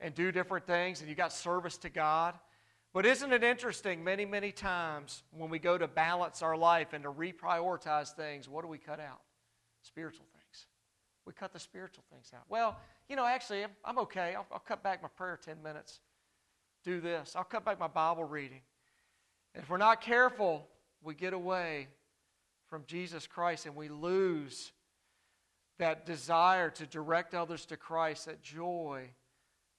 and 0.00 0.14
do 0.14 0.30
different 0.30 0.66
things, 0.66 1.00
and 1.00 1.08
you 1.08 1.16
got 1.16 1.32
service 1.32 1.76
to 1.78 1.88
God. 1.88 2.34
But 2.92 3.04
isn't 3.04 3.32
it 3.32 3.42
interesting, 3.42 4.02
many, 4.04 4.24
many 4.24 4.52
times 4.52 5.22
when 5.36 5.50
we 5.50 5.58
go 5.58 5.76
to 5.76 5.88
balance 5.88 6.42
our 6.42 6.56
life 6.56 6.92
and 6.92 7.02
to 7.04 7.10
reprioritize 7.10 8.14
things, 8.14 8.48
what 8.48 8.62
do 8.62 8.68
we 8.68 8.78
cut 8.78 9.00
out? 9.00 9.20
Spiritual 9.82 10.26
things. 10.32 10.66
We 11.26 11.32
cut 11.32 11.52
the 11.52 11.58
spiritual 11.58 12.04
things 12.10 12.30
out. 12.34 12.44
Well, 12.48 12.78
you 13.08 13.16
know, 13.16 13.26
actually, 13.26 13.64
I'm, 13.84 13.98
okay. 13.98 14.34
I'll, 14.34 14.46
I'll 14.52 14.58
cut 14.58 14.82
back 14.82 15.02
my 15.02 15.08
prayer 15.08 15.38
10 15.42 15.62
minutes. 15.62 16.00
Do 16.88 17.02
this. 17.02 17.36
I'll 17.36 17.44
cut 17.44 17.66
back 17.66 17.78
my 17.78 17.86
Bible 17.86 18.24
reading. 18.24 18.62
If 19.54 19.68
we're 19.68 19.76
not 19.76 20.00
careful, 20.00 20.66
we 21.02 21.14
get 21.14 21.34
away 21.34 21.88
from 22.70 22.84
Jesus 22.86 23.26
Christ 23.26 23.66
and 23.66 23.76
we 23.76 23.90
lose 23.90 24.72
that 25.78 26.06
desire 26.06 26.70
to 26.70 26.86
direct 26.86 27.34
others 27.34 27.66
to 27.66 27.76
Christ, 27.76 28.24
that 28.24 28.42
joy 28.42 29.10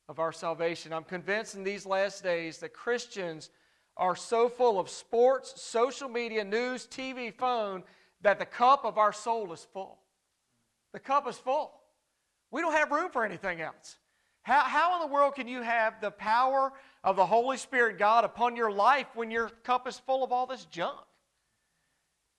of 0.07 0.19
our 0.19 0.31
salvation. 0.31 0.93
I'm 0.93 1.03
convinced 1.03 1.55
in 1.55 1.63
these 1.63 1.83
last 1.83 2.21
days 2.21 2.59
that 2.59 2.73
Christians 2.73 3.49
are 3.97 4.15
so 4.15 4.47
full 4.47 4.79
of 4.79 4.87
sports, 4.87 5.59
social 5.59 6.09
media, 6.09 6.43
news, 6.43 6.85
TV, 6.85 7.33
phone, 7.33 7.81
that 8.21 8.37
the 8.37 8.45
cup 8.45 8.85
of 8.85 8.99
our 8.99 9.13
soul 9.13 9.51
is 9.51 9.65
full. 9.73 9.97
The 10.93 10.99
cup 10.99 11.27
is 11.27 11.37
full. 11.37 11.71
We 12.51 12.61
don't 12.61 12.73
have 12.73 12.91
room 12.91 13.09
for 13.09 13.25
anything 13.25 13.61
else. 13.61 13.97
How, 14.43 14.59
how 14.59 14.95
in 14.95 15.07
the 15.07 15.13
world 15.13 15.35
can 15.35 15.47
you 15.47 15.63
have 15.63 16.01
the 16.01 16.11
power 16.11 16.71
of 17.03 17.15
the 17.15 17.25
Holy 17.25 17.57
Spirit, 17.57 17.97
God, 17.97 18.23
upon 18.23 18.55
your 18.55 18.71
life 18.71 19.07
when 19.15 19.31
your 19.31 19.49
cup 19.63 19.87
is 19.87 19.97
full 19.97 20.23
of 20.23 20.31
all 20.31 20.45
this 20.45 20.65
junk? 20.65 20.99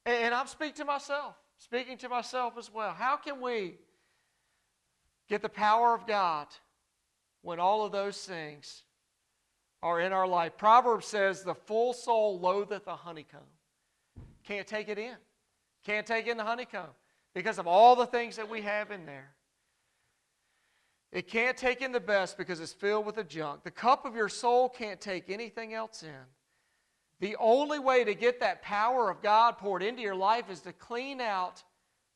And, 0.06 0.34
I'm 0.34 0.46
speaking 0.46 0.74
to 0.76 0.84
myself, 0.84 1.34
speaking 1.58 1.98
to 1.98 2.08
myself 2.08 2.54
as 2.58 2.72
well. 2.72 2.92
How 2.92 3.16
can 3.16 3.40
we 3.40 3.78
get 5.28 5.42
the 5.42 5.48
power 5.48 5.94
of 5.94 6.06
God 6.06 6.46
when 7.42 7.60
all 7.60 7.84
of 7.84 7.92
those 7.92 8.18
things 8.24 8.82
are 9.82 10.00
in 10.00 10.12
our 10.12 10.26
life. 10.26 10.56
Proverbs 10.56 11.06
says, 11.06 11.42
The 11.42 11.54
full 11.54 11.92
soul 11.92 12.38
loatheth 12.38 12.86
a 12.86 12.96
honeycomb. 12.96 13.40
Can't 14.44 14.66
take 14.66 14.88
it 14.88 14.98
in. 14.98 15.16
Can't 15.84 16.06
take 16.06 16.26
in 16.26 16.36
the 16.36 16.44
honeycomb 16.44 16.90
because 17.34 17.58
of 17.58 17.66
all 17.66 17.96
the 17.96 18.06
things 18.06 18.36
that 18.36 18.50
we 18.50 18.62
have 18.62 18.90
in 18.90 19.06
there. 19.06 19.30
It 21.12 21.26
can't 21.26 21.56
take 21.56 21.82
in 21.82 21.90
the 21.92 22.00
best 22.00 22.38
because 22.38 22.60
it's 22.60 22.72
filled 22.72 23.04
with 23.04 23.16
the 23.16 23.24
junk. 23.24 23.64
The 23.64 23.70
cup 23.70 24.04
of 24.04 24.14
your 24.14 24.28
soul 24.28 24.68
can't 24.68 25.00
take 25.00 25.28
anything 25.28 25.74
else 25.74 26.02
in. 26.02 26.26
The 27.18 27.36
only 27.38 27.78
way 27.78 28.04
to 28.04 28.14
get 28.14 28.40
that 28.40 28.62
power 28.62 29.10
of 29.10 29.20
God 29.20 29.58
poured 29.58 29.82
into 29.82 30.02
your 30.02 30.14
life 30.14 30.48
is 30.50 30.60
to 30.60 30.72
clean 30.72 31.20
out 31.20 31.62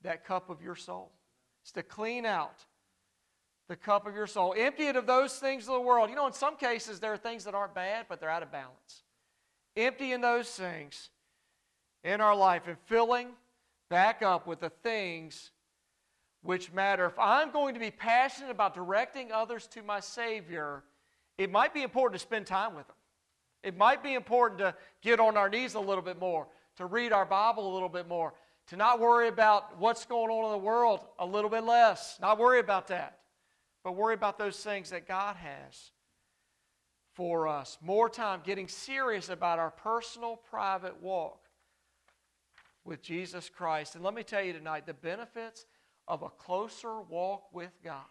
that 0.03 0.25
cup 0.25 0.49
of 0.49 0.63
your 0.63 0.77
soul. 0.77 1.11
It's 1.63 1.73
to 1.73 1.83
clean 1.83 2.25
out 2.25 2.65
the 3.69 3.77
cup 3.77 4.07
of 4.07 4.15
your 4.15 4.27
soul. 4.27 4.55
Empty 4.57 4.87
it 4.87 4.97
of 4.97 5.07
those 5.07 5.39
things 5.39 5.67
of 5.67 5.75
the 5.75 5.81
world. 5.81 6.09
You 6.09 6.17
know, 6.17 6.27
in 6.27 6.33
some 6.33 6.57
cases, 6.57 7.01
there 7.01 7.13
are 7.13 7.19
things 7.19 7.45
that 7.45 7.55
aren't 7.55 7.75
bad, 7.75 8.07
but 8.09 8.21
they're 8.21 8.31
out 8.31 8.43
of 8.43 8.53
balance. 8.53 9.03
Emptying 9.77 10.21
those 10.21 10.49
things 10.51 11.11
in 12.05 12.21
our 12.21 12.37
life 12.37 12.63
and 12.69 12.77
filling 12.87 13.31
back 13.89 14.23
up 14.23 14.47
with 14.47 14.61
the 14.61 14.71
things 14.71 15.51
which 16.45 16.73
matter. 16.73 17.07
If 17.07 17.19
I'm 17.19 17.51
going 17.51 17.75
to 17.75 17.81
be 17.81 17.91
passionate 17.91 18.53
about 18.53 18.75
directing 18.75 19.33
others 19.33 19.67
to 19.73 19.83
my 19.83 19.99
Savior, 19.99 20.85
it 21.37 21.51
might 21.51 21.75
be 21.75 21.83
important 21.83 22.21
to 22.21 22.25
spend 22.25 22.47
time 22.47 22.77
with 22.77 22.87
them. 22.87 22.97
It 23.65 23.77
might 23.77 24.01
be 24.01 24.15
important 24.15 24.61
to 24.61 24.77
get 25.03 25.19
on 25.19 25.37
our 25.37 25.49
knees 25.49 25.75
a 25.75 25.81
little 25.81 26.03
bit 26.03 26.21
more, 26.21 26.47
to 26.77 26.87
read 26.87 27.13
our 27.13 27.25
Bible 27.25 27.69
a 27.69 27.75
little 27.75 27.89
bit 27.89 28.07
more, 28.07 28.35
to 28.69 28.77
not 28.77 29.01
worry 29.01 29.27
about 29.27 29.79
what's 29.81 30.05
going 30.05 30.31
on 30.31 30.45
in 30.45 30.53
the 30.53 30.65
world 30.65 31.01
a 31.19 31.27
little 31.27 31.51
bit 31.51 31.65
less. 31.65 32.17
Not 32.21 32.39
worry 32.39 32.61
about 32.61 32.87
that 32.89 33.19
but 33.85 33.93
worry 33.93 34.15
about 34.15 34.39
those 34.39 34.57
things 34.57 34.91
that 34.91 35.07
God 35.07 35.37
has 35.37 35.93
for 37.13 37.47
us. 37.47 37.79
More 37.83 38.09
time 38.09 38.41
getting 38.43 38.67
serious 38.67 39.29
about 39.29 39.59
our 39.59 39.71
personal, 39.71 40.37
private 40.37 41.01
walk 41.03 41.39
with 42.85 43.03
Jesus 43.03 43.51
Christ. 43.51 43.95
And 43.95 44.03
let 44.03 44.15
me 44.15 44.23
tell 44.23 44.43
you 44.43 44.55
tonight 44.55 44.87
the 44.87 44.95
benefits 44.95 45.67
of 46.09 46.23
a 46.23 46.29
closer 46.29 47.01
walk 47.01 47.53
with 47.53 47.73
God. 47.83 48.05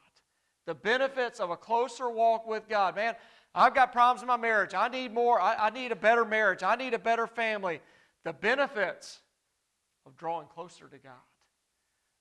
The 0.65 0.73
benefits 0.73 1.39
of 1.39 1.49
a 1.49 1.58
closer 1.58 2.10
walk 2.10 2.47
with 2.47 2.67
God. 2.67 2.95
Man, 2.95 3.15
I've 3.53 3.75
got 3.75 3.91
problems 3.91 4.21
in 4.21 4.27
my 4.27 4.38
marriage. 4.38 4.73
I 4.73 4.88
need 4.88 5.13
more. 5.13 5.39
I, 5.39 5.67
I 5.67 5.69
need 5.69 5.91
a 5.91 5.95
better 5.95 6.25
marriage. 6.25 6.63
I 6.63 6.75
need 6.75 6.93
a 6.93 6.99
better 6.99 7.27
family. 7.27 7.82
The 8.23 8.34
benefits 8.34 9.19
of 10.06 10.17
drawing 10.17 10.47
closer 10.47 10.88
to 10.88 10.97
God. 10.97 11.13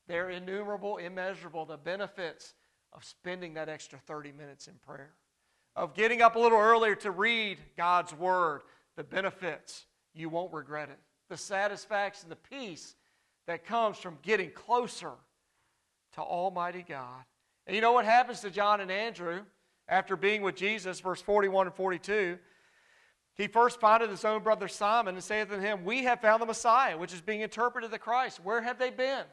They're 0.08 0.30
innumerable, 0.30 0.98
immeasurable. 0.98 1.64
The 1.64 1.76
benefits 1.76 2.54
of 2.92 3.04
spending 3.04 3.54
that 3.54 3.68
extra 3.68 3.98
30 3.98 4.32
minutes 4.32 4.66
in 4.66 4.74
prayer, 4.86 5.14
of 5.74 5.94
getting 5.94 6.20
up 6.20 6.36
a 6.36 6.38
little 6.38 6.58
earlier 6.58 6.94
to 6.96 7.10
read 7.10 7.58
God's 7.76 8.12
Word, 8.12 8.62
the 8.96 9.04
benefits, 9.04 9.86
you 10.14 10.28
won't 10.28 10.52
regret 10.52 10.90
it. 10.90 10.98
The 11.30 11.36
satisfaction, 11.36 12.28
the 12.28 12.36
peace 12.36 12.94
that 13.46 13.64
comes 13.64 13.96
from 13.96 14.18
getting 14.22 14.50
closer 14.50 15.12
to 16.14 16.20
Almighty 16.20 16.84
God. 16.86 17.24
And 17.66 17.74
you 17.76 17.82
know 17.82 17.92
what 17.92 18.04
happens 18.04 18.40
to 18.40 18.50
John 18.50 18.80
and 18.80 18.90
Andrew 18.90 19.42
after 19.88 20.16
being 20.16 20.42
with 20.42 20.56
Jesus, 20.56 21.00
verse 21.00 21.20
41 21.22 21.66
and 21.66 21.74
42? 21.76 22.38
He 23.34 23.46
first 23.46 23.80
findeth 23.80 24.10
his 24.10 24.24
own 24.24 24.42
brother 24.42 24.68
Simon 24.68 25.14
and 25.14 25.24
saith 25.24 25.50
unto 25.50 25.64
him, 25.64 25.84
We 25.84 26.04
have 26.04 26.20
found 26.20 26.42
the 26.42 26.46
Messiah, 26.46 26.98
which 26.98 27.14
is 27.14 27.20
being 27.20 27.40
interpreted 27.40 27.90
the 27.90 27.98
Christ. 27.98 28.40
Where 28.42 28.60
have 28.60 28.78
they 28.78 28.90
been? 28.90 29.24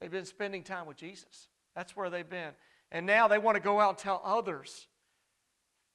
They've 0.00 0.10
been 0.10 0.26
spending 0.26 0.62
time 0.62 0.86
with 0.86 0.96
Jesus. 0.96 1.48
That's 1.74 1.96
where 1.96 2.10
they've 2.10 2.28
been. 2.28 2.50
And 2.92 3.06
now 3.06 3.28
they 3.28 3.38
want 3.38 3.56
to 3.56 3.62
go 3.62 3.80
out 3.80 3.90
and 3.90 3.98
tell 3.98 4.20
others 4.24 4.86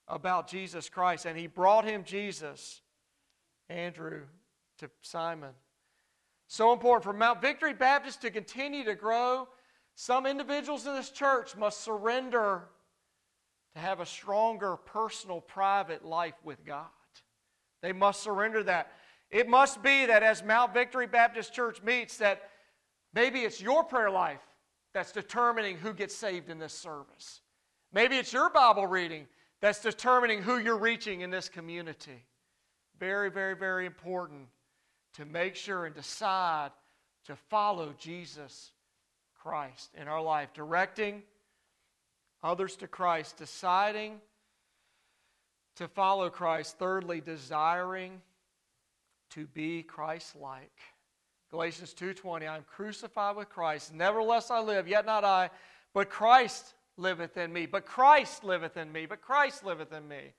about 0.08 0.48
Jesus 0.48 0.90
Christ. 0.90 1.26
And 1.26 1.38
he 1.38 1.48
brought 1.48 1.86
him 1.86 2.04
Jesus, 2.04 2.82
Andrew, 3.70 4.22
to 4.80 4.90
Simon. 5.02 5.52
So 6.48 6.74
important 6.74 7.04
for 7.04 7.14
Mount 7.14 7.42
Victory 7.42 7.74
Baptist 7.74 8.22
to 8.22 8.32
continue 8.32 8.84
to 8.86 8.96
grow. 8.96 9.48
Some 9.96 10.26
individuals 10.26 10.88
in 10.88 10.96
this 10.96 11.10
church 11.10 11.56
must 11.56 11.82
surrender 11.82 12.64
to 13.74 13.80
have 13.80 14.00
a 14.00 14.06
stronger 14.06 14.76
personal, 14.78 15.42
private 15.42 16.04
life 16.06 16.36
with 16.44 16.66
God. 16.66 16.88
They 17.82 17.92
must 17.92 18.22
surrender 18.22 18.64
that. 18.64 18.92
It 19.30 19.48
must 19.48 19.82
be 19.82 20.06
that 20.06 20.24
as 20.24 20.44
Mount 20.44 20.74
Victory 20.74 21.08
Baptist 21.08 21.54
Church 21.54 21.82
meets, 21.82 22.18
that 22.18 22.50
maybe 23.14 23.42
it's 23.42 23.62
your 23.62 23.84
prayer 23.84 24.12
life 24.12 24.42
that's 24.94 25.12
determining 25.12 25.78
who 25.78 25.94
gets 25.94 26.16
saved 26.16 26.50
in 26.50 26.60
this 26.60 26.74
service. 26.74 27.42
Maybe 27.92 28.18
it's 28.18 28.32
your 28.32 28.50
Bible 28.50 28.88
reading 28.88 29.28
that's 29.60 29.80
determining 29.80 30.42
who 30.42 30.60
you're 30.60 30.78
reaching 30.78 31.22
in 31.22 31.32
this 31.32 31.50
community. 31.50 32.26
Very, 33.00 33.32
very, 33.32 33.56
very 33.56 33.86
important 33.86 34.48
to 35.16 35.26
make 35.26 35.56
sure 35.56 35.86
and 35.86 35.96
decide 35.96 36.72
to 37.26 37.36
follow 37.36 37.94
Jesus 37.98 38.73
Christ 39.44 39.92
in 40.00 40.08
our 40.08 40.22
life, 40.22 40.54
directing 40.54 41.22
others 42.42 42.78
to 42.78 42.88
Christ, 42.88 43.38
deciding 43.38 44.22
to 45.76 45.88
follow 45.90 46.30
Christ, 46.30 46.80
thirdly, 46.80 47.20
desiring 47.20 48.22
to 49.32 49.46
be 49.48 49.84
Christ-like. 49.84 50.80
Galatians 51.52 51.94
2:20 51.94 52.48
I 52.48 52.56
am 52.56 52.64
crucified 52.64 53.36
with 53.36 53.50
Christ. 53.50 53.94
Nevertheless 53.94 54.50
I 54.50 54.60
live 54.60 54.88
yet 54.88 55.06
not 55.06 55.26
I 55.26 55.50
but 55.94 56.10
Christ 56.10 56.74
liveth 56.98 57.38
in 57.38 57.52
me. 57.52 57.66
But 57.66 57.86
Christ 57.86 58.44
liveth 58.44 58.78
in 58.78 58.92
me. 58.92 59.06
But 59.06 59.22
Christ 59.22 59.64
liveth 59.64 59.92
in 59.92 60.08
me. 60.08 60.34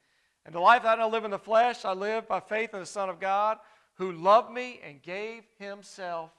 And 0.45 0.55
the 0.55 0.61
life 0.61 0.83
that 0.83 1.01
I 1.01 1.07
live 1.07 1.25
in 1.25 1.31
the 1.31 1.39
flesh 1.39 1.85
I 1.85 1.93
live 1.93 2.27
by 2.27 2.41
faith 2.41 2.75
in 2.75 2.81
the 2.81 2.87
Son 2.87 3.09
of 3.09 3.21
God 3.21 3.59
who 3.95 4.13
loved 4.13 4.51
me 4.51 4.81
and 4.83 5.03
gave 5.03 5.45
himself 5.59 6.31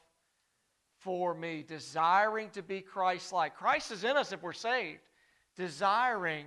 for 1.05 1.33
me 1.33 1.63
desiring 1.65 2.49
to 2.49 2.61
be 2.61 2.81
Christ-like 2.81 3.55
Christ 3.55 3.91
is 3.91 4.03
in 4.03 4.17
us 4.17 4.33
if 4.33 4.43
we're 4.43 4.51
saved 4.51 4.99
desiring 5.55 6.45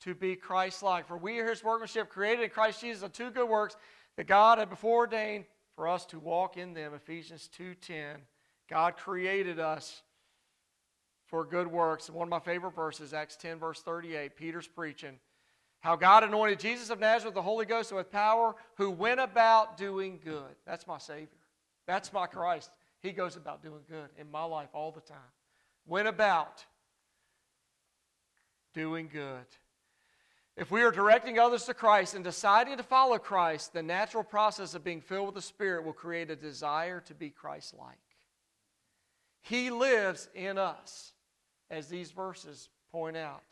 to 0.00 0.14
be 0.14 0.36
Christ-like 0.36 1.06
for 1.08 1.16
we 1.16 1.38
are 1.38 1.48
his 1.48 1.64
workmanship 1.64 2.10
created 2.10 2.42
in 2.42 2.50
Christ 2.50 2.82
Jesus 2.82 3.02
unto 3.02 3.30
good 3.30 3.48
works 3.48 3.76
that 4.16 4.26
God 4.26 4.58
had 4.58 4.68
before 4.68 4.98
ordained 4.98 5.46
for 5.80 5.88
us 5.88 6.04
to 6.04 6.18
walk 6.18 6.58
in 6.58 6.74
them. 6.74 6.92
Ephesians 6.92 7.48
2:10. 7.56 8.20
God 8.68 8.98
created 8.98 9.58
us 9.58 10.02
for 11.24 11.44
good 11.44 11.66
works. 11.66 12.08
And 12.08 12.16
one 12.16 12.28
of 12.28 12.30
my 12.30 12.38
favorite 12.38 12.74
verses, 12.74 13.14
Acts 13.14 13.36
10, 13.36 13.58
verse 13.58 13.80
38, 13.80 14.36
Peter's 14.36 14.68
preaching. 14.68 15.18
How 15.80 15.96
God 15.96 16.22
anointed 16.22 16.60
Jesus 16.60 16.90
of 16.90 17.00
Nazareth 17.00 17.34
the 17.34 17.40
Holy 17.40 17.64
Ghost 17.64 17.92
with 17.92 18.10
power, 18.10 18.54
who 18.76 18.90
went 18.90 19.20
about 19.20 19.78
doing 19.78 20.20
good. 20.22 20.54
That's 20.66 20.86
my 20.86 20.98
Savior. 20.98 21.28
That's 21.86 22.12
my 22.12 22.26
Christ. 22.26 22.70
He 23.02 23.12
goes 23.12 23.36
about 23.36 23.62
doing 23.62 23.80
good 23.88 24.08
in 24.18 24.30
my 24.30 24.44
life 24.44 24.68
all 24.72 24.92
the 24.92 25.00
time. 25.00 25.18
Went 25.86 26.08
about 26.08 26.64
doing 28.74 29.08
good. 29.12 29.46
If 30.56 30.70
we 30.70 30.82
are 30.82 30.90
directing 30.90 31.38
others 31.38 31.64
to 31.64 31.74
Christ 31.74 32.14
and 32.14 32.22
deciding 32.22 32.76
to 32.76 32.82
follow 32.82 33.18
Christ, 33.18 33.72
the 33.72 33.82
natural 33.82 34.22
process 34.22 34.74
of 34.74 34.84
being 34.84 35.00
filled 35.00 35.26
with 35.26 35.34
the 35.34 35.42
Spirit 35.42 35.84
will 35.84 35.94
create 35.94 36.30
a 36.30 36.36
desire 36.36 37.00
to 37.06 37.14
be 37.14 37.30
Christ 37.30 37.74
like. 37.78 37.96
He 39.40 39.70
lives 39.70 40.28
in 40.34 40.58
us, 40.58 41.12
as 41.70 41.88
these 41.88 42.10
verses 42.10 42.68
point 42.92 43.16
out. 43.16 43.42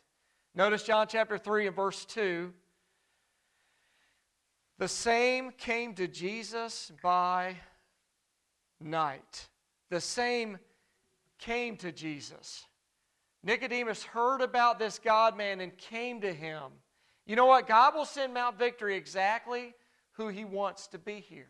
Notice 0.53 0.83
John 0.83 1.07
chapter 1.09 1.37
3 1.37 1.67
and 1.67 1.75
verse 1.75 2.05
2. 2.05 2.53
The 4.77 4.87
same 4.87 5.51
came 5.51 5.95
to 5.95 6.07
Jesus 6.07 6.91
by 7.01 7.55
night. 8.81 9.47
The 9.89 10.01
same 10.01 10.59
came 11.39 11.77
to 11.77 11.91
Jesus. 11.91 12.65
Nicodemus 13.43 14.03
heard 14.03 14.41
about 14.41 14.79
this 14.79 14.99
God 14.99 15.37
man 15.37 15.61
and 15.61 15.75
came 15.77 16.21
to 16.21 16.33
him. 16.33 16.63
You 17.25 17.35
know 17.35 17.45
what? 17.45 17.67
God 17.67 17.95
will 17.95 18.05
send 18.05 18.33
Mount 18.33 18.57
Victory 18.57 18.95
exactly 18.95 19.73
who 20.13 20.27
He 20.27 20.45
wants 20.45 20.87
to 20.87 20.99
be 20.99 21.19
here. 21.19 21.47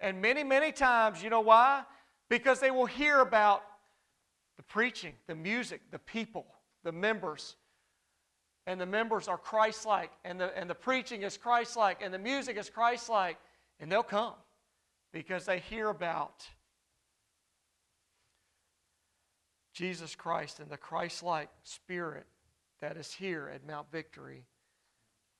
And 0.00 0.20
many, 0.20 0.44
many 0.44 0.72
times, 0.72 1.22
you 1.22 1.30
know 1.30 1.40
why? 1.40 1.84
Because 2.28 2.60
they 2.60 2.70
will 2.70 2.86
hear 2.86 3.20
about 3.20 3.62
the 4.56 4.62
preaching, 4.62 5.14
the 5.26 5.34
music, 5.34 5.80
the 5.90 5.98
people, 5.98 6.46
the 6.84 6.92
members. 6.92 7.56
And 8.66 8.80
the 8.80 8.86
members 8.86 9.28
are 9.28 9.38
Christ 9.38 9.86
like, 9.86 10.10
and 10.24 10.38
the, 10.38 10.56
and 10.58 10.68
the 10.68 10.74
preaching 10.74 11.22
is 11.22 11.38
Christ 11.38 11.76
like, 11.76 12.02
and 12.02 12.12
the 12.12 12.18
music 12.18 12.58
is 12.58 12.68
Christ 12.68 13.08
like. 13.08 13.38
And 13.80 13.90
they'll 13.90 14.02
come 14.02 14.34
because 15.12 15.46
they 15.46 15.58
hear 15.58 15.88
about 15.88 16.46
Jesus 19.74 20.14
Christ 20.14 20.60
and 20.60 20.70
the 20.70 20.76
Christ 20.76 21.22
like 21.22 21.48
spirit 21.62 22.26
that 22.80 22.96
is 22.96 23.12
here 23.12 23.50
at 23.52 23.66
Mount 23.66 23.90
Victory 23.90 24.44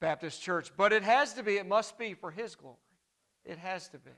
Baptist 0.01 0.43
Church. 0.43 0.71
But 0.77 0.93
it 0.93 1.03
has 1.03 1.35
to 1.35 1.43
be, 1.43 1.57
it 1.57 1.67
must 1.67 1.99
be 1.99 2.15
for 2.15 2.31
His 2.31 2.55
glory. 2.55 2.77
It 3.45 3.59
has 3.59 3.89
to 3.89 3.99
be. 3.99 4.11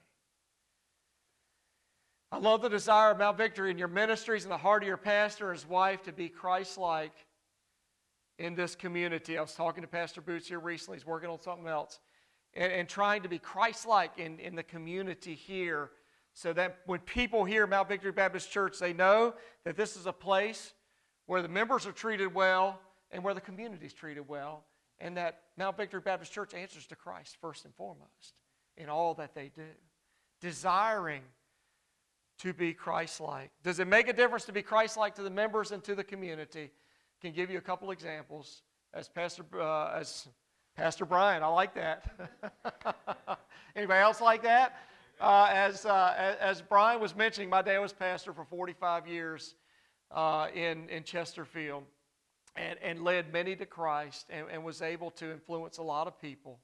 I 2.32 2.38
love 2.38 2.62
the 2.62 2.68
desire 2.68 3.10
of 3.10 3.18
Mount 3.18 3.36
Victory 3.36 3.70
in 3.70 3.78
your 3.78 3.88
ministries 3.88 4.44
and 4.44 4.52
the 4.52 4.58
heart 4.58 4.82
of 4.82 4.86
your 4.86 4.96
pastor 4.96 5.50
and 5.50 5.58
his 5.58 5.68
wife 5.68 6.02
to 6.04 6.12
be 6.12 6.28
Christ 6.28 6.78
like 6.78 7.12
in 8.38 8.54
this 8.54 8.76
community. 8.76 9.36
I 9.36 9.40
was 9.40 9.54
talking 9.54 9.82
to 9.82 9.88
Pastor 9.88 10.20
Boots 10.20 10.48
here 10.48 10.60
recently, 10.60 10.98
he's 10.98 11.06
working 11.06 11.28
on 11.28 11.40
something 11.40 11.66
else, 11.66 11.98
and, 12.54 12.72
and 12.72 12.88
trying 12.88 13.22
to 13.22 13.28
be 13.28 13.38
Christ 13.38 13.86
like 13.86 14.18
in, 14.18 14.38
in 14.38 14.56
the 14.56 14.62
community 14.62 15.34
here 15.34 15.90
so 16.32 16.52
that 16.52 16.78
when 16.86 17.00
people 17.00 17.44
hear 17.44 17.66
Mount 17.66 17.88
Victory 17.88 18.12
Baptist 18.12 18.50
Church, 18.50 18.78
they 18.78 18.92
know 18.92 19.34
that 19.64 19.76
this 19.76 19.96
is 19.96 20.06
a 20.06 20.12
place 20.12 20.74
where 21.26 21.42
the 21.42 21.48
members 21.48 21.86
are 21.86 21.92
treated 21.92 22.34
well 22.34 22.80
and 23.10 23.22
where 23.22 23.34
the 23.34 23.40
community 23.40 23.86
is 23.86 23.92
treated 23.92 24.28
well 24.28 24.64
and 25.00 25.16
that 25.16 25.40
Mount 25.56 25.76
Victory 25.76 26.00
Baptist 26.00 26.32
Church 26.32 26.54
answers 26.54 26.86
to 26.86 26.96
Christ 26.96 27.36
first 27.40 27.64
and 27.64 27.74
foremost 27.74 28.34
in 28.76 28.88
all 28.88 29.14
that 29.14 29.34
they 29.34 29.50
do, 29.54 29.62
desiring 30.40 31.22
to 32.38 32.52
be 32.52 32.72
Christ 32.72 33.20
like. 33.20 33.50
Does 33.62 33.80
it 33.80 33.86
make 33.86 34.08
a 34.08 34.12
difference 34.12 34.44
to 34.46 34.52
be 34.52 34.62
Christ 34.62 34.96
like 34.96 35.14
to 35.16 35.22
the 35.22 35.30
members 35.30 35.72
and 35.72 35.82
to 35.84 35.94
the 35.94 36.04
community? 36.04 36.70
Can 37.20 37.32
give 37.32 37.50
you 37.50 37.58
a 37.58 37.62
couple 37.62 37.90
examples. 37.90 38.62
As 38.94 39.08
Pastor, 39.08 39.44
uh, 39.54 39.92
as 39.94 40.28
Pastor 40.80 41.04
Brian, 41.04 41.42
I 41.42 41.46
like 41.48 41.74
that. 41.74 42.10
Anybody 43.76 44.00
else 44.00 44.22
like 44.22 44.42
that? 44.44 44.78
Uh, 45.20 45.46
as, 45.52 45.84
uh, 45.84 46.34
as 46.40 46.62
Brian 46.62 47.02
was 47.02 47.14
mentioning, 47.14 47.50
my 47.50 47.60
dad 47.60 47.80
was 47.80 47.92
pastor 47.92 48.32
for 48.32 48.46
45 48.46 49.06
years 49.06 49.56
uh, 50.10 50.46
in, 50.54 50.88
in 50.88 51.04
Chesterfield 51.04 51.82
and, 52.56 52.78
and 52.82 53.04
led 53.04 53.30
many 53.30 53.54
to 53.56 53.66
Christ 53.66 54.28
and, 54.30 54.46
and 54.50 54.64
was 54.64 54.80
able 54.80 55.10
to 55.10 55.30
influence 55.30 55.76
a 55.76 55.82
lot 55.82 56.06
of 56.06 56.18
people. 56.18 56.58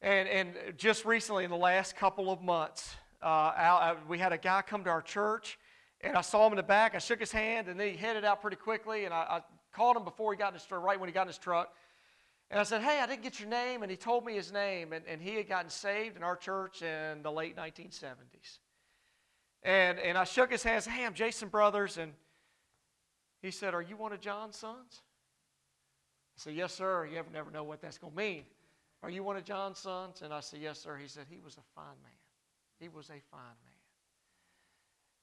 And, 0.00 0.26
and 0.26 0.54
just 0.78 1.04
recently, 1.04 1.44
in 1.44 1.50
the 1.50 1.56
last 1.58 1.96
couple 1.96 2.32
of 2.32 2.40
months, 2.40 2.96
uh, 3.22 3.26
I, 3.26 3.96
we 4.08 4.16
had 4.16 4.32
a 4.32 4.38
guy 4.38 4.62
come 4.62 4.84
to 4.84 4.90
our 4.90 5.02
church, 5.02 5.58
and 6.00 6.16
I 6.16 6.22
saw 6.22 6.46
him 6.46 6.54
in 6.54 6.56
the 6.56 6.62
back. 6.62 6.94
I 6.94 6.98
shook 6.98 7.20
his 7.20 7.30
hand, 7.30 7.68
and 7.68 7.78
then 7.78 7.90
he 7.90 7.96
headed 7.98 8.24
out 8.24 8.40
pretty 8.40 8.56
quickly. 8.56 9.04
And 9.04 9.12
I, 9.12 9.18
I 9.28 9.40
called 9.74 9.98
him 9.98 10.04
before 10.04 10.32
he 10.32 10.38
got 10.38 10.48
in 10.48 10.54
his 10.54 10.64
truck, 10.64 10.82
right 10.82 10.98
when 10.98 11.10
he 11.10 11.12
got 11.12 11.24
in 11.24 11.28
his 11.28 11.36
truck. 11.36 11.74
And 12.50 12.60
I 12.60 12.62
said, 12.62 12.82
Hey, 12.82 13.00
I 13.00 13.06
didn't 13.06 13.22
get 13.22 13.40
your 13.40 13.48
name. 13.48 13.82
And 13.82 13.90
he 13.90 13.96
told 13.96 14.24
me 14.24 14.34
his 14.34 14.52
name. 14.52 14.92
And, 14.92 15.04
and 15.06 15.20
he 15.20 15.34
had 15.34 15.48
gotten 15.48 15.70
saved 15.70 16.16
in 16.16 16.22
our 16.22 16.36
church 16.36 16.82
in 16.82 17.22
the 17.22 17.32
late 17.32 17.56
1970s. 17.56 18.58
And, 19.62 19.98
and 19.98 20.16
I 20.16 20.24
shook 20.24 20.52
his 20.52 20.62
hand 20.62 20.76
and 20.76 20.84
said, 20.84 20.92
Hey, 20.92 21.04
I'm 21.04 21.14
Jason 21.14 21.48
Brothers. 21.48 21.98
And 21.98 22.12
he 23.42 23.50
said, 23.50 23.74
Are 23.74 23.82
you 23.82 23.96
one 23.96 24.12
of 24.12 24.20
John's 24.20 24.56
sons? 24.56 25.02
I 26.36 26.40
said, 26.42 26.54
Yes, 26.54 26.72
sir. 26.72 27.08
You 27.10 27.18
ever 27.18 27.30
never 27.32 27.50
know 27.50 27.64
what 27.64 27.80
that's 27.80 27.98
going 27.98 28.12
to 28.12 28.16
mean. 28.16 28.44
Are 29.02 29.10
you 29.10 29.22
one 29.22 29.36
of 29.36 29.44
John's 29.44 29.78
sons? 29.78 30.22
And 30.22 30.32
I 30.32 30.40
said, 30.40 30.60
Yes, 30.60 30.80
sir. 30.80 30.96
He 30.96 31.08
said, 31.08 31.26
He 31.28 31.40
was 31.44 31.54
a 31.54 31.64
fine 31.74 32.00
man. 32.02 32.12
He 32.78 32.88
was 32.88 33.06
a 33.06 33.20
fine 33.30 33.40
man. 33.64 33.72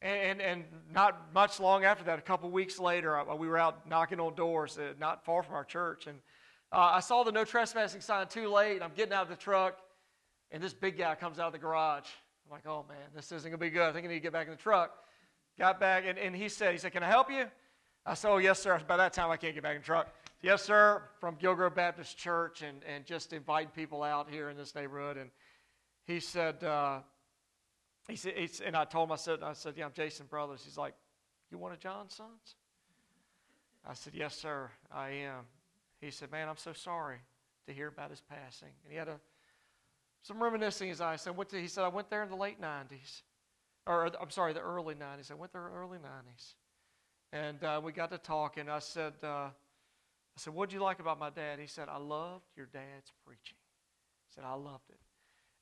And, 0.02 0.42
and, 0.42 0.64
not 0.94 1.34
much 1.34 1.62
long 1.62 1.86
after 1.86 2.04
that, 2.04 2.20
a 2.20 2.22
couple 2.22 2.52
weeks 2.52 2.78
later, 2.78 3.24
we 3.38 3.48
were 3.48 3.58
out 3.58 3.88
knocking 3.88 4.20
on 4.20 4.36
doors 4.36 4.78
uh, 4.78 4.94
not 5.00 5.24
far 5.24 5.44
from 5.44 5.56
our 5.56 5.64
church. 5.64 6.08
And 6.08 6.20
uh, 6.74 6.92
I 6.96 7.00
saw 7.00 7.24
the 7.24 7.32
no 7.32 7.46
trespassing 7.46 8.02
sign 8.02 8.28
too 8.28 8.50
late. 8.50 8.76
and 8.76 8.84
I'm 8.84 8.94
getting 8.96 9.14
out 9.14 9.24
of 9.24 9.30
the 9.30 9.36
truck, 9.36 9.78
and 10.52 10.62
this 10.62 10.74
big 10.74 10.98
guy 10.98 11.16
comes 11.16 11.40
out 11.40 11.48
of 11.48 11.54
the 11.54 11.60
garage. 11.60 12.10
I'm 12.46 12.52
like, 12.52 12.66
oh 12.68 12.86
man, 12.90 12.98
this 13.16 13.32
isn't 13.32 13.52
to 13.52 13.58
be 13.58 13.70
good. 13.70 13.84
I 13.84 13.94
think 13.94 14.06
I 14.06 14.10
need 14.10 14.16
to 14.16 14.20
get 14.20 14.34
back 14.34 14.48
in 14.48 14.52
the 14.52 14.58
truck. 14.58 14.92
Got 15.58 15.80
back, 15.80 16.04
and, 16.08 16.18
and 16.18 16.36
he 16.36 16.50
said, 16.50 16.72
he 16.72 16.80
said, 16.80 16.92
can 16.92 17.04
I 17.04 17.08
help 17.08 17.30
you? 17.30 17.46
I 18.06 18.16
said, 18.16 18.32
Oh, 18.32 18.38
yes, 18.38 18.60
sir. 18.60 18.82
By 18.86 18.98
that 18.98 19.14
time, 19.14 19.30
I 19.32 19.38
can't 19.38 19.54
get 19.54 19.64
back 19.64 19.76
in 19.76 19.82
the 19.82 19.86
truck. 19.86 20.14
yes, 20.42 20.62
sir, 20.62 21.04
from 21.20 21.38
Gilgrove 21.38 21.76
Baptist 21.76 22.18
Church 22.18 22.62
and, 22.62 22.84
and 22.84 23.06
just 23.06 23.32
invite 23.32 23.74
people 23.74 24.04
out 24.04 24.30
here 24.30 24.50
in 24.50 24.58
this 24.58 24.76
neighborhood. 24.76 25.18
And 25.18 25.30
he 26.06 26.20
said, 26.20 26.64
uh, 26.64 27.00
he 28.10 28.18
said, 28.18 28.34
he, 28.36 28.50
and 28.66 28.76
I 28.76 28.84
told 28.84 29.08
him, 29.08 29.14
I 29.14 29.18
said, 29.18 29.42
I 29.42 29.54
said, 29.54 29.76
yeah, 29.78 29.86
I'm 29.86 29.94
Jason 29.94 30.26
Brothers. 30.26 30.62
He's 30.66 30.78
like, 30.78 30.94
you 31.50 31.58
one 31.58 31.72
of 31.72 31.80
John's 31.80 32.16
sons? 32.16 32.56
I 33.88 33.94
said, 33.94 34.14
yes, 34.16 34.36
sir, 34.36 34.70
I 34.92 35.10
am. 35.10 35.46
He 36.04 36.12
said, 36.12 36.32
man, 36.32 36.50
I'm 36.50 36.58
so 36.58 36.74
sorry 36.74 37.18
to 37.68 37.74
hear 37.74 37.88
about 37.88 38.10
his 38.10 38.22
passing. 38.22 38.70
And 38.84 38.92
he 38.92 38.98
had 38.98 39.08
a, 39.08 39.20
some 40.22 40.42
reminiscing 40.42 40.90
his 40.90 41.00
eyes. 41.00 41.22
Said, 41.22 41.34
he 41.52 41.68
said, 41.68 41.84
I 41.84 41.88
went 41.88 42.10
there 42.10 42.24
in 42.24 42.30
the 42.30 42.36
late 42.36 42.62
90s. 42.62 43.22
Or, 43.88 44.10
I'm 44.22 44.30
sorry, 44.30 44.54
the 44.54 44.60
early 44.60 44.96
90s. 44.96 45.32
I 45.32 45.36
went 45.36 45.54
there 45.54 45.66
in 45.66 45.74
the 45.74 45.80
early 45.80 45.98
90s. 45.98 46.54
And 47.32 47.64
uh, 47.64 47.82
we 47.84 47.92
got 47.92 48.12
to 48.12 48.18
talking. 48.18 48.70
I 48.70 48.80
said, 48.80 49.14
uh, 49.24 49.28
I 49.28 49.52
said, 50.38 50.54
what'd 50.54 50.74
you 50.74 50.82
like 50.82 51.00
about 51.00 51.20
my 51.20 51.30
dad? 51.30 51.60
He 51.60 51.68
said, 51.68 51.88
I 51.90 51.98
loved 51.98 52.46
your 52.56 52.68
dad's 52.68 53.12
preaching. 53.26 53.58
He 54.28 54.36
said, 54.36 54.44
I 54.46 54.54
loved 54.56 54.90
it. 54.90 55.00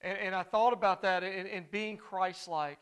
And, 0.01 0.17
and 0.17 0.35
I 0.35 0.43
thought 0.43 0.73
about 0.73 1.01
that 1.03 1.23
in, 1.23 1.45
in 1.45 1.65
being 1.71 1.97
Christ-like. 1.97 2.79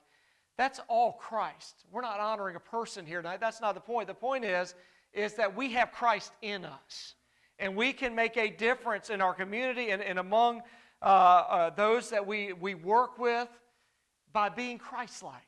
That's 0.57 0.79
all 0.87 1.13
Christ. 1.13 1.85
We're 1.91 2.01
not 2.01 2.19
honoring 2.19 2.55
a 2.55 2.59
person 2.59 3.05
here 3.05 3.21
tonight. 3.21 3.39
That's 3.39 3.61
not 3.61 3.75
the 3.75 3.81
point. 3.81 4.07
The 4.07 4.13
point 4.13 4.43
is, 4.43 4.75
is 5.13 5.33
that 5.35 5.55
we 5.55 5.73
have 5.73 5.91
Christ 5.91 6.31
in 6.41 6.65
us. 6.65 7.15
And 7.59 7.75
we 7.75 7.93
can 7.93 8.15
make 8.15 8.37
a 8.37 8.49
difference 8.49 9.09
in 9.09 9.21
our 9.21 9.33
community 9.33 9.91
and, 9.91 10.01
and 10.01 10.17
among 10.17 10.61
uh, 11.01 11.05
uh, 11.05 11.69
those 11.71 12.09
that 12.09 12.25
we, 12.25 12.53
we 12.53 12.73
work 12.73 13.19
with 13.19 13.47
by 14.31 14.49
being 14.49 14.77
Christ 14.77 15.23
like. 15.23 15.41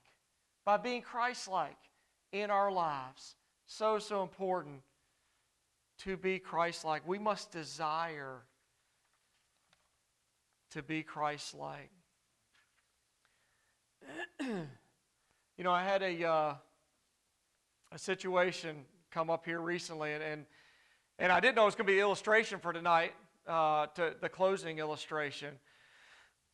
By 0.65 0.77
being 0.77 1.01
Christ 1.01 1.47
like 1.47 1.77
in 2.31 2.49
our 2.49 2.71
lives. 2.71 3.35
So, 3.65 3.99
so 3.99 4.21
important 4.23 4.81
to 5.99 6.17
be 6.17 6.39
Christ 6.39 6.83
like. 6.83 7.07
We 7.07 7.19
must 7.19 7.51
desire 7.51 8.41
to 10.71 10.81
be 10.81 11.03
Christ 11.03 11.55
like. 11.55 11.91
you 14.41 15.63
know, 15.63 15.71
I 15.71 15.83
had 15.83 16.01
a, 16.01 16.27
uh, 16.27 16.53
a 17.91 17.97
situation 17.99 18.85
come 19.11 19.29
up 19.29 19.45
here 19.45 19.61
recently, 19.61 20.13
and, 20.13 20.23
and, 20.23 20.45
and 21.19 21.31
I 21.31 21.39
didn't 21.39 21.55
know 21.55 21.63
it 21.63 21.65
was 21.65 21.75
going 21.75 21.87
to 21.87 21.91
be 21.91 21.99
an 21.99 22.05
illustration 22.05 22.59
for 22.59 22.73
tonight, 22.73 23.13
uh, 23.47 23.87
to 23.95 24.15
the 24.19 24.29
closing 24.29 24.79
illustration. 24.79 25.53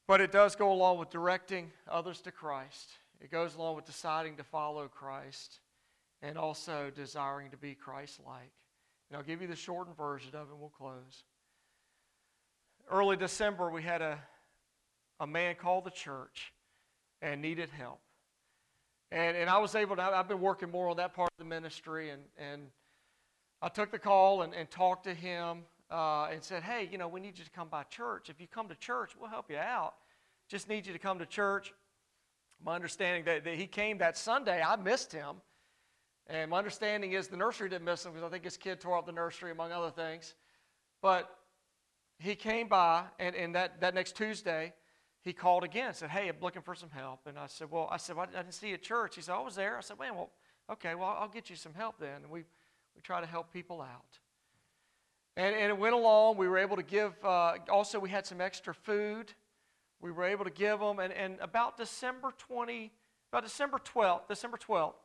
But 0.07 0.21
it 0.21 0.31
does 0.31 0.55
go 0.55 0.71
along 0.71 0.99
with 0.99 1.09
directing 1.09 1.71
others 1.89 2.21
to 2.21 2.31
Christ. 2.31 2.89
It 3.19 3.31
goes 3.31 3.55
along 3.55 3.75
with 3.75 3.85
deciding 3.85 4.37
to 4.37 4.43
follow 4.43 4.87
Christ 4.87 5.59
and 6.21 6.37
also 6.37 6.91
desiring 6.95 7.51
to 7.51 7.57
be 7.57 7.75
Christ 7.75 8.19
like. 8.25 8.51
And 9.09 9.17
I'll 9.17 9.23
give 9.23 9.41
you 9.41 9.47
the 9.47 9.55
shortened 9.55 9.97
version 9.97 10.29
of 10.35 10.47
it 10.47 10.51
and 10.51 10.59
we'll 10.59 10.69
close. 10.69 11.23
Early 12.89 13.17
December, 13.17 13.69
we 13.69 13.83
had 13.83 14.01
a, 14.01 14.17
a 15.19 15.27
man 15.27 15.55
called 15.55 15.83
the 15.83 15.91
church 15.91 16.53
and 17.21 17.41
needed 17.41 17.69
help. 17.69 17.99
And, 19.11 19.35
and 19.37 19.49
I 19.49 19.57
was 19.57 19.75
able 19.75 19.95
to, 19.95 20.01
I've 20.01 20.27
been 20.27 20.41
working 20.41 20.69
more 20.69 20.89
on 20.89 20.97
that 20.97 21.13
part 21.13 21.29
of 21.37 21.37
the 21.37 21.49
ministry, 21.49 22.09
and, 22.09 22.21
and 22.37 22.63
I 23.61 23.69
took 23.69 23.91
the 23.91 23.99
call 23.99 24.43
and, 24.43 24.53
and 24.53 24.69
talked 24.69 25.05
to 25.05 25.13
him 25.13 25.63
uh, 25.89 26.25
and 26.31 26.43
said, 26.43 26.63
Hey, 26.63 26.87
you 26.91 26.97
know, 26.97 27.07
we 27.07 27.19
need 27.19 27.37
you 27.37 27.45
to 27.45 27.51
come 27.51 27.69
by 27.69 27.83
church. 27.83 28.29
If 28.29 28.39
you 28.39 28.47
come 28.47 28.67
to 28.69 28.75
church, 28.75 29.11
we'll 29.19 29.29
help 29.29 29.49
you 29.49 29.57
out. 29.57 29.95
Just 30.47 30.69
need 30.69 30.85
you 30.85 30.93
to 30.93 30.99
come 30.99 31.19
to 31.19 31.25
church. 31.25 31.73
My 32.63 32.75
understanding 32.75 33.23
that, 33.25 33.43
that 33.43 33.55
he 33.55 33.67
came 33.67 33.97
that 33.99 34.17
Sunday, 34.17 34.61
I 34.61 34.75
missed 34.75 35.11
him. 35.11 35.37
And 36.27 36.51
my 36.51 36.57
understanding 36.57 37.13
is 37.13 37.27
the 37.27 37.37
nursery 37.37 37.69
didn't 37.69 37.85
miss 37.85 38.05
him 38.05 38.11
because 38.11 38.25
I 38.25 38.29
think 38.29 38.43
his 38.43 38.57
kid 38.57 38.81
tore 38.81 38.97
up 38.97 39.05
the 39.05 39.11
nursery, 39.11 39.51
among 39.51 39.71
other 39.71 39.91
things. 39.91 40.35
But 41.01 41.29
he 42.19 42.35
came 42.35 42.67
by, 42.67 43.03
and, 43.19 43.35
and 43.35 43.55
that, 43.55 43.79
that 43.81 43.93
next 43.93 44.17
Tuesday, 44.17 44.73
he 45.21 45.33
called 45.33 45.63
again 45.63 45.87
and 45.87 45.95
said, 45.95 46.09
Hey, 46.09 46.27
I'm 46.27 46.35
looking 46.41 46.61
for 46.61 46.75
some 46.75 46.89
help. 46.89 47.21
And 47.27 47.37
I 47.37 47.47
said, 47.47 47.71
Well, 47.71 47.87
I 47.91 47.97
said, 47.97 48.15
well, 48.15 48.27
I 48.33 48.41
didn't 48.41 48.53
see 48.53 48.69
you 48.69 48.73
at 48.75 48.81
church. 48.81 49.15
He 49.15 49.21
said, 49.21 49.35
I 49.35 49.41
was 49.41 49.55
there. 49.55 49.77
I 49.77 49.81
said, 49.81 49.99
Man, 49.99 50.15
well, 50.15 50.31
okay, 50.71 50.95
well, 50.95 51.15
I'll 51.19 51.29
get 51.29 51.49
you 51.49 51.55
some 51.55 51.73
help 51.73 51.95
then. 51.99 52.23
And 52.23 52.29
we, 52.29 52.43
we 52.97 53.01
try 53.03 53.21
to 53.21 53.27
help 53.27 53.53
people 53.53 53.79
out. 53.79 54.19
And, 55.37 55.55
and 55.55 55.69
it 55.69 55.77
went 55.77 55.93
along. 55.93 56.37
We 56.37 56.47
were 56.47 56.57
able 56.57 56.75
to 56.77 56.83
give, 56.83 57.13
uh, 57.23 57.53
also, 57.69 57.99
we 57.99 58.09
had 58.09 58.25
some 58.25 58.41
extra 58.41 58.73
food. 58.73 59.31
We 60.01 60.11
were 60.11 60.23
able 60.23 60.43
to 60.45 60.51
give 60.51 60.79
them. 60.79 60.97
And, 60.97 61.13
and 61.13 61.37
about 61.39 61.77
December 61.77 62.33
20, 62.39 62.91
about 63.31 63.43
December 63.43 63.77
12th, 63.77 64.27
December 64.27 64.57
12th, 64.57 64.95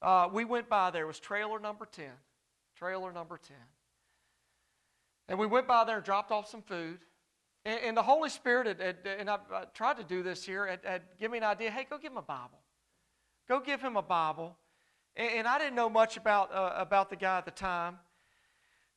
uh, 0.00 0.28
we 0.32 0.46
went 0.46 0.70
by 0.70 0.90
there. 0.90 1.04
It 1.04 1.06
was 1.06 1.20
trailer 1.20 1.60
number 1.60 1.84
10. 1.84 2.06
Trailer 2.76 3.12
number 3.12 3.36
10. 3.36 3.56
And 5.28 5.38
we 5.38 5.46
went 5.46 5.68
by 5.68 5.84
there 5.84 5.96
and 5.96 6.04
dropped 6.04 6.32
off 6.32 6.48
some 6.48 6.62
food. 6.62 7.00
And, 7.66 7.78
and 7.84 7.96
the 7.96 8.02
Holy 8.02 8.30
Spirit, 8.30 8.66
had, 8.68 8.80
had, 8.80 8.96
and 9.18 9.28
I, 9.28 9.36
I, 9.52 9.64
tried 9.74 9.98
to 9.98 10.04
do 10.04 10.22
this 10.22 10.44
here, 10.44 10.66
had, 10.66 10.80
had 10.82 11.02
given 11.20 11.32
me 11.32 11.38
an 11.38 11.44
idea 11.44 11.70
hey, 11.70 11.86
go 11.88 11.98
give 11.98 12.12
him 12.12 12.18
a 12.18 12.22
Bible. 12.22 12.58
Go 13.46 13.60
give 13.60 13.82
him 13.82 13.98
a 13.98 14.02
Bible. 14.02 14.56
And, 15.18 15.30
and 15.30 15.46
I 15.46 15.58
didn't 15.58 15.74
know 15.74 15.90
much 15.90 16.16
about, 16.16 16.50
uh, 16.54 16.72
about 16.76 17.10
the 17.10 17.16
guy 17.16 17.36
at 17.36 17.44
the 17.44 17.50
time. 17.50 17.98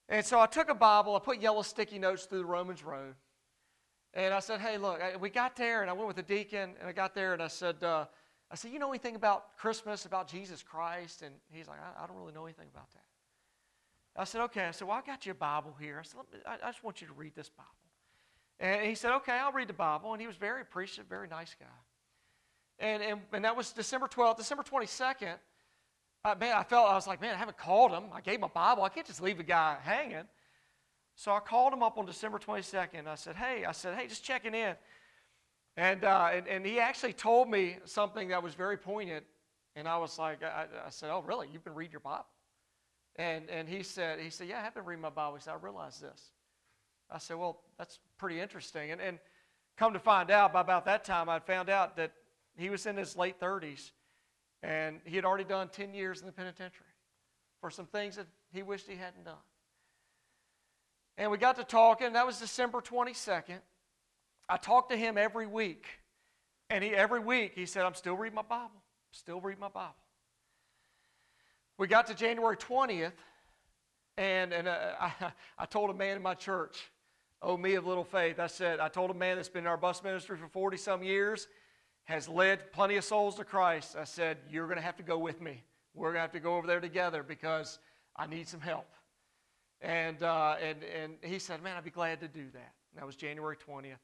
And 0.08 0.26
so 0.26 0.40
I 0.40 0.46
took 0.46 0.70
a 0.70 0.76
Bible, 0.76 1.16
I 1.16 1.20
put 1.20 1.42
yellow 1.42 1.62
sticky 1.62 2.00
notes 2.00 2.24
through 2.24 2.40
the 2.40 2.46
Romans 2.46 2.84
Road. 2.84 3.16
And 4.14 4.34
I 4.34 4.40
said, 4.40 4.62
hey, 4.62 4.78
look, 4.78 5.02
I, 5.02 5.18
we 5.18 5.30
got 5.30 5.58
there, 5.58 5.82
and 5.82 5.90
I 5.90 5.94
went 5.94 6.08
with 6.08 6.18
the 6.18 6.24
deacon, 6.24 6.76
and 6.80 6.88
I 6.88 6.94
got 6.94 7.14
there, 7.14 7.34
and 7.34 7.42
I 7.42 7.48
said, 7.48 7.84
uh, 7.84 8.06
I 8.52 8.56
said, 8.56 8.72
You 8.72 8.80
know 8.80 8.90
anything 8.90 9.16
about 9.16 9.58
Christmas, 9.58 10.06
about 10.06 10.28
Jesus 10.28 10.62
Christ? 10.62 11.22
And 11.22 11.34
he's 11.52 11.68
like, 11.68 11.80
I, 11.80 12.04
I 12.04 12.08
don't 12.08 12.18
really 12.18 12.34
know 12.34 12.46
anything 12.46 12.68
about 12.72 12.92
that. 12.92 13.04
I 14.18 14.26
said, 14.26 14.42
Okay. 14.42 14.66
I 14.66 14.72
said, 14.72 14.88
Well, 14.88 14.98
I 14.98 15.08
got 15.08 15.26
you 15.26 15.32
a 15.32 15.36
Bible 15.36 15.76
here. 15.80 16.00
I 16.00 16.04
said, 16.04 16.20
I, 16.46 16.68
I 16.68 16.72
just 16.72 16.84
want 16.84 17.02
you 17.02 17.08
to 17.08 17.14
read 17.14 17.34
this 17.34 17.50
Bible. 17.50 17.70
And 18.60 18.86
he 18.86 18.94
said, 18.94 19.14
Okay, 19.14 19.32
I'll 19.32 19.54
read 19.54 19.70
the 19.70 19.74
Bible. 19.74 20.12
And 20.12 20.22
he 20.22 20.28
was 20.28 20.36
very 20.36 20.62
appreciative, 20.62 21.10
very 21.10 21.30
nice 21.30 21.56
guy. 21.58 22.86
And, 22.86 23.02
and, 23.02 23.22
and 23.32 23.46
that 23.46 23.56
was 23.56 23.72
December 23.72 24.08
12th. 24.08 24.38
December 24.38 24.64
22nd, 24.64 25.36
uh, 26.24 26.36
man, 26.40 26.56
I 26.56 26.64
felt, 26.64 26.90
I 26.90 26.96
was 26.96 27.08
like, 27.08 27.20
man, 27.20 27.34
I 27.34 27.38
haven't 27.38 27.58
called 27.58 27.92
him. 27.92 28.06
I 28.14 28.22
gave 28.22 28.36
him 28.36 28.44
a 28.44 28.50
Bible. 28.50 28.84
I 28.84 28.90
can't 28.90 29.08
just 29.08 29.22
leave 29.22 29.40
a 29.40 29.44
guy 29.44 29.78
hanging. 29.82 30.26
So 31.16 31.32
I 31.32 31.40
called 31.40 31.74
him 31.74 31.84
up 31.84 31.98
on 31.98 32.06
December 32.06 32.40
22nd. 32.40 33.08
I 33.08 33.16
said, 33.16 33.36
hey, 33.36 33.66
I 33.66 33.72
said, 33.72 33.98
hey, 33.98 34.08
just 34.08 34.24
checking 34.24 34.54
in. 34.54 34.76
And, 35.78 36.04
uh, 36.04 36.30
and, 36.34 36.48
and, 36.48 36.66
he 36.66 36.80
actually 36.80 37.14
told 37.14 37.50
me 37.50 37.78
something 37.86 38.30
that 38.30 38.44
was 38.44 38.54
very 38.54 38.78
poignant. 38.78 39.26
And 39.76 39.88
I 39.88 39.98
was 39.98 40.20
like, 40.20 40.44
I, 40.44 40.66
I, 40.86 40.90
said, 40.90 41.10
oh, 41.12 41.24
really? 41.26 41.48
You've 41.52 41.64
been 41.64 41.76
reading 41.76 41.94
your 41.94 42.02
Bible? 42.02 42.26
And, 43.16 43.50
and 43.50 43.70
he 43.70 43.82
said, 43.82 44.20
he 44.20 44.30
said, 44.30 44.48
yeah, 44.50 44.60
I 44.60 44.64
have 44.64 44.76
been 44.76 44.86
reading 44.86 45.02
my 45.02 45.10
Bible. 45.10 45.38
He 45.38 45.42
said, 45.42 45.54
I 45.54 45.64
realize 45.64 46.00
this. 46.00 46.32
I 47.10 47.20
said, 47.20 47.38
well, 47.38 47.62
that's 47.78 48.00
pretty 48.18 48.40
interesting. 48.40 48.92
And, 48.92 49.00
and 49.00 49.20
come 49.78 49.94
to 49.94 50.00
find 50.00 50.30
out, 50.30 50.54
by 50.54 50.62
about 50.62 50.86
that 50.86 51.04
time, 51.06 51.30
I 51.30 51.40
found 51.40 51.70
out 51.70 51.96
that 51.98 52.12
he 52.58 52.70
was 52.70 52.86
in 52.86 52.98
his 52.98 53.16
late 53.16 53.40
30s. 53.40 53.92
And 54.64 55.00
he 55.06 55.16
had 55.16 55.26
already 55.26 55.44
done 55.44 55.70
10 55.70 55.94
years 55.94 56.20
in 56.20 56.28
the 56.28 56.32
penitentiary 56.32 56.86
for 57.60 57.70
some 57.70 57.86
things 57.86 58.16
that 58.16 58.28
he 58.52 58.64
wished 58.64 58.88
he 58.88 58.96
hadn't 58.96 59.26
done. 59.26 59.36
And 61.18 61.32
we 61.32 61.38
got 61.38 61.56
to 61.58 61.64
talking. 61.64 62.14
That 62.14 62.26
was 62.26 62.40
December 62.40 62.82
22nd. 62.82 63.60
I 64.50 64.58
talked 64.58 64.92
to 64.92 64.98
him 64.98 65.18
every 65.18 65.48
week. 65.48 65.86
And 66.70 66.84
he, 66.84 66.92
every 66.92 67.20
week 67.20 67.54
he 67.56 67.66
said, 67.66 67.86
I'm 67.86 67.96
still 67.96 68.16
reading 68.16 68.36
my 68.36 68.44
Bible. 68.44 68.82
Still 69.12 69.42
reading 69.42 69.60
my 69.60 69.70
Bible. 69.70 69.96
We 71.78 71.88
got 71.88 72.08
to 72.08 72.14
January 72.14 72.58
20th, 72.58 73.12
and, 74.16 74.54
and 74.54 74.68
uh, 74.68 74.92
I, 75.02 75.12
I 75.58 75.66
told 75.66 75.90
a 75.90 75.94
man 75.94 76.16
in 76.16 76.22
my 76.22 76.36
church, 76.36 76.78
oh, 77.42 77.58
me 77.58 77.74
of 77.74 77.88
little 77.88 78.04
faith, 78.04 78.40
I 78.40 78.48
said, 78.48 78.80
I 78.80 78.88
told 78.88 79.10
a 79.10 79.16
man 79.16 79.38
that's 79.38 79.50
been 79.50 79.64
in 79.64 79.68
our 79.68 79.78
bus 79.78 80.04
ministry 80.04 80.38
for 80.38 80.48
40 80.48 80.78
some 80.78 81.04
years, 81.04 81.48
has 82.06 82.28
led 82.28 82.72
plenty 82.72 82.96
of 82.98 83.04
souls 83.04 83.36
to 83.36 83.44
Christ. 83.44 83.96
I 83.98 84.04
said, 84.04 84.38
You're 84.50 84.66
going 84.66 84.78
to 84.78 84.84
have 84.84 84.98
to 84.98 85.04
go 85.04 85.18
with 85.18 85.42
me. 85.42 85.64
We're 85.94 86.10
going 86.10 86.16
to 86.16 86.22
have 86.22 86.32
to 86.32 86.40
go 86.40 86.56
over 86.58 86.68
there 86.68 86.80
together 86.80 87.24
because 87.24 87.80
I 88.16 88.28
need 88.28 88.48
some 88.48 88.62
help. 88.62 88.88
And, 89.82 90.22
uh, 90.24 90.56
and, 90.62 90.78
and 90.84 91.14
he 91.22 91.40
said, 91.40 91.62
Man, 91.64 91.78
I'd 91.78 91.84
be 91.84 91.92
glad 91.92 92.20
to 92.22 92.28
do 92.28 92.46
that. 92.54 92.74
And 92.92 93.02
that 93.02 93.06
was 93.06 93.16
January 93.16 93.56
20th. 93.56 93.96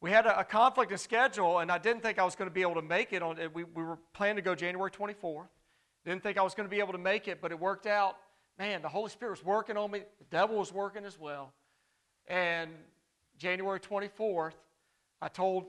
We 0.00 0.10
had 0.10 0.26
a, 0.26 0.40
a, 0.40 0.44
conflict 0.44 0.92
in 0.92 0.98
schedule, 0.98 1.60
and 1.60 1.72
I 1.72 1.78
didn't 1.78 2.02
think 2.02 2.18
I 2.18 2.24
was 2.24 2.36
going 2.36 2.50
to 2.50 2.54
be 2.54 2.62
able 2.62 2.74
to 2.74 2.82
make 2.82 3.12
it. 3.12 3.22
On, 3.22 3.36
we, 3.54 3.64
we 3.64 3.82
were 3.82 3.98
planning 4.12 4.36
to 4.36 4.42
go 4.42 4.54
January 4.54 4.90
24th. 4.90 5.48
Didn't 6.04 6.22
think 6.22 6.38
I 6.38 6.42
was 6.42 6.54
going 6.54 6.68
to 6.68 6.70
be 6.70 6.80
able 6.80 6.92
to 6.92 6.98
make 6.98 7.28
it, 7.28 7.40
but 7.40 7.50
it 7.50 7.58
worked 7.58 7.86
out. 7.86 8.16
Man, 8.58 8.82
the 8.82 8.88
Holy 8.88 9.10
Spirit 9.10 9.32
was 9.32 9.44
working 9.44 9.76
on 9.76 9.90
me. 9.90 10.00
The 10.18 10.24
devil 10.30 10.58
was 10.58 10.72
working 10.72 11.04
as 11.04 11.18
well. 11.18 11.52
And 12.28 12.70
January 13.38 13.80
24th, 13.80 14.54
I 15.20 15.28
told 15.28 15.66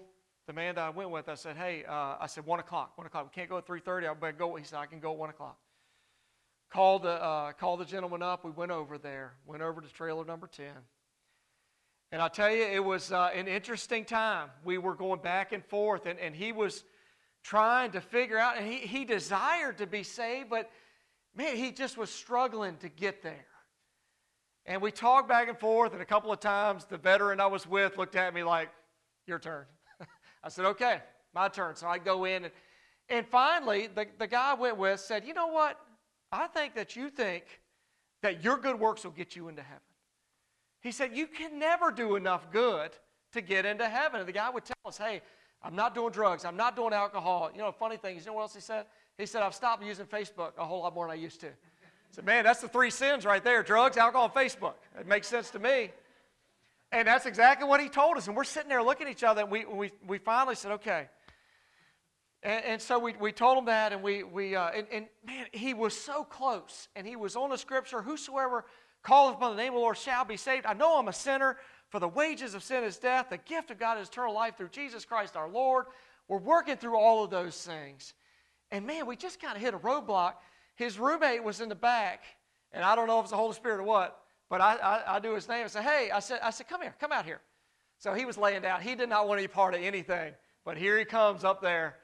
the 0.48 0.54
man 0.54 0.76
that 0.76 0.86
I 0.86 0.90
went 0.90 1.10
with, 1.10 1.28
I 1.28 1.36
said, 1.36 1.58
hey, 1.58 1.84
uh, 1.88 2.16
I 2.20 2.26
said, 2.28 2.46
1 2.46 2.60
o'clock, 2.62 2.98
1 2.98 3.06
o'clock. 3.06 3.26
We 3.26 3.36
can't 3.36 3.50
go 3.50 3.58
at 3.58 3.68
3.30. 3.68 4.10
I 4.10 4.14
better 4.14 4.32
go. 4.32 4.56
He 4.56 4.64
said, 4.64 4.80
I 4.80 4.86
can 4.86 5.02
go 5.02 5.12
at 5.12 5.18
1 5.18 5.30
o'clock. 5.30 5.58
Called 6.72 7.04
the, 7.04 7.22
uh, 7.22 7.52
called 7.52 7.82
the 7.82 7.86
gentleman 7.86 8.22
up. 8.22 8.46
We 8.46 8.52
went 8.52 8.72
over 8.72 8.98
there. 8.98 9.34
Went 9.46 9.62
over 9.62 9.82
to 9.82 9.88
trailer 9.90 10.24
number 10.24 10.48
10. 10.48 10.68
And 12.14 12.22
I 12.22 12.30
tell 12.30 12.50
you, 12.50 12.64
it 12.64 12.84
was 12.84 13.12
uh, 13.12 13.30
an 13.36 13.50
interesting 13.50 14.06
time. 14.06 14.50
We 14.64 14.78
were 14.78 14.96
going 14.96 15.20
back 15.20 15.52
and 15.52 15.64
forth, 15.66 16.06
and, 16.06 16.18
and 16.18 16.34
he 16.34 16.54
was 16.54 16.86
trying 17.44 17.92
to 17.92 18.02
figure 18.02 18.38
out, 18.38 18.58
and 18.58 18.66
he, 18.66 18.78
he 18.78 19.04
desired 19.04 19.78
to 19.80 19.88
be 19.88 20.04
saved, 20.04 20.50
but 20.50 20.70
man, 21.36 21.58
he 21.58 21.72
just 21.72 21.98
was 21.98 22.10
struggling 22.10 22.78
to 22.78 22.88
get 22.88 23.22
there. 23.22 23.46
And 24.66 24.82
we 24.82 24.92
talked 24.92 25.28
back 25.28 25.50
and 25.50 25.60
forth, 25.60 25.92
and 25.92 26.02
a 26.02 26.06
couple 26.06 26.32
of 26.32 26.40
times 26.40 26.86
the 26.86 26.98
veteran 26.98 27.42
I 27.42 27.48
was 27.48 27.68
with 27.68 27.98
looked 27.98 28.16
at 28.16 28.34
me 28.34 28.44
like, 28.44 28.70
Your 29.26 29.40
turn. 29.40 29.66
I 30.48 30.50
said, 30.50 30.66
Okay, 30.66 31.00
my 31.36 31.50
turn. 31.50 31.76
So 31.76 31.88
I 31.88 31.98
go 31.98 32.24
in, 32.24 32.46
and, 32.46 32.54
and 33.10 33.28
finally, 33.28 33.88
the, 33.94 34.08
the 34.18 34.28
guy 34.28 34.52
I 34.52 34.54
went 34.54 34.78
with 34.78 35.02
said, 35.02 35.26
You 35.26 35.34
know 35.34 35.48
what? 35.48 35.78
I 36.32 36.48
think 36.48 36.74
that 36.76 36.96
you 36.96 37.10
think 37.10 37.44
that 38.22 38.44
your 38.44 38.58
good 38.58 38.80
works 38.80 39.04
will 39.04 39.12
get 39.12 39.36
you 39.36 39.50
into 39.50 39.62
heaven. 39.62 39.82
He 40.80 40.94
said, 40.94 41.12
You 41.14 41.28
can 41.28 41.60
never 41.60 41.92
do 41.92 42.16
enough 42.16 42.50
good 42.50 42.92
to 43.34 43.42
get 43.42 43.66
into 43.66 43.90
heaven. 43.90 44.22
And 44.22 44.28
the 44.28 44.34
guy 44.34 44.50
would 44.50 44.64
tell 44.64 44.78
us, 44.86 44.98
Hey, 44.98 45.22
I'm 45.62 45.76
not 45.76 45.94
doing 45.94 46.12
drugs. 46.12 46.46
I'm 46.46 46.56
not 46.56 46.78
doing 46.78 46.94
alcohol. 46.94 47.52
You 47.54 47.60
know, 47.60 47.72
funny 47.74 47.98
thing 47.98 48.18
you 48.18 48.26
know 48.26 48.34
what 48.34 48.44
else 48.44 48.56
he 48.56 48.62
said? 48.62 48.86
He 49.18 49.26
said, 49.26 49.44
I've 49.44 49.56
stopped 49.56 49.84
using 49.84 50.06
Facebook 50.06 50.52
a 50.58 50.64
whole 50.64 50.84
lot 50.84 50.96
more 50.96 51.08
than 51.08 51.18
I 51.18 51.22
used 51.22 51.42
to. 51.42 51.48
I 51.48 51.52
said, 52.12 52.26
man, 52.26 52.46
that's 52.46 52.62
the 52.62 52.70
three 52.70 52.90
sins 52.90 53.26
right 53.26 53.44
there 53.44 53.64
drugs, 53.64 53.98
alcohol, 53.98 54.32
and 54.34 54.50
Facebook. 54.50 54.76
It 54.98 55.08
makes 55.08 55.28
sense 55.28 55.50
to 55.52 55.60
me. 55.60 55.92
And 56.92 57.08
that's 57.08 57.26
exactly 57.26 57.68
what 57.68 57.82
he 57.82 57.90
told 57.90 58.18
us. 58.18 58.28
And 58.28 58.36
we're 58.36 58.44
sitting 58.44 58.70
there 58.70 58.82
looking 58.82 59.08
at 59.08 59.12
each 59.12 59.24
other, 59.24 59.42
and 59.42 59.52
we, 59.52 59.66
we, 59.66 59.92
we 60.06 60.18
finally 60.18 60.56
said, 60.56 60.74
okay. 60.74 61.08
And, 62.44 62.66
and 62.66 62.82
so 62.82 62.98
we, 62.98 63.14
we 63.20 63.32
told 63.32 63.58
him 63.58 63.66
that, 63.66 63.92
and 63.92 64.02
we, 64.02 64.24
we 64.24 64.56
uh, 64.56 64.70
and, 64.70 64.88
and 64.92 65.06
man, 65.26 65.48
he 65.52 65.74
was 65.74 65.96
so 65.96 66.24
close. 66.24 66.88
And 66.96 67.06
he 67.06 67.16
was 67.16 67.36
on 67.36 67.50
the 67.50 67.58
scripture 67.58 68.02
whosoever 68.02 68.66
calleth 69.06 69.36
upon 69.36 69.56
the 69.56 69.62
name 69.62 69.74
of 69.74 69.76
the 69.76 69.82
Lord 69.82 69.98
shall 69.98 70.26
be 70.26 70.38
saved. 70.38 70.66
I 70.66 70.74
know 70.74 70.98
I'm 70.98 71.08
a 71.08 71.14
sinner, 71.14 71.58
for 71.90 72.00
the 72.00 72.08
wages 72.08 72.54
of 72.54 72.64
sin 72.64 72.84
is 72.84 72.98
death. 72.98 73.28
The 73.30 73.38
gift 73.38 73.72
of 73.72 73.80
God 73.80 74.00
is 74.00 74.08
eternal 74.08 74.34
life 74.34 74.58
through 74.58 74.70
Jesus 74.70 75.06
Christ 75.06 75.36
our 75.36 75.50
Lord. 75.50 75.86
We're 76.28 76.40
working 76.40 76.78
through 76.78 76.98
all 76.98 77.24
of 77.24 77.30
those 77.30 77.62
things. 77.62 78.14
And 78.72 78.86
man, 78.86 79.06
we 79.06 79.16
just 79.16 79.42
kind 79.42 79.56
of 79.56 79.62
hit 79.62 79.74
a 79.74 79.80
roadblock 79.80 80.34
his 80.78 81.00
roommate 81.00 81.44
was 81.44 81.60
in 81.60 81.70
the 81.70 81.76
back, 81.76 82.22
and 82.72 82.84
I 82.84 82.96
don't 82.96 83.08
know 83.08 83.18
if 83.18 83.24
it's 83.24 83.32
the 83.32 83.38
Holy 83.38 83.56
Spirit 83.56 83.80
or 83.80 83.84
what, 83.84 84.18
but 84.50 84.62
I, 84.62 84.76
I, 84.76 85.16
I 85.16 85.20
do 85.20 85.36
his 85.36 85.48
name 85.48 85.64
and 85.64 85.72
say, 85.72 85.84
hey, 85.84 86.10
I 86.12 86.20
said, 86.20 86.40
I 86.42 86.52
said, 86.52 86.68
come 86.68 86.82
here, 86.82 86.96
come 87.00 87.12
out 87.12 87.26
here. 87.26 87.42
So 88.00 88.14
he 88.14 88.26
was 88.26 88.38
laying 88.38 88.62
down. 88.62 88.82
He 88.82 88.96
did 88.96 89.10
not 89.10 89.28
want 89.28 89.40
any 89.40 89.48
part 89.48 89.74
of 89.74 89.82
anything, 89.82 90.34
but 90.64 90.78
here 90.78 90.98
he 90.98 91.06
comes 91.06 91.44
up 91.44 91.62
there. 91.62 91.96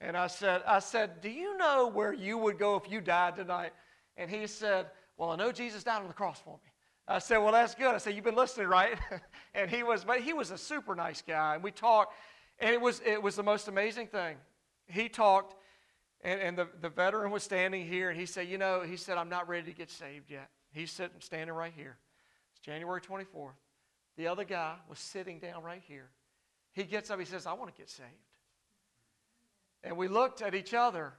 And 0.00 0.16
I 0.16 0.26
said, 0.26 0.62
I 0.66 0.80
said, 0.80 1.20
do 1.20 1.30
you 1.30 1.56
know 1.56 1.88
where 1.88 2.12
you 2.12 2.38
would 2.38 2.58
go 2.58 2.76
if 2.76 2.90
you 2.90 3.00
died 3.00 3.36
tonight? 3.36 3.72
And 4.16 4.30
he 4.30 4.46
said, 4.46 4.86
well, 5.16 5.30
I 5.30 5.36
know 5.36 5.52
Jesus 5.52 5.84
died 5.84 6.00
on 6.00 6.08
the 6.08 6.14
cross 6.14 6.40
for 6.40 6.58
me. 6.64 6.70
I 7.06 7.18
said, 7.18 7.38
well, 7.38 7.52
that's 7.52 7.74
good. 7.74 7.94
I 7.94 7.98
said, 7.98 8.14
you've 8.14 8.24
been 8.24 8.34
listening, 8.34 8.68
right? 8.68 8.98
and 9.54 9.70
he 9.70 9.82
was, 9.82 10.04
but 10.04 10.20
he 10.20 10.32
was 10.32 10.50
a 10.50 10.58
super 10.58 10.94
nice 10.94 11.22
guy. 11.22 11.54
And 11.54 11.62
we 11.62 11.70
talked, 11.70 12.14
and 12.58 12.70
it 12.70 12.80
was, 12.80 13.00
it 13.04 13.22
was 13.22 13.36
the 13.36 13.42
most 13.42 13.68
amazing 13.68 14.08
thing. 14.08 14.36
He 14.86 15.08
talked 15.08 15.54
and, 16.22 16.40
and 16.40 16.58
the, 16.58 16.68
the 16.80 16.88
veteran 16.88 17.30
was 17.32 17.42
standing 17.42 17.86
here, 17.86 18.10
and 18.10 18.18
he 18.18 18.26
said, 18.26 18.48
You 18.48 18.58
know, 18.58 18.82
he 18.82 18.96
said, 18.96 19.18
I'm 19.18 19.28
not 19.28 19.48
ready 19.48 19.70
to 19.70 19.76
get 19.76 19.90
saved 19.90 20.30
yet. 20.30 20.48
He's 20.72 20.90
sitting, 20.90 21.16
standing 21.20 21.54
right 21.54 21.72
here. 21.74 21.96
It's 22.52 22.60
January 22.60 23.00
24th. 23.00 23.52
The 24.16 24.26
other 24.26 24.44
guy 24.44 24.76
was 24.88 24.98
sitting 24.98 25.38
down 25.38 25.62
right 25.62 25.82
here. 25.86 26.10
He 26.72 26.84
gets 26.84 27.10
up, 27.10 27.18
he 27.18 27.24
says, 27.24 27.46
I 27.46 27.52
want 27.52 27.74
to 27.74 27.80
get 27.80 27.90
saved. 27.90 28.08
And 29.84 29.96
we 29.96 30.08
looked 30.08 30.42
at 30.42 30.54
each 30.54 30.74
other, 30.74 31.12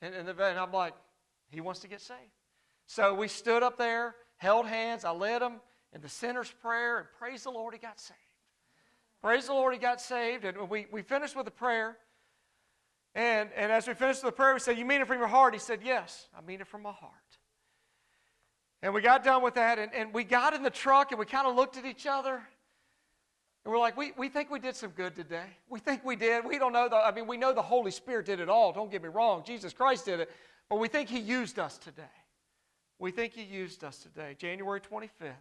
and, 0.00 0.14
and, 0.14 0.28
and 0.28 0.58
I'm 0.58 0.72
like, 0.72 0.94
He 1.50 1.60
wants 1.60 1.80
to 1.80 1.88
get 1.88 2.00
saved. 2.00 2.20
So 2.86 3.14
we 3.14 3.28
stood 3.28 3.62
up 3.62 3.76
there, 3.76 4.14
held 4.36 4.66
hands, 4.66 5.04
I 5.04 5.10
led 5.10 5.42
him 5.42 5.60
in 5.92 6.00
the 6.00 6.08
sinner's 6.08 6.50
prayer, 6.50 6.98
and 6.98 7.06
praise 7.18 7.44
the 7.44 7.50
Lord, 7.50 7.72
he 7.72 7.80
got 7.80 7.98
saved. 7.98 8.18
Praise 9.22 9.46
the 9.46 9.54
Lord, 9.54 9.72
he 9.72 9.80
got 9.80 10.00
saved. 10.00 10.44
And 10.44 10.68
we, 10.68 10.86
we 10.92 11.02
finished 11.02 11.34
with 11.34 11.46
a 11.46 11.52
prayer. 11.52 11.96
And, 13.14 13.48
and 13.56 13.72
as 13.72 13.86
we 13.86 13.94
finished 13.94 14.22
with 14.22 14.34
the 14.34 14.36
prayer, 14.36 14.52
we 14.52 14.60
said, 14.60 14.76
You 14.76 14.84
mean 14.84 15.00
it 15.00 15.06
from 15.06 15.18
your 15.18 15.28
heart? 15.28 15.54
He 15.54 15.60
said, 15.60 15.80
Yes, 15.82 16.28
I 16.36 16.42
mean 16.42 16.60
it 16.60 16.66
from 16.66 16.82
my 16.82 16.92
heart. 16.92 17.12
And 18.84 18.92
we 18.92 19.00
got 19.00 19.24
done 19.24 19.42
with 19.42 19.54
that, 19.54 19.78
and, 19.78 19.94
and 19.94 20.12
we 20.12 20.24
got 20.24 20.52
in 20.52 20.62
the 20.62 20.68
truck, 20.68 21.10
and 21.10 21.18
we 21.18 21.24
kind 21.24 21.46
of 21.46 21.56
looked 21.56 21.78
at 21.78 21.86
each 21.86 22.06
other. 22.06 22.34
And 22.34 23.72
we're 23.72 23.78
like, 23.78 23.96
we, 23.96 24.12
we 24.18 24.28
think 24.28 24.50
we 24.50 24.58
did 24.58 24.76
some 24.76 24.90
good 24.90 25.16
today. 25.16 25.46
We 25.70 25.80
think 25.80 26.04
we 26.04 26.16
did. 26.16 26.44
We 26.44 26.58
don't 26.58 26.74
know. 26.74 26.90
The, 26.90 26.96
I 26.96 27.10
mean, 27.10 27.26
we 27.26 27.38
know 27.38 27.54
the 27.54 27.62
Holy 27.62 27.90
Spirit 27.90 28.26
did 28.26 28.40
it 28.40 28.50
all. 28.50 28.74
Don't 28.74 28.90
get 28.90 29.02
me 29.02 29.08
wrong. 29.08 29.42
Jesus 29.42 29.72
Christ 29.72 30.04
did 30.04 30.20
it. 30.20 30.30
But 30.68 30.80
we 30.80 30.88
think 30.88 31.08
He 31.08 31.18
used 31.18 31.58
us 31.58 31.78
today. 31.78 32.02
We 32.98 33.10
think 33.10 33.32
He 33.32 33.42
used 33.44 33.84
us 33.84 33.96
today. 33.96 34.36
January 34.36 34.82
25th, 34.82 35.32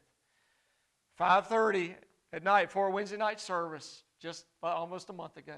5.30 1.20 1.96
at 2.32 2.46
night 2.46 2.72
for 2.72 2.88
a 2.88 2.92
Wednesday 2.92 3.18
night 3.18 3.42
service, 3.42 4.04
just 4.22 4.46
almost 4.64 5.10
a 5.10 5.14
month 5.14 5.36
ago. 5.36 5.58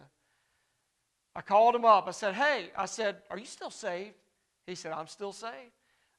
I 1.35 1.41
called 1.41 1.75
him 1.75 1.85
up. 1.85 2.07
I 2.07 2.11
said, 2.11 2.33
Hey, 2.33 2.71
I 2.75 2.87
said, 2.87 3.17
Are 3.29 3.37
you 3.37 3.45
still 3.45 3.69
saved? 3.69 4.15
He 4.65 4.73
said, 4.73 4.91
I'm 4.91 5.05
still 5.05 5.33
saved. 5.33 5.73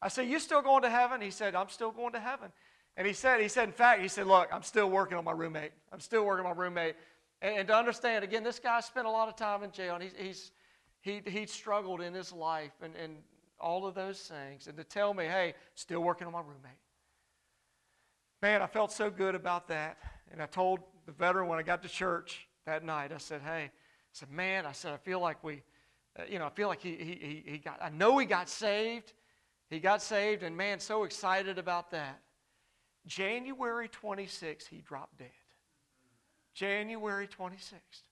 I 0.06 0.08
said, 0.08 0.28
You 0.28 0.38
still 0.38 0.62
going 0.62 0.82
to 0.82 0.88
heaven? 0.90 1.20
He 1.20 1.32
said, 1.32 1.56
I'm 1.56 1.68
still 1.68 1.90
going 1.90 2.12
to 2.12 2.20
heaven. 2.20 2.52
And 2.96 3.06
he 3.06 3.12
said, 3.12 3.40
he 3.40 3.48
said, 3.48 3.64
in 3.64 3.72
fact, 3.72 4.00
he 4.00 4.06
said, 4.06 4.28
Look, 4.28 4.48
I'm 4.52 4.62
still 4.62 4.88
working 4.88 5.18
on 5.18 5.24
my 5.24 5.32
roommate. 5.32 5.72
I'm 5.92 5.98
still 5.98 6.24
working 6.24 6.46
on 6.46 6.56
my 6.56 6.62
roommate. 6.62 6.94
And, 7.42 7.58
and 7.58 7.68
to 7.68 7.76
understand, 7.76 8.22
again, 8.22 8.44
this 8.44 8.60
guy 8.60 8.78
spent 8.80 9.08
a 9.08 9.10
lot 9.10 9.28
of 9.28 9.34
time 9.34 9.64
in 9.64 9.72
jail, 9.72 9.94
and 9.94 10.04
he's, 10.04 10.12
he's 10.16 10.50
he, 11.00 11.22
he 11.26 11.46
struggled 11.46 12.00
in 12.00 12.14
his 12.14 12.32
life 12.32 12.70
and, 12.80 12.94
and 12.94 13.16
all 13.60 13.84
of 13.84 13.96
those 13.96 14.20
things. 14.20 14.68
And 14.68 14.76
to 14.76 14.84
tell 14.84 15.12
me, 15.12 15.24
hey, 15.24 15.54
still 15.74 16.00
working 16.00 16.28
on 16.28 16.32
my 16.32 16.40
roommate. 16.40 16.78
Man, 18.42 18.62
I 18.62 18.66
felt 18.68 18.92
so 18.92 19.10
good 19.10 19.34
about 19.34 19.66
that. 19.68 19.98
And 20.30 20.40
I 20.40 20.46
told 20.46 20.80
the 21.04 21.12
veteran 21.12 21.48
when 21.48 21.58
I 21.58 21.62
got 21.62 21.82
to 21.82 21.88
church 21.88 22.46
that 22.64 22.84
night, 22.84 23.10
I 23.12 23.18
said, 23.18 23.40
hey, 23.42 23.64
I 23.64 23.70
said, 24.12 24.30
man, 24.30 24.66
I 24.66 24.72
said, 24.72 24.92
I 24.92 24.98
feel 24.98 25.20
like 25.20 25.42
we, 25.42 25.62
uh, 26.16 26.22
you 26.28 26.38
know, 26.38 26.46
I 26.46 26.50
feel 26.50 26.68
like 26.68 26.80
he, 26.80 26.94
he, 26.94 27.42
he 27.44 27.58
got, 27.58 27.78
I 27.82 27.88
know 27.88 28.18
he 28.18 28.26
got 28.26 28.48
saved. 28.48 29.12
He 29.68 29.80
got 29.80 30.00
saved, 30.02 30.42
and 30.42 30.56
man, 30.56 30.78
so 30.78 31.04
excited 31.04 31.58
about 31.58 31.90
that. 31.90 32.20
January 33.06 33.88
26th, 33.88 34.68
he 34.68 34.80
dropped 34.80 35.18
dead. 35.18 35.30
January 36.54 37.26
26th. 37.26 38.02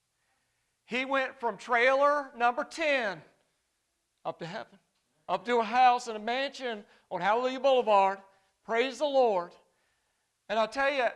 He 0.87 1.05
went 1.05 1.39
from 1.41 1.57
trailer 1.57 2.31
number 2.37 2.65
10 2.65 3.23
up 4.25 4.39
to 4.41 4.47
heaven, 4.47 4.79
up 5.29 5.45
to 5.47 5.59
a 5.59 5.65
house 5.65 6.09
and 6.09 6.17
a 6.17 6.21
mansion 6.21 6.85
on 7.11 7.21
Hallelujah 7.21 7.61
Boulevard. 7.61 8.19
Praise 8.67 8.99
the 8.99 9.05
Lord. 9.05 9.53
And 10.49 10.59
I'll 10.59 10.69
tell 10.69 10.93
you, 10.93 11.07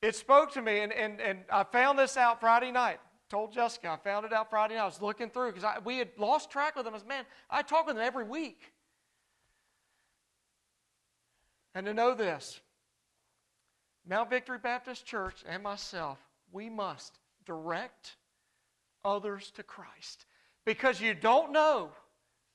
it 0.00 0.16
spoke 0.16 0.52
to 0.52 0.62
me, 0.62 0.80
and, 0.80 0.92
and, 0.92 1.20
and 1.20 1.40
I 1.52 1.64
found 1.64 1.98
this 1.98 2.16
out 2.16 2.40
Friday 2.40 2.72
night 2.72 2.98
told 3.32 3.50
Jessica, 3.50 3.88
I 3.88 3.96
found 3.96 4.26
it 4.26 4.32
out 4.34 4.50
Friday 4.50 4.74
night. 4.74 4.82
I 4.82 4.84
was 4.84 5.00
looking 5.00 5.30
through 5.30 5.52
because 5.52 5.82
we 5.86 5.96
had 5.96 6.10
lost 6.18 6.50
track 6.50 6.76
with 6.76 6.84
them. 6.84 6.94
As 6.94 7.02
man, 7.02 7.24
I 7.48 7.62
talk 7.62 7.86
with 7.86 7.96
them 7.96 8.04
every 8.04 8.24
week. 8.24 8.74
And 11.74 11.86
to 11.86 11.94
know 11.94 12.14
this, 12.14 12.60
Mount 14.06 14.30
Victory 14.30 14.58
Baptist 14.58 15.06
Church 15.06 15.42
and 15.48 15.62
myself, 15.62 16.18
we 16.50 16.68
must 16.68 17.18
direct 17.46 18.16
others 19.04 19.50
to 19.52 19.62
Christ 19.62 20.26
because 20.64 21.00
you 21.00 21.14
don't 21.14 21.52
know 21.52 21.90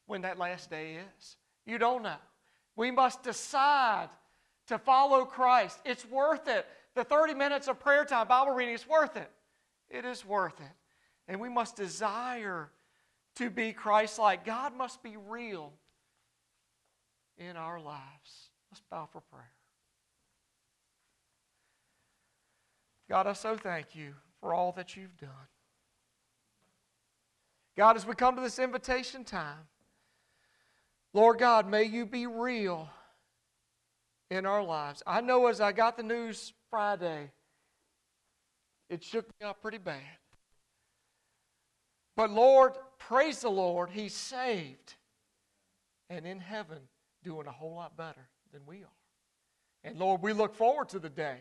when 0.05 0.21
that 0.21 0.37
last 0.37 0.69
day 0.69 0.97
is. 1.17 1.35
You 1.65 1.77
don't 1.77 2.03
know. 2.03 2.15
We 2.75 2.91
must 2.91 3.23
decide 3.23 4.09
to 4.67 4.77
follow 4.77 5.25
Christ. 5.25 5.79
It's 5.85 6.05
worth 6.05 6.47
it. 6.47 6.65
The 6.95 7.03
30 7.03 7.33
minutes 7.33 7.67
of 7.67 7.79
prayer 7.79 8.05
time, 8.05 8.27
Bible 8.27 8.53
reading, 8.53 8.75
is 8.75 8.87
worth 8.87 9.17
it. 9.17 9.29
It 9.89 10.05
is 10.05 10.25
worth 10.25 10.59
it. 10.59 10.75
And 11.27 11.39
we 11.39 11.49
must 11.49 11.75
desire 11.75 12.69
to 13.35 13.49
be 13.49 13.73
Christ 13.73 14.19
like. 14.19 14.45
God 14.45 14.75
must 14.75 15.03
be 15.03 15.15
real 15.27 15.73
in 17.37 17.55
our 17.55 17.79
lives. 17.79 18.46
Let's 18.71 18.81
bow 18.89 19.07
for 19.11 19.21
prayer. 19.21 19.51
God, 23.09 23.27
I 23.27 23.33
so 23.33 23.55
thank 23.55 23.95
you 23.95 24.13
for 24.41 24.53
all 24.53 24.71
that 24.73 24.97
you've 24.97 25.17
done. 25.17 25.29
God, 27.77 27.95
as 27.95 28.05
we 28.05 28.15
come 28.15 28.35
to 28.35 28.41
this 28.41 28.59
invitation 28.59 29.23
time, 29.23 29.67
Lord 31.13 31.39
God, 31.39 31.69
may 31.69 31.83
you 31.83 32.05
be 32.05 32.27
real 32.27 32.89
in 34.29 34.45
our 34.45 34.63
lives. 34.63 35.01
I 35.07 35.21
know 35.21 35.47
as 35.47 35.61
I 35.61 35.71
got 35.71 35.95
the 35.95 36.03
news 36.03 36.53
Friday 36.69 37.31
it 38.89 39.03
shook 39.03 39.27
me 39.39 39.47
up 39.47 39.61
pretty 39.61 39.77
bad. 39.77 40.01
But 42.15 42.31
Lord, 42.31 42.73
praise 42.97 43.41
the 43.41 43.49
Lord, 43.49 43.89
He's 43.89 44.13
saved 44.13 44.95
and 46.09 46.25
in 46.25 46.39
heaven 46.39 46.79
doing 47.23 47.47
a 47.47 47.51
whole 47.51 47.75
lot 47.75 47.97
better 47.97 48.27
than 48.51 48.61
we 48.65 48.77
are. 48.77 48.97
And 49.83 49.97
Lord, 49.97 50.21
we 50.21 50.33
look 50.33 50.55
forward 50.55 50.89
to 50.89 50.99
the 50.99 51.09
day 51.09 51.37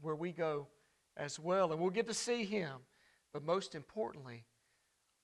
where 0.00 0.14
we 0.14 0.32
go 0.32 0.68
as 1.16 1.38
well 1.38 1.72
and 1.72 1.80
we'll 1.80 1.90
get 1.90 2.06
to 2.08 2.14
see 2.14 2.44
Him. 2.44 2.78
But 3.32 3.44
most 3.44 3.74
importantly, 3.74 4.44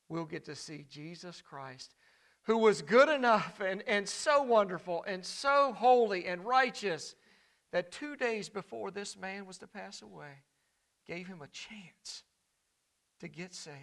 we'll 0.08 0.24
get 0.24 0.44
to 0.44 0.54
see 0.54 0.84
Jesus 0.88 1.42
Christ, 1.42 1.94
who 2.42 2.58
was 2.58 2.82
good 2.82 3.08
enough 3.08 3.60
and, 3.60 3.82
and 3.86 4.08
so 4.08 4.42
wonderful 4.42 5.04
and 5.06 5.24
so 5.24 5.72
holy 5.76 6.26
and 6.26 6.44
righteous 6.44 7.14
that 7.72 7.90
two 7.90 8.14
days 8.16 8.48
before 8.48 8.90
this 8.90 9.16
man 9.16 9.46
was 9.46 9.58
to 9.58 9.66
pass 9.66 10.02
away, 10.02 10.42
gave 11.06 11.26
him 11.26 11.42
a 11.42 11.48
chance 11.48 12.22
to 13.20 13.28
get 13.28 13.54
saved. 13.54 13.76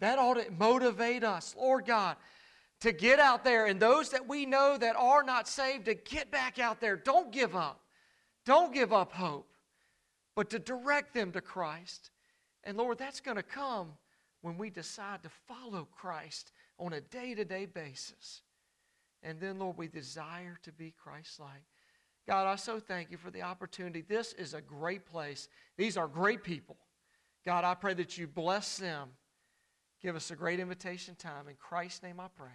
That 0.00 0.18
ought 0.18 0.34
to 0.34 0.50
motivate 0.50 1.24
us, 1.24 1.54
Lord 1.58 1.86
God, 1.86 2.16
to 2.80 2.92
get 2.92 3.18
out 3.18 3.44
there 3.44 3.66
and 3.66 3.80
those 3.80 4.10
that 4.10 4.28
we 4.28 4.46
know 4.46 4.76
that 4.76 4.96
are 4.96 5.22
not 5.22 5.48
saved, 5.48 5.86
to 5.86 5.94
get 5.94 6.30
back 6.30 6.58
out 6.58 6.80
there. 6.80 6.96
Don't 6.96 7.32
give 7.32 7.56
up. 7.56 7.80
Don't 8.44 8.72
give 8.72 8.92
up 8.92 9.12
hope, 9.12 9.50
but 10.36 10.50
to 10.50 10.58
direct 10.58 11.14
them 11.14 11.32
to 11.32 11.40
Christ. 11.40 12.10
And 12.62 12.76
Lord, 12.76 12.98
that's 12.98 13.20
going 13.20 13.36
to 13.36 13.42
come 13.42 13.88
when 14.42 14.56
we 14.56 14.70
decide 14.70 15.22
to 15.24 15.30
follow 15.48 15.88
Christ 15.90 16.52
on 16.78 16.92
a 16.92 17.00
day 17.00 17.34
to 17.34 17.44
day 17.44 17.66
basis. 17.66 18.42
And 19.22 19.40
then, 19.40 19.58
Lord, 19.58 19.76
we 19.76 19.88
desire 19.88 20.58
to 20.62 20.72
be 20.72 20.94
Christ 20.96 21.40
like. 21.40 21.64
God, 22.28 22.46
I 22.46 22.56
so 22.56 22.78
thank 22.78 23.10
you 23.10 23.16
for 23.16 23.30
the 23.30 23.42
opportunity. 23.42 24.02
This 24.02 24.32
is 24.34 24.54
a 24.54 24.60
great 24.60 25.06
place. 25.06 25.48
These 25.76 25.96
are 25.96 26.08
great 26.08 26.42
people. 26.42 26.76
God, 27.44 27.64
I 27.64 27.74
pray 27.74 27.94
that 27.94 28.18
you 28.18 28.26
bless 28.26 28.76
them. 28.78 29.08
Give 30.02 30.16
us 30.16 30.30
a 30.30 30.36
great 30.36 30.60
invitation 30.60 31.14
time. 31.14 31.48
In 31.48 31.54
Christ's 31.54 32.02
name 32.02 32.20
I 32.20 32.26
pray. 32.36 32.50